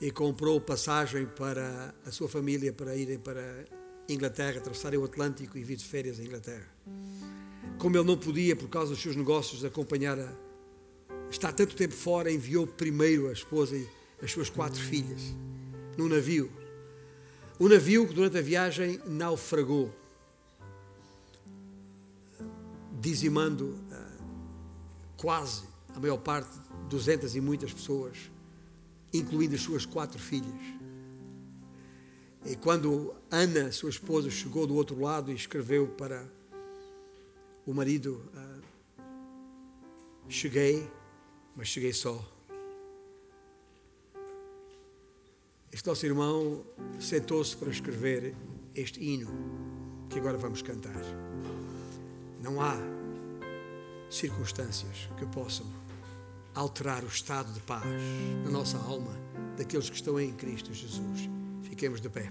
e 0.00 0.10
comprou 0.10 0.60
passagem 0.60 1.26
para 1.26 1.94
a 2.04 2.10
sua 2.10 2.28
família 2.28 2.72
para 2.72 2.96
irem 2.96 3.20
para 3.20 3.64
Inglaterra, 4.08 4.58
atravessarem 4.58 4.98
o 4.98 5.04
Atlântico 5.04 5.56
e 5.56 5.62
vir 5.62 5.76
de 5.76 5.84
férias 5.84 6.18
à 6.18 6.22
Inglaterra. 6.24 6.66
Como 7.78 7.96
ele 7.96 8.04
não 8.04 8.18
podia, 8.18 8.56
por 8.56 8.68
causa 8.68 8.90
dos 8.90 9.00
seus 9.00 9.14
negócios, 9.14 9.64
acompanhar 9.64 10.18
a. 10.18 10.32
estar 11.30 11.52
tanto 11.52 11.76
tempo 11.76 11.94
fora, 11.94 12.28
enviou 12.28 12.66
primeiro 12.66 13.28
a 13.28 13.32
esposa 13.32 13.76
e 13.76 13.86
as 14.20 14.32
suas 14.32 14.50
quatro 14.50 14.80
filhas 14.80 15.22
num 15.96 16.08
navio. 16.08 16.50
O 17.56 17.68
navio 17.68 18.08
que 18.08 18.14
durante 18.14 18.36
a 18.36 18.42
viagem 18.42 19.00
naufragou 19.06 19.94
dizimando 23.02 23.64
uh, 23.64 24.22
quase 25.16 25.64
a 25.92 25.98
maior 25.98 26.18
parte, 26.18 26.56
duzentas 26.88 27.34
e 27.34 27.40
muitas 27.40 27.72
pessoas, 27.72 28.30
incluindo 29.12 29.56
as 29.56 29.60
suas 29.60 29.84
quatro 29.84 30.20
filhas. 30.20 30.60
E 32.46 32.54
quando 32.54 33.12
Ana, 33.28 33.72
sua 33.72 33.90
esposa, 33.90 34.30
chegou 34.30 34.68
do 34.68 34.76
outro 34.76 35.00
lado 35.00 35.32
e 35.32 35.34
escreveu 35.34 35.88
para 35.88 36.24
o 37.66 37.74
marido: 37.74 38.22
uh, 38.34 38.62
Cheguei, 40.28 40.88
mas 41.56 41.66
cheguei 41.66 41.92
só. 41.92 42.24
Este 45.72 45.88
nosso 45.88 46.06
irmão 46.06 46.64
sentou-se 47.00 47.56
para 47.56 47.70
escrever 47.70 48.36
este 48.74 49.02
hino 49.02 49.28
que 50.08 50.18
agora 50.20 50.38
vamos 50.38 50.62
cantar. 50.62 51.02
Não 52.42 52.60
há 52.60 52.74
circunstâncias 54.10 55.08
que 55.16 55.24
possam 55.24 55.64
alterar 56.52 57.04
o 57.04 57.06
estado 57.06 57.52
de 57.52 57.60
paz 57.60 57.84
na 58.44 58.50
nossa 58.50 58.78
alma 58.78 59.12
daqueles 59.56 59.88
que 59.88 59.94
estão 59.94 60.18
em 60.18 60.32
Cristo 60.32 60.74
Jesus. 60.74 61.30
Fiquemos 61.62 62.00
de 62.00 62.08
pé. 62.08 62.28